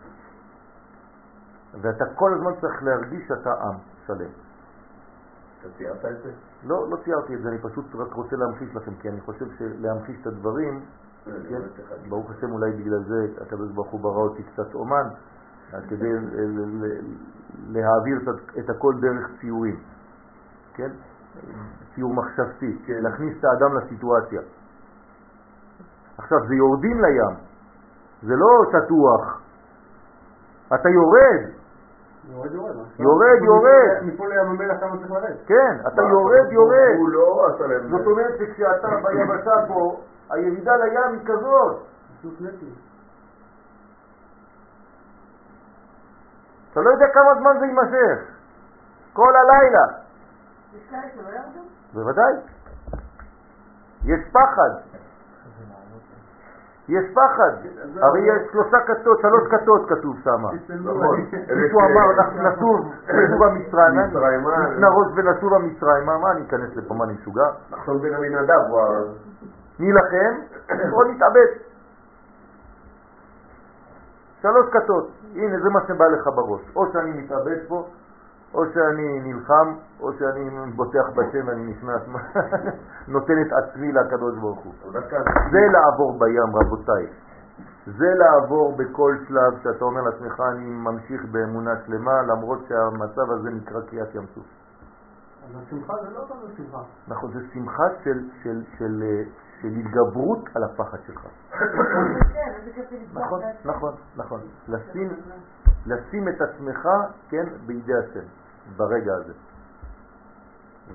ואתה 1.81 2.05
כל 2.15 2.33
הזמן 2.33 2.51
צריך 2.61 2.83
להרגיש 2.83 3.27
שאתה 3.27 3.53
עם 3.53 3.75
שלם. 4.07 4.31
אתה 5.59 5.69
ציירת 5.77 6.05
את 6.05 6.23
זה? 6.23 6.31
לא, 6.63 6.89
לא 6.89 6.97
ציירתי 7.03 7.35
את 7.35 7.41
זה, 7.41 7.49
אני 7.49 7.57
פשוט 7.61 7.85
רק 7.95 8.13
רוצה 8.13 8.35
להמחיש 8.35 8.75
לכם, 8.75 8.91
כי 8.99 9.09
אני 9.09 9.21
חושב 9.21 9.45
שלהמחיש 9.57 10.21
את 10.21 10.27
הדברים, 10.27 10.85
לא, 11.27 11.33
כן, 11.49 11.61
ברוך 12.09 12.31
השם 12.31 12.51
אולי 12.51 12.71
בגלל 12.71 13.03
זה 13.03 13.27
הקדוש 13.41 13.71
ברוך 13.71 13.91
הוא 13.91 14.01
ברא 14.01 14.21
אותי 14.21 14.43
קצת 14.43 14.73
אומן, 14.73 15.07
כדי 15.89 16.11
להעביר 17.67 18.17
את 18.59 18.69
הכל 18.69 18.93
דרך 19.01 19.29
ציורים. 19.41 19.92
כן? 20.73 20.89
ציור 21.95 22.13
מחשבתי, 22.13 22.77
כן, 22.85 22.99
להכניס 23.01 23.39
את 23.39 23.43
האדם 23.43 23.77
לסיטואציה. 23.77 24.41
עכשיו, 26.17 26.37
זה 26.47 26.55
יורדים 26.55 27.01
לים, 27.01 27.35
זה 28.21 28.33
לא 28.35 28.49
שטוח. 28.71 29.41
אתה 30.67 30.89
יורד, 30.89 31.41
יורד, 32.29 32.51
יורד. 32.51 32.75
יורד, 32.99 33.43
יורד. 33.43 34.03
מפה 34.03 34.27
לים 34.27 34.47
המלח 34.49 34.79
כמה 34.79 34.97
צריך 34.97 35.11
לרדת. 35.11 35.45
כן, 35.45 35.73
אתה 35.87 36.01
יורד, 36.01 36.51
יורד. 36.51 36.95
הוא 36.97 37.09
לא 37.09 37.47
עשה 37.47 37.67
להם... 37.67 37.89
זאת 37.89 38.07
אומרת 38.07 38.33
שכשאתה 38.39 38.87
ביבשה 38.87 39.51
פה, 39.67 39.99
הירידה 40.29 40.75
לים 40.75 41.19
היא 41.19 41.25
כזאת. 41.25 41.83
אתה 46.71 46.81
לא 46.81 46.89
יודע 46.89 47.05
כמה 47.13 47.35
זמן 47.39 47.59
זה 47.59 47.65
יימשך. 47.65 48.33
כל 49.13 49.33
הלילה. 49.35 50.02
יש 50.73 50.89
כאלה 50.89 51.01
שלא 51.15 51.29
ירדו? 51.29 51.59
בוודאי. 51.93 52.33
יש 54.05 54.19
פחד. 54.31 54.71
יש 56.89 57.05
פחד. 57.13 57.51
הרי 58.01 58.19
יש 58.19 58.51
שלושה 58.51 58.77
כתות, 58.87 59.19
שלוש 59.21 59.43
כתות 59.51 59.89
כתוב 59.89 60.15
שם. 60.23 60.45
נכון. 60.83 61.19
מישהו 61.55 61.79
אמר, 61.79 62.11
אנחנו 62.11 62.49
נשוב 62.49 62.93
נשוב 63.07 63.43
המצרים. 63.43 63.99
נרוס 64.79 65.07
ונשוב 65.15 65.53
המצרים, 65.53 66.05
מה 66.05 66.31
אני 66.31 66.41
אכנס 66.47 66.75
לפה, 66.75 66.93
מה 66.93 67.03
אני 67.03 67.13
משוגע? 67.13 67.49
נחסון 67.71 68.01
בן 68.01 68.15
עמינדב 68.15 68.59
הוא 68.69 68.81
ה... 68.81 68.85
נילחם 69.79 70.33
או 70.93 71.03
נתאבד. 71.03 71.51
שלוש 74.41 74.65
כתות, 74.71 75.09
הנה 75.35 75.59
זה 75.59 75.69
מה 75.69 75.79
שבא 75.87 76.05
לך 76.05 76.27
בראש. 76.35 76.61
או 76.75 76.91
שאני 76.93 77.11
מתאבד 77.11 77.67
פה, 77.67 77.87
או 78.53 78.65
שאני 78.73 79.19
נלחם, 79.19 79.73
או 79.99 80.13
שאני 80.13 80.49
בוטח 80.75 81.09
בשם 81.15 81.47
ואני 81.47 81.71
נכנס, 81.71 82.01
נותן 83.13 83.33
את 83.41 83.53
עצמי 83.53 83.91
לקדוש 83.91 84.39
ברוך 84.39 84.59
הוא. 84.59 84.73
אבל 84.91 85.01
זה 85.51 85.59
לעבור 85.71 86.19
בים, 86.19 86.55
רבותיי. 86.55 87.07
זה 87.85 88.13
לעבור 88.15 88.77
בכל 88.77 89.15
שלב 89.27 89.53
שאתה 89.63 89.85
אומר 89.85 90.01
לעצמך, 90.01 90.41
אני 90.51 90.69
ממשיך 90.69 91.25
באמונה 91.31 91.71
שלמה, 91.85 92.21
למרות 92.21 92.59
שהמצב 92.67 93.31
הזה 93.31 93.49
נקרא 93.49 93.81
קריאת 93.81 94.15
ים 94.15 94.25
סוף. 94.35 94.45
אז 95.43 95.61
השמחה 95.67 95.93
זה 96.01 96.09
לא 96.09 96.19
אותו 96.19 96.35
שמחה. 96.57 96.81
נכון, 97.07 97.31
זה 97.33 97.39
שמחה 97.53 97.83
של, 98.03 98.29
של, 98.43 98.63
של, 98.77 99.03
אה, 99.03 99.23
של 99.61 99.67
התגברות 99.67 100.39
על 100.55 100.63
הפחד 100.63 100.97
שלך. 101.07 101.27
נכון. 103.13 103.41
נכון, 103.65 103.93
נכון. 104.17 104.39
לשים, 104.67 105.09
לשים 105.85 106.27
את 106.27 106.41
עצמך, 106.41 106.87
כן, 107.29 107.45
בידי 107.65 107.93
השם, 107.93 108.25
ברגע 108.77 109.15
הזה. 109.15 109.33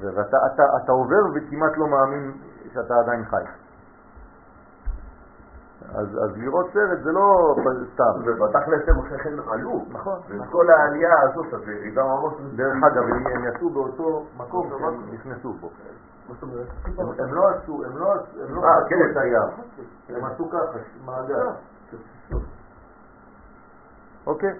ואתה 0.01 0.37
אתה, 0.47 0.63
אתה 0.77 0.93
עובר 0.93 1.23
וכמעט 1.35 1.73
לא 1.77 1.89
מאמין 1.89 2.33
שאתה 2.75 2.95
עדיין 2.99 3.25
חי. 3.25 3.43
אז, 5.95 6.07
אז 6.25 6.37
לראות 6.37 6.67
סרט 6.73 6.99
זה 7.03 7.13
לא 7.13 7.55
סתם. 7.95 8.13
ובתכלס 8.25 8.89
הם 8.89 8.99
אחרי 8.99 9.19
כן 9.19 9.35
עלו. 9.53 9.85
נכון. 9.89 10.21
וכל 10.29 10.71
העלייה 10.71 11.21
הזאת, 11.23 11.55
אז 11.55 11.69
ירידה 11.69 12.03
ממש... 12.05 12.35
דרך 12.57 12.77
אגב, 12.87 13.03
הם, 13.03 13.45
יצאו 13.45 13.71
באותו 13.71 14.27
מקום 14.37 14.71
שהם 14.79 15.15
נכנסו 15.15 15.53
בו. 15.53 15.71
הם, 17.19 17.35
לא 17.35 17.49
עשו, 17.49 17.85
הם 17.85 17.99
לא, 17.99 18.13
עשו- 18.15 18.45
הם 18.45 18.55
לא 18.55 18.65
אה, 18.65 18.79
עשו 18.79 18.89
כן. 18.89 19.11
את 19.11 19.17
הים, 19.17 19.49
הם 20.09 20.25
עשו 20.25 20.51
ככה, 20.51 20.79
מעגל. 21.05 21.47
אוקיי? 24.27 24.59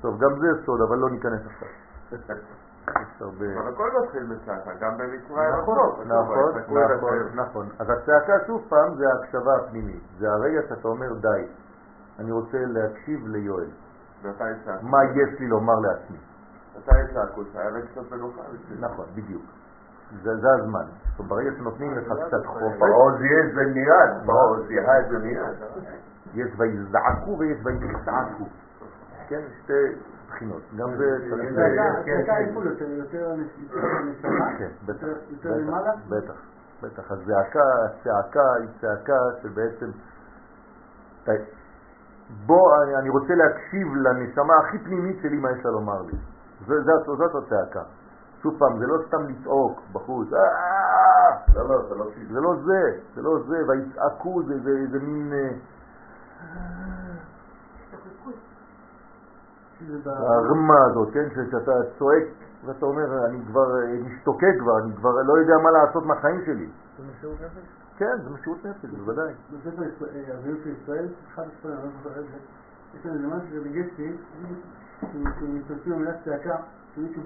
טוב, 0.00 0.18
גם 0.20 0.38
זה 0.40 0.64
סוד, 0.66 0.80
אבל 0.88 0.96
לא 0.98 1.10
ניכנס 1.10 1.40
עכשיו. 1.46 1.68
יש. 2.12 3.56
אבל 3.58 3.68
הכל 3.72 3.90
מתחיל 4.02 4.22
בצעקה, 4.26 4.70
גם 4.80 4.98
במצרים 4.98 5.50
נכון. 5.62 6.06
נכון, 6.06 6.52
נכון. 6.94 7.18
נכון. 7.34 7.68
אז 7.78 7.86
הצעקה 7.90 8.32
שוב 8.46 8.62
פעם 8.68 8.94
זה 8.96 9.04
ההקשבה 9.08 9.56
הפנימית. 9.56 10.02
זה 10.18 10.30
הרגע 10.32 10.60
שאתה 10.68 10.88
אומר 10.88 11.12
די, 11.14 11.46
אני 12.18 12.32
רוצה 12.32 12.58
להקשיב 12.66 13.26
ליואל. 13.26 13.70
מה 14.82 14.98
יש 15.04 15.40
לי 15.40 15.46
לומר 15.48 15.74
לעצמי? 15.80 16.16
מתי 16.78 17.14
צעקו? 17.14 17.42
שהיה 17.52 17.68
רגע 17.70 17.86
קצת 17.86 18.12
מנוחה. 18.12 18.42
בשביל- 18.54 18.80
נכון, 18.84 19.06
בדיוק. 19.14 19.42
זה 20.22 20.36
זה 20.36 20.48
הזמן. 20.58 20.84
ברגע 21.28 21.50
שנותנים 21.58 21.94
לך 21.94 22.06
קצת 22.26 22.46
חופש, 22.46 22.78
בעוז 22.80 23.14
יש 23.20 23.54
זה 23.54 23.62
מיד, 23.74 24.26
בעוז 24.26 24.70
יהיה 24.70 25.08
זה 25.10 25.18
מיד. 25.18 25.42
יש 26.34 26.48
ויזעקו 26.58 27.38
ויש 27.38 27.58
ויצעקו. 27.64 28.44
כן, 29.28 29.40
שתי 29.62 29.72
בחינות. 30.28 30.62
גם 30.76 30.96
זה 30.96 31.26
צריך... 31.30 31.54
כן, 32.04 32.20
הצעקה 32.20 32.44
כן. 32.46 32.54
פה 32.54 32.64
יותר 32.64 32.90
יותר. 32.90 33.34
כן, 34.58 34.68
בטח. 34.86 35.06
יותר- 35.30 35.56
למעלה. 35.56 35.92
בטח, 36.08 36.34
בטח. 36.82 37.10
הזעקה, 37.12 37.60
הצעקה 37.84 38.52
היא 38.60 38.68
צעקה 38.80 39.18
שבעצם... 39.42 39.90
ת- 41.24 41.30
בוא, 42.46 42.74
אני, 42.98 43.08
רוצה 43.08 43.34
להקשיב 43.34 43.88
לנשמה 43.94 44.54
הכי 44.56 44.78
פנימית 44.78 45.16
שלי 45.22 45.36
מה 45.36 45.50
יש 45.52 45.64
לה 45.64 45.70
לומר 45.70 46.02
לי. 46.02 46.12
זה- 46.66 46.82
זה- 46.82 46.92
זאת 47.06 47.44
הצעקה. 47.44 47.82
שוב 48.42 48.58
פעם, 48.58 48.78
זה 48.78 48.86
לא 48.86 48.98
סתם 49.06 49.26
לצעוק 49.28 49.80
בחוץ, 49.92 50.28
"אה!" 50.32 50.38
לא, 51.54 51.68
לא, 51.68 51.88
זה 51.88 51.94
לא. 51.94 52.04
זה 52.32 52.40
לא 52.40 52.54
זה, 52.64 52.82
זה 53.14 53.22
לא 53.22 53.38
זה, 53.48 53.56
ויצעקו 53.68 54.42
זה, 54.42 54.58
זה, 54.60 54.70
זה 54.90 54.98
מין... 54.98 55.32
אה, 55.32 55.38
השתוקקות. 57.80 58.34
שזה 58.34 58.40
ב- 58.40 59.67
הרמה 60.06 60.84
הזאת, 60.90 61.08
כן, 61.14 61.28
שאתה 61.50 61.72
צועק 61.98 62.24
ואתה 62.64 62.86
אומר, 62.86 63.26
אני 63.26 63.38
כבר 63.46 63.80
אה, 63.80 63.94
משתוקק 64.04 64.54
כבר, 64.60 64.78
אני 64.78 64.96
כבר 64.96 65.22
לא 65.22 65.38
יודע 65.38 65.54
מה 65.62 65.70
לעשות 65.70 66.06
מהחיים 66.06 66.40
שלי. 66.46 66.68
זה 66.98 67.04
מסירות 67.12 67.36
נפש? 67.40 67.66
כן, 67.96 68.18
זה 68.24 68.30
משירות 68.30 68.66
נפש, 68.66 68.90
בוודאי. 68.90 69.32
בספר 69.52 69.82
ישראל- 69.84 70.10
אה, 70.14 70.64
של 70.64 70.70
ישראל, 70.82 71.06
אחד 71.34 71.42
הספרים, 71.42 71.74
אני 71.74 71.84
לא 71.84 71.90
זוכר 72.02 72.20
יש 72.94 73.06
לנו 73.06 73.14
איזה 73.14 73.26
משהו 73.26 73.48
שריגש 73.50 73.90
אותי, 73.90 74.16
שמשתמשים 75.12 75.92
במילה 75.92 76.12
צעקה, 76.24 76.56
שמישהו 76.94 77.22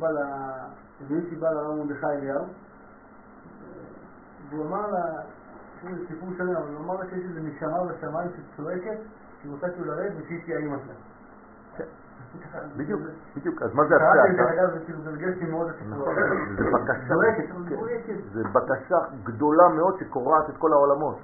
בא 1.41 1.51
לרב 1.51 1.75
מרדכי 1.75 2.07
אליהו, 2.07 2.45
והוא 4.51 4.67
אמר 4.67 4.91
לה, 4.91 5.05
תראו, 5.81 5.95
זה 5.95 6.07
סיפור 6.09 6.29
שלם, 6.39 6.57
אבל 6.57 6.75
הוא 6.75 6.85
אמר 6.85 6.95
לה 6.95 7.05
שיש 7.11 7.25
איזה 7.29 7.41
נשמה 7.41 7.85
בשמיים 7.85 8.29
שצועקת, 8.37 8.99
שהיא 9.41 9.53
רוצה 9.53 9.67
שהוא 9.77 9.87
לרדת 9.87 10.13
ושהיא 10.19 10.45
תהיה 10.45 10.59
אימא 10.59 10.77
שלה. 10.85 10.95
בדיוק, 12.77 13.01
בדיוק. 13.37 13.63
אז 13.63 13.75
מה 13.75 13.85
זה 13.85 13.95
קראתי 13.99 14.31
את 14.31 14.37
זה, 14.37 14.43
הצעקה? 14.43 14.79
זה 14.79 14.85
כאילו, 14.85 15.01
הסיפור 15.69 16.11
הזה. 16.11 16.21
זה 18.33 18.43
בקשה, 18.53 18.99
גדולה 19.25 19.69
מאוד 19.69 19.97
שקורעת 20.01 20.51
את 20.51 20.57
כל 20.57 20.73
העולמות. 20.73 21.19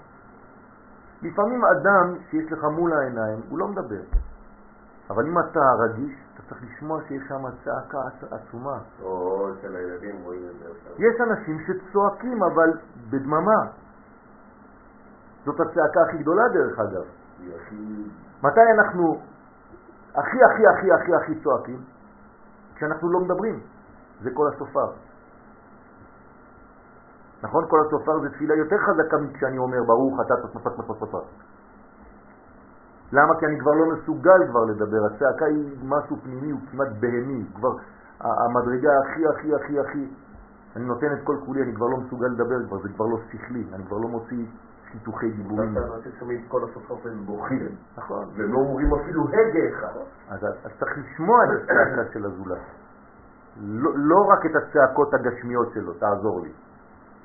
לפעמים 1.23 1.65
אדם 1.65 2.15
שיש 2.31 2.53
לך 2.53 2.65
מול 2.65 2.93
העיניים, 2.93 3.41
הוא 3.49 3.59
לא 3.59 3.69
מדבר. 3.69 4.01
אבל 5.11 5.27
אם 5.27 5.39
אתה 5.39 5.61
רגיש, 5.85 6.13
אתה 6.35 6.43
צריך 6.49 6.63
לשמוע 6.63 7.01
שיש 7.09 7.23
שם 7.29 7.43
צעקה 7.65 7.99
עצ- 7.99 8.33
עצומה. 8.35 8.79
או 9.03 9.49
של 9.63 9.77
הילדים 9.77 10.17
רואים 10.25 10.43
את 10.51 10.57
זה. 10.59 10.69
יש 10.99 11.21
אנשים 11.21 11.59
שצועקים 11.67 12.43
אבל 12.43 12.73
בדממה. 13.11 13.61
זאת 15.45 15.61
הצעקה 15.61 16.01
הכי 16.09 16.19
גדולה 16.19 16.49
דרך 16.49 16.79
אגב. 16.79 17.05
מתי 18.43 18.61
אנחנו 18.79 19.21
הכי 20.15 20.39
הכי 20.45 20.67
הכי 20.67 20.93
הכי 20.93 21.15
הכי 21.15 21.43
צועקים? 21.43 21.81
כשאנחנו 22.75 23.11
לא 23.11 23.21
מדברים. 23.21 23.61
זה 24.23 24.31
כל 24.35 24.49
הסופר. 24.55 24.91
נכון? 27.43 27.65
כל 27.69 27.81
הסופר 27.87 28.21
זה 28.21 28.31
תפילה 28.31 28.55
יותר 28.55 28.77
חזקה 28.79 29.17
מכשאני 29.17 29.59
אומר 29.59 29.85
ברוך 29.87 30.21
אתה 30.21 30.35
תפפפפפפפ. 30.37 31.15
למה? 33.13 33.41
כי 33.41 33.47
אני 33.47 33.61
כבר 33.61 33.73
לא 33.73 33.87
מסוגל 33.93 34.47
כבר 34.51 34.65
לדבר. 34.65 35.07
הצעקה 35.07 35.45
היא 35.45 35.77
משהו 35.83 36.17
פנימי, 36.23 36.51
הוא 36.51 36.61
כמעט 36.71 36.89
בהמי. 37.01 37.45
כבר 37.55 37.73
המדרגה 38.21 38.91
הכי 38.99 39.27
הכי 39.27 39.55
הכי 39.55 39.81
הכי... 39.81 40.09
אני 40.77 40.85
נותן 40.85 41.13
את 41.13 41.25
כל 41.25 41.37
כולי, 41.47 41.63
אני 41.63 41.75
כבר 41.75 41.87
לא 41.87 41.97
מסוגל 41.97 42.27
לדבר 42.27 42.67
כבר, 42.67 42.79
זה 42.83 42.89
כבר 42.89 43.07
לא 43.07 43.19
שכלי, 43.33 43.65
אני 43.73 43.85
כבר 43.87 43.97
לא 43.97 44.09
מוציא 44.09 44.47
חיתוכי 44.93 45.31
דיבורים. 45.31 45.75
דווקא 45.75 45.95
אנשים 45.95 46.13
שומעים 46.19 46.43
את 46.45 46.51
כל 46.51 46.65
הסופות 46.65 46.99
והם 47.05 47.27
בוכים. 47.27 47.69
נכון. 47.97 48.29
והם 48.37 48.53
לא 48.53 48.59
אומרים 48.59 48.95
אפילו 48.95 49.25
הגה 49.25 49.79
אחד. 49.79 50.01
אז, 50.29 50.45
אז 50.45 50.71
צריך 50.79 50.99
לשמוע 50.99 51.45
את 51.45 51.51
הצעקה 51.63 52.13
של 52.13 52.27
הזולת. 52.27 52.59
לא, 53.61 53.91
לא 53.95 54.17
רק 54.17 54.47
את 54.47 54.51
הצעקות 54.57 55.15
הגשמיות 55.15 55.69
שלו, 55.75 55.93
תעזור 55.93 56.41
לי, 56.41 56.53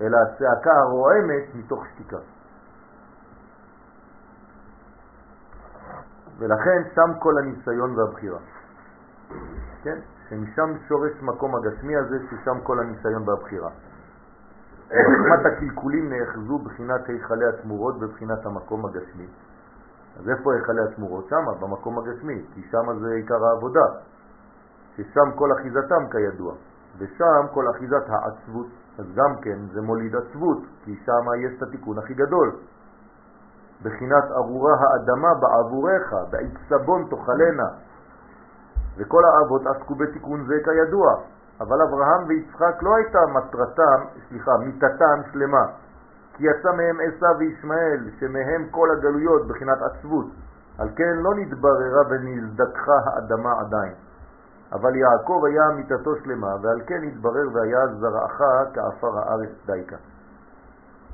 אלא 0.01 0.17
הצעקה 0.17 0.71
הרועמת 0.73 1.55
מתוך 1.55 1.85
שתיקה. 1.87 2.17
ולכן 6.39 6.81
שם 6.95 7.19
כל 7.19 7.37
הניסיון 7.37 7.99
והבחירה. 7.99 8.39
כן? 9.83 9.99
שמשם 10.29 10.73
שורש 10.87 11.11
מקום 11.21 11.55
הגשמי 11.55 11.95
הזה, 11.95 12.17
ששם 12.29 12.59
כל 12.63 12.79
הניסיון 12.79 13.29
והבחירה. 13.29 13.69
בחוכמת 14.87 15.45
הקלקולים 15.45 16.13
נאחזו 16.13 16.59
בחינת 16.59 17.09
היכלי 17.09 17.45
התמורות 17.45 17.99
בבחינת 17.99 18.45
המקום 18.45 18.85
הגשמי. 18.85 19.27
אז 20.19 20.29
איפה 20.29 20.53
היכלי 20.53 20.81
התמורות? 20.83 21.27
שם, 21.29 21.45
במקום 21.59 21.99
הגשמי, 21.99 22.45
כי 22.53 22.61
שם 22.71 22.99
זה 22.99 23.13
עיקר 23.13 23.45
העבודה, 23.45 23.85
ששם 24.95 25.31
כל 25.35 25.49
אחיזתם 25.53 26.03
כידוע. 26.11 26.53
ושם 26.97 27.45
כל 27.53 27.69
אחיזת 27.69 28.09
העצבות, 28.09 28.67
אז 28.99 29.05
גם 29.15 29.35
כן 29.41 29.59
זה 29.73 29.81
מוליד 29.81 30.15
עצבות, 30.15 30.57
כי 30.85 30.95
שם 31.05 31.25
יש 31.45 31.57
את 31.57 31.63
התיקון 31.63 31.97
הכי 31.97 32.13
גדול. 32.13 32.55
בחינת 33.83 34.23
ארורה 34.31 34.73
האדמה 34.79 35.33
בעבורך, 35.41 36.13
בעצבון 36.31 37.07
תאכלנה. 37.09 37.69
וכל 38.97 39.21
האבות 39.25 39.61
עסקו 39.67 39.95
בתיקון 39.95 40.45
זה 40.47 40.55
כידוע, 40.63 41.07
אבל 41.61 41.81
אברהם 41.81 42.27
ויצחק 42.27 42.83
לא 42.83 42.95
הייתה 42.95 43.19
מטרתם, 43.33 44.05
סליחה, 44.29 44.51
מיתתם 44.57 45.21
שלמה, 45.31 45.65
כי 46.33 46.43
יצא 46.43 46.71
מהם 46.71 46.97
עשיו 46.99 47.35
וישמעאל, 47.39 48.09
שמהם 48.19 48.67
כל 48.71 48.91
הגלויות 48.91 49.47
בחינת 49.47 49.77
עצבות, 49.81 50.25
על 50.79 50.89
כן 50.95 51.15
לא 51.15 51.35
נתבררה 51.35 52.01
ונזדקחה 52.09 52.97
האדמה 53.05 53.53
עדיין. 53.59 53.93
אבל 54.73 54.95
יעקב 54.95 55.41
היה 55.45 55.69
מיתתו 55.75 56.15
שלמה, 56.23 56.55
ועל 56.61 56.81
כן 56.87 57.03
התברר 57.03 57.47
והיה 57.53 57.87
זרעך 57.87 58.41
כעפר 58.73 59.19
הארץ 59.19 59.49
דייקה. 59.65 59.95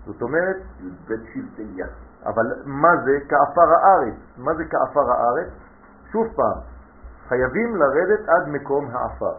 זאת 0.06 0.22
אומרת. 0.22 0.58
אבל 2.26 2.46
מה 2.66 2.90
זה 3.06 3.18
כעפר 3.30 3.74
הארץ? 3.74 4.16
מה 4.38 4.56
זה 4.56 4.64
כעפר 4.66 5.12
הארץ? 5.12 5.50
שוב 6.12 6.28
פעם, 6.36 6.58
חייבים 7.28 7.76
לרדת 7.76 8.30
עד 8.30 8.48
מקום 8.48 8.86
העפר. 8.92 9.34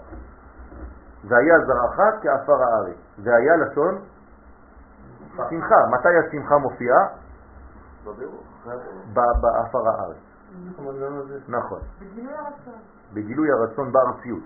והיה 1.25 1.55
זרעך 1.67 2.23
כעפר 2.23 2.63
הארץ. 2.63 2.97
והיה 3.19 3.57
לשון 3.57 3.99
שמחה. 5.37 5.87
מתי 5.91 6.09
השמחה 6.19 6.59
מופיעה? 6.59 7.07
בעפר 9.15 9.89
הארץ. 9.89 10.17
נכון. 11.49 11.81
בגילוי 12.01 12.33
הרצון. 12.35 12.79
בגילוי 13.15 13.53
הרצון 13.53 13.93
בארציות. 13.93 14.43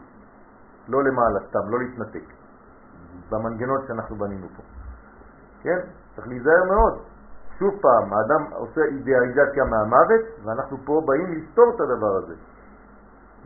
לא 0.88 1.04
למעלה 1.04 1.40
סתם, 1.48 1.68
לא 1.68 1.78
להתנתק. 1.78 2.24
במנגנון 3.30 3.86
שאנחנו 3.86 4.16
בנינו 4.16 4.46
פה. 4.56 4.62
כן? 5.62 5.78
צריך 6.16 6.28
להיזהר 6.28 6.64
מאוד. 6.64 7.02
שוב 7.58 7.74
פעם, 7.82 8.12
האדם 8.12 8.52
עושה 8.52 8.80
אידיאליזציה 8.84 9.64
מהמוות, 9.64 10.44
ואנחנו 10.44 10.76
פה 10.84 11.02
באים 11.06 11.32
לסתור 11.32 11.64
את 11.74 11.80
הדבר 11.80 12.16
הזה. 12.16 12.34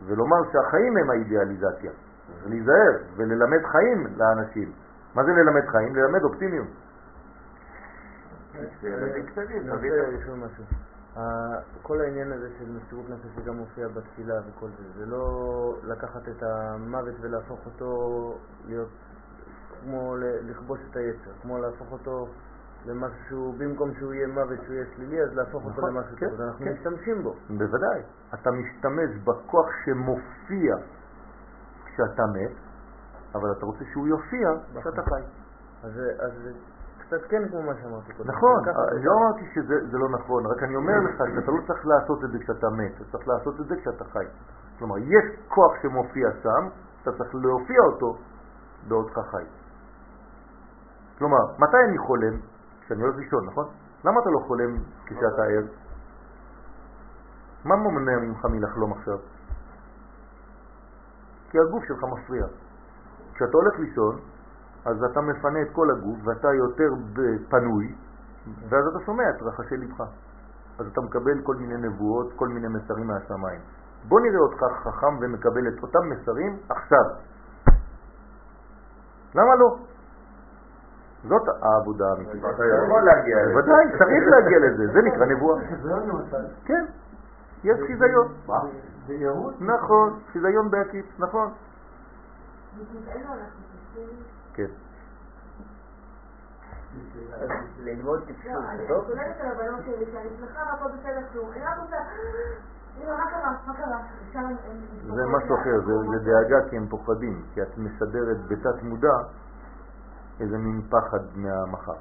ולומר 0.05 0.37
שהחיים 0.51 0.97
הם 0.97 1.09
האידיאליזציה. 1.09 1.91
צריך 2.39 2.49
להיזהר 2.49 2.97
וללמד 3.15 3.65
חיים 3.71 4.07
לאנשים. 4.17 4.71
מה 5.15 5.23
זה 5.23 5.31
ללמד 5.31 5.67
חיים? 5.67 5.95
ללמד 5.95 6.23
אופטימיות. 6.23 6.67
משהו. 10.35 10.63
ה- 11.17 11.59
כל 11.81 12.01
העניין 12.01 12.31
הזה 12.31 12.49
של 12.59 12.65
מסירות 12.71 13.09
נפש 13.09 13.27
שגם 13.35 13.55
מופיע 13.55 13.87
בתפילה 13.87 14.33
וכל 14.47 14.67
זה, 14.67 14.99
זה 14.99 15.05
לא 15.05 15.75
לקחת 15.83 16.29
את 16.29 16.43
המוות 16.43 17.15
ולהפוך 17.21 17.65
אותו 17.65 17.93
להיות 18.65 18.89
כמו 19.83 20.15
לכבוש 20.19 20.79
את 20.91 20.95
היצר, 20.95 21.31
כמו 21.41 21.57
להפוך 21.57 21.91
אותו 21.91 22.27
למשהו 22.85 23.17
שהוא, 23.27 23.53
במקום 23.57 23.93
שהוא 23.99 24.13
יהיה 24.13 24.27
מוות 24.27 24.59
שהוא 24.63 24.73
יהיה 24.75 24.85
שלילי, 24.95 25.21
אז 25.23 25.35
להפוך 25.35 25.63
אותו 25.65 25.77
נכון, 25.81 25.95
למשהו 25.95 26.17
כן, 26.17 26.29
טוב. 26.29 26.41
אז 26.41 26.47
אנחנו 26.47 26.65
כן. 26.65 26.71
משתמשים 26.73 27.23
בו. 27.23 27.35
בוודאי. 27.49 28.01
אתה 28.33 28.51
משתמש 28.51 29.09
בכוח 29.23 29.67
שמופיע 29.85 30.75
כשאתה 31.99 32.23
מת, 32.25 32.51
אבל 33.35 33.51
אתה 33.57 33.65
רוצה 33.65 33.83
שהוא 33.93 34.07
יופיע 34.07 34.49
כשאתה 34.79 35.01
חי. 35.03 35.21
אז 35.83 35.91
זה- 35.93 36.51
קצת 36.99 37.21
כן 37.29 37.49
כמו 37.49 37.61
מה 37.63 37.73
שאמרתי 37.81 38.13
קודם. 38.13 38.29
נכון, 38.29 38.59
את 38.69 38.75
לא 39.03 39.11
אמרתי 39.17 39.45
שזה 39.55 39.87
זה 39.91 39.97
לא 39.97 40.09
נכון, 40.09 40.45
רק 40.45 40.63
אני 40.63 40.75
אומר 40.75 40.93
לך 40.99 41.17
שאתה 41.35 41.51
לא 41.51 41.61
צריך 41.67 41.87
לעשות 41.87 42.23
את 42.23 42.31
זה 42.31 42.39
כשאתה 42.39 42.67
מת, 42.69 43.01
אתה 43.01 43.17
צריך 43.17 43.27
לעשות 43.27 43.59
את 43.59 43.65
זה 43.67 43.75
כשאתה 43.81 44.03
חי. 44.05 44.25
כלומר, 44.79 44.97
יש 44.97 45.25
כוח 45.47 45.71
שמופיע 45.81 46.29
שם, 46.43 46.67
אתה 47.01 47.11
צריך 47.17 47.35
להופיע 47.35 47.81
אותו 47.91 48.17
בעודך 48.87 49.19
חי. 49.31 49.43
כלומר, 51.19 51.43
מתי 51.59 51.77
אני 51.89 51.97
חולם? 51.97 52.33
כשאני 52.81 53.01
הולך 53.03 53.15
לישון, 53.15 53.45
נכון? 53.45 53.65
למה 54.03 54.19
אתה 54.21 54.29
לא 54.29 54.39
חולם 54.47 54.77
כשאתה 55.05 55.43
ער? 55.43 55.65
מה 57.65 57.75
מונע 57.75 58.19
ממך 58.19 58.45
מלחלום 58.45 58.91
עכשיו? 58.93 59.17
כי 61.49 61.59
הגוף 61.59 61.83
שלך 61.83 62.03
מפריע. 62.03 62.45
כשאתה 63.33 63.57
הולך 63.57 63.79
לישון, 63.79 64.19
אז 64.85 65.03
אתה 65.11 65.21
מפנה 65.21 65.61
את 65.61 65.67
כל 65.73 65.87
הגוף 65.91 66.17
ואתה 66.23 66.53
יותר 66.53 66.89
פנוי, 67.49 67.95
ואז 68.69 68.87
אתה 68.87 69.05
שומע 69.05 69.29
את 69.29 69.41
רחשי 69.41 69.77
לבך. 69.77 70.01
אז 70.79 70.87
אתה 70.87 71.01
מקבל 71.01 71.41
כל 71.43 71.55
מיני 71.55 71.87
נבואות, 71.87 72.33
כל 72.35 72.47
מיני 72.47 72.67
מסרים 72.67 73.07
מהשמיים. 73.07 73.61
בוא 74.07 74.19
נראה 74.21 74.39
אותך 74.39 74.63
חכם 74.83 75.17
ומקבל 75.21 75.67
את 75.67 75.83
אותם 75.83 76.09
מסרים 76.09 76.57
עכשיו. 76.69 77.05
למה 79.35 79.55
לא? 79.55 79.77
זאת 81.23 81.47
העבודה 81.61 82.05
האמיתית. 82.09 82.45
אתה 82.45 82.63
יכול 82.65 83.01
להגיע 83.01 83.37
לזה. 83.43 83.53
בוודאי, 83.53 83.85
צריך 83.99 84.23
להגיע 84.27 84.59
לזה, 84.59 84.93
זה 84.93 85.01
נקרא 85.01 85.25
נבואה. 85.25 85.61
למשל. 85.83 86.45
כן, 86.65 86.85
יש 87.63 87.77
חיזיון. 87.87 88.33
נכון, 89.59 90.19
חיזיון 90.31 90.71
בעקיף, 90.71 91.05
נכון. 91.19 91.53
כן. 94.53 94.67
ללמוד 97.79 98.19
לא, 98.19 98.25
טיפשות 98.25 98.63
זה 98.77 98.85
טוב? 98.87 99.05
שוללת 99.07 99.35
על 99.39 99.51
הבנות 99.51 99.85
שלי 99.85 100.05
שאני 100.11 100.29
שמחה 100.39 100.59
והכל 100.71 100.97
בסדר 100.97 101.27
כלום. 101.33 101.51
אני 101.51 101.61
רק 101.65 101.77
רוצה... 101.79 101.95
אמא, 102.97 103.11
מה 103.11 103.31
קרה? 103.31 103.51
מה 103.67 103.73
קרה? 103.73 104.01
אפשר... 104.27 104.39
זה 105.15 105.25
משהו 105.37 105.55
אחר, 105.55 105.79
זה, 105.85 105.93
זה 106.09 106.31
דאגה 106.31 106.69
כי 106.69 106.77
הם 106.77 106.87
פוחדים, 106.87 107.43
כי 107.53 107.61
את 107.61 107.77
מסדרת 107.77 108.37
בתת 108.47 108.83
מודע 108.83 109.17
איזה 110.39 110.57
מין 110.57 110.81
פחד 110.89 111.19
מהמחר. 111.35 111.97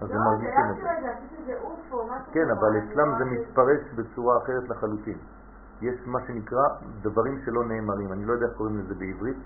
אז 0.00 0.10
הם 0.10 0.16
לא, 0.16 0.24
מרגישים 0.24 0.70
את 0.70 0.76
זה 0.76 0.82
זה. 0.82 0.88
היה 0.88 0.98
רגע, 0.98 1.10
עשיתי 1.10 1.36
איזה 1.42 1.60
אופו, 1.62 2.06
משהו 2.06 2.32
כן, 2.32 2.50
אבל 2.50 2.78
אצלם 2.78 3.10
לא 3.10 3.18
זה. 3.18 3.24
מתפרש 3.24 3.80
בצורה 3.96 4.38
אחרת 4.42 4.68
לחלוטין. 4.68 5.18
יש 5.80 6.06
מה 6.06 6.18
שנקרא 6.26 6.64
דברים 7.02 7.38
שלא 7.44 7.64
נאמרים, 7.64 8.12
אני 8.12 8.24
לא 8.24 8.32
יודע 8.32 8.46
איך 8.46 8.56
קוראים 8.56 8.78
לזה 8.78 8.94
בעברית, 8.94 9.36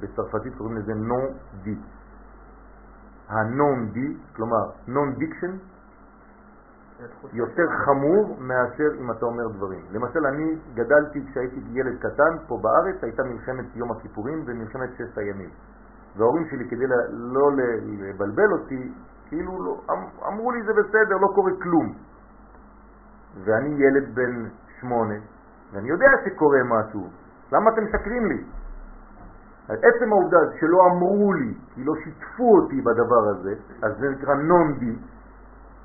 בצרפתית 0.00 0.54
קוראים 0.58 0.76
לזה 0.76 0.92
non 0.92 1.26
dit. 1.66 1.82
ה-non 3.28 3.96
dit, 3.96 4.36
כלומר 4.36 4.70
non 4.88 5.20
diction, 5.20 5.52
יותר 7.32 7.66
חמור 7.84 8.36
מאשר 8.38 9.00
אם 9.00 9.10
אתה 9.10 9.26
אומר 9.26 9.48
דברים. 9.48 9.84
למשל, 9.90 10.26
אני 10.26 10.58
גדלתי 10.74 11.26
כשהייתי 11.30 11.60
ילד 11.72 11.98
קטן 11.98 12.36
פה 12.48 12.58
בארץ, 12.62 13.02
הייתה 13.02 13.22
מלחמת 13.22 13.64
יום 13.74 13.92
הכיפורים 13.92 14.44
ומלחמת 14.46 14.90
ששת 14.94 15.18
הימים. 15.18 15.50
וההורים 16.16 16.44
שלי, 16.50 16.68
כדי 16.70 16.84
לא 17.10 17.50
לבלבל 17.82 18.52
אותי, 18.52 18.92
כאילו 19.34 19.64
לא, 19.64 19.80
אמ- 19.90 20.26
אמרו 20.32 20.50
לי 20.50 20.62
זה 20.62 20.72
בסדר, 20.72 21.16
לא 21.16 21.28
קורה 21.34 21.50
כלום. 21.62 21.94
ואני 23.44 23.68
ילד 23.68 24.14
בן 24.14 24.48
שמונה, 24.80 25.14
ואני 25.72 25.88
יודע 25.88 26.06
שקורה 26.24 26.58
משהו, 26.64 27.08
למה 27.52 27.70
אתם 27.70 27.84
משקרים 27.84 28.26
לי? 28.26 28.44
עצם 29.68 30.12
העובדה 30.12 30.38
שלא 30.60 30.86
אמרו 30.86 31.32
לי, 31.32 31.54
כי 31.74 31.84
לא 31.84 31.94
שיתפו 32.04 32.56
אותי 32.56 32.80
בדבר 32.80 33.28
הזה, 33.28 33.54
אז 33.82 33.92
זה 33.98 34.08
נקרא 34.08 34.34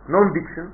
non-diction, 0.08 0.68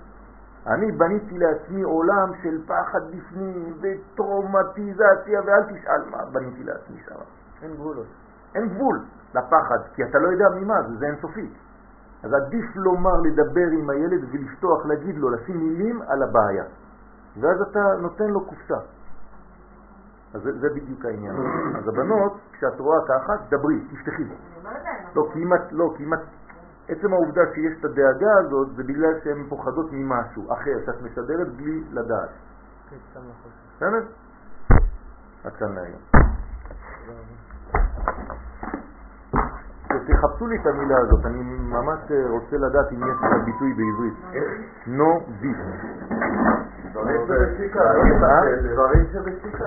אני 0.68 0.92
בניתי 0.92 1.38
לעצמי 1.38 1.82
עולם 1.84 2.32
של 2.44 2.62
פחד 2.68 3.02
בפנים 3.12 3.74
וטראומטיזציה, 3.82 5.42
ואל 5.46 5.64
תשאל 5.64 6.10
מה 6.12 6.26
בניתי 6.32 6.64
לעצמי 6.64 6.98
שם. 7.06 7.16
אין 7.62 7.74
גבולות. 7.76 8.08
אין 8.56 8.70
גבול 8.70 9.00
לפחד, 9.34 9.80
כי 9.94 10.04
אתה 10.04 10.20
לא 10.20 10.28
יודע 10.28 10.46
ממה 10.62 10.82
זה, 10.82 10.96
זה 10.96 11.06
אינסופי. 11.06 11.50
אז 12.26 12.34
עדיף 12.34 12.76
לומר, 12.76 13.22
לדבר 13.22 13.68
עם 13.80 13.90
הילד 13.90 14.24
ולפתוח, 14.32 14.86
להגיד 14.86 15.18
לו, 15.18 15.30
לשים 15.30 15.58
מילים 15.58 16.02
על 16.02 16.24
הבעיה. 16.24 16.64
ואז 17.42 17.62
אתה 17.62 17.80
נותן 18.02 18.28
לו 18.28 18.46
קופסה. 18.46 18.78
אז 20.34 20.42
זה, 20.42 20.60
זה 20.60 20.70
בדיוק 20.70 21.06
העניין. 21.06 21.36
אז 21.78 21.88
הבנות, 21.88 22.34
כשאת 22.52 22.80
רואה 22.80 23.00
ככה, 23.08 23.34
דברי, 23.50 23.80
תפתחי. 23.92 24.24
לא, 25.16 25.30
כי 25.34 25.44
אם 25.44 25.54
את, 25.54 25.72
לא, 25.72 25.94
כי 25.98 26.04
אם 26.04 26.14
את, 26.14 26.20
עצם 26.88 27.14
העובדה 27.14 27.42
שיש 27.56 27.80
את 27.80 27.86
הדאגה 27.86 28.34
הזאת, 28.40 28.76
זה 28.76 28.84
בגלל 28.84 29.20
שהן 29.24 29.46
פוחדות 29.50 29.92
ממשהו 29.92 30.54
אחר, 30.54 30.78
שאת 30.86 31.02
משדרת 31.02 31.48
בלי 31.56 31.84
לדעת. 31.92 32.30
כן, 32.90 32.96
סתם 33.12 33.20
לחוש. 33.20 33.54
בסדר? 33.76 34.06
עד 35.44 35.54
כאן 35.54 35.76
להיום. 35.76 36.15
תחפשו 40.08 40.48
לי 40.48 40.56
את 40.62 40.68
המילה 40.68 40.98
הזאת, 40.98 41.26
אני 41.26 41.44
ממש 41.70 42.00
אה, 42.12 42.30
רוצה 42.30 42.58
לדעת 42.58 42.92
אם 42.92 42.98
יש 42.98 43.18
את 43.20 43.42
הביטוי 43.42 43.74
בעברית. 43.74 44.14
נו. 44.88 45.20
דברים 46.92 47.22
שבשתיקה, 47.28 47.80
אה? 47.80 47.94
לא 47.94 48.04
לבטל, 48.04 48.74
דברים 48.74 49.06
שבשתיקה. 49.14 49.66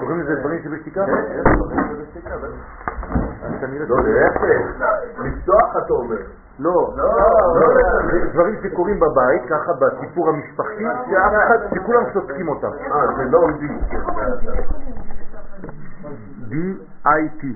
קוראים 0.00 0.20
לזה 0.20 0.34
דברים 0.40 0.62
שבשתיקה? 0.64 1.06
כן, 1.06 1.42
דברים 1.56 1.80
שבשתיקה, 1.88 2.34
לא, 3.88 3.96
להפך, 4.02 4.84
לפתוח 5.18 5.76
אתה 5.84 5.92
אומר. 5.92 6.16
לא, 6.58 6.94
לא, 6.96 7.04
לא 7.60 7.66
דברים 8.32 8.54
שקורים 8.62 9.00
בבית, 9.00 9.42
ככה 9.48 9.72
בסיפור 9.72 10.28
המשפחתי, 10.28 10.84
שאף 11.10 11.32
אחד, 11.46 11.58
שכולם 11.74 12.02
שותקים 12.12 12.48
אותם. 12.48 12.68
אה, 12.92 13.16
זה 13.16 13.24
לא 13.30 13.46
בצרפתית? 13.46 14.46
D-I-T. 16.50 17.46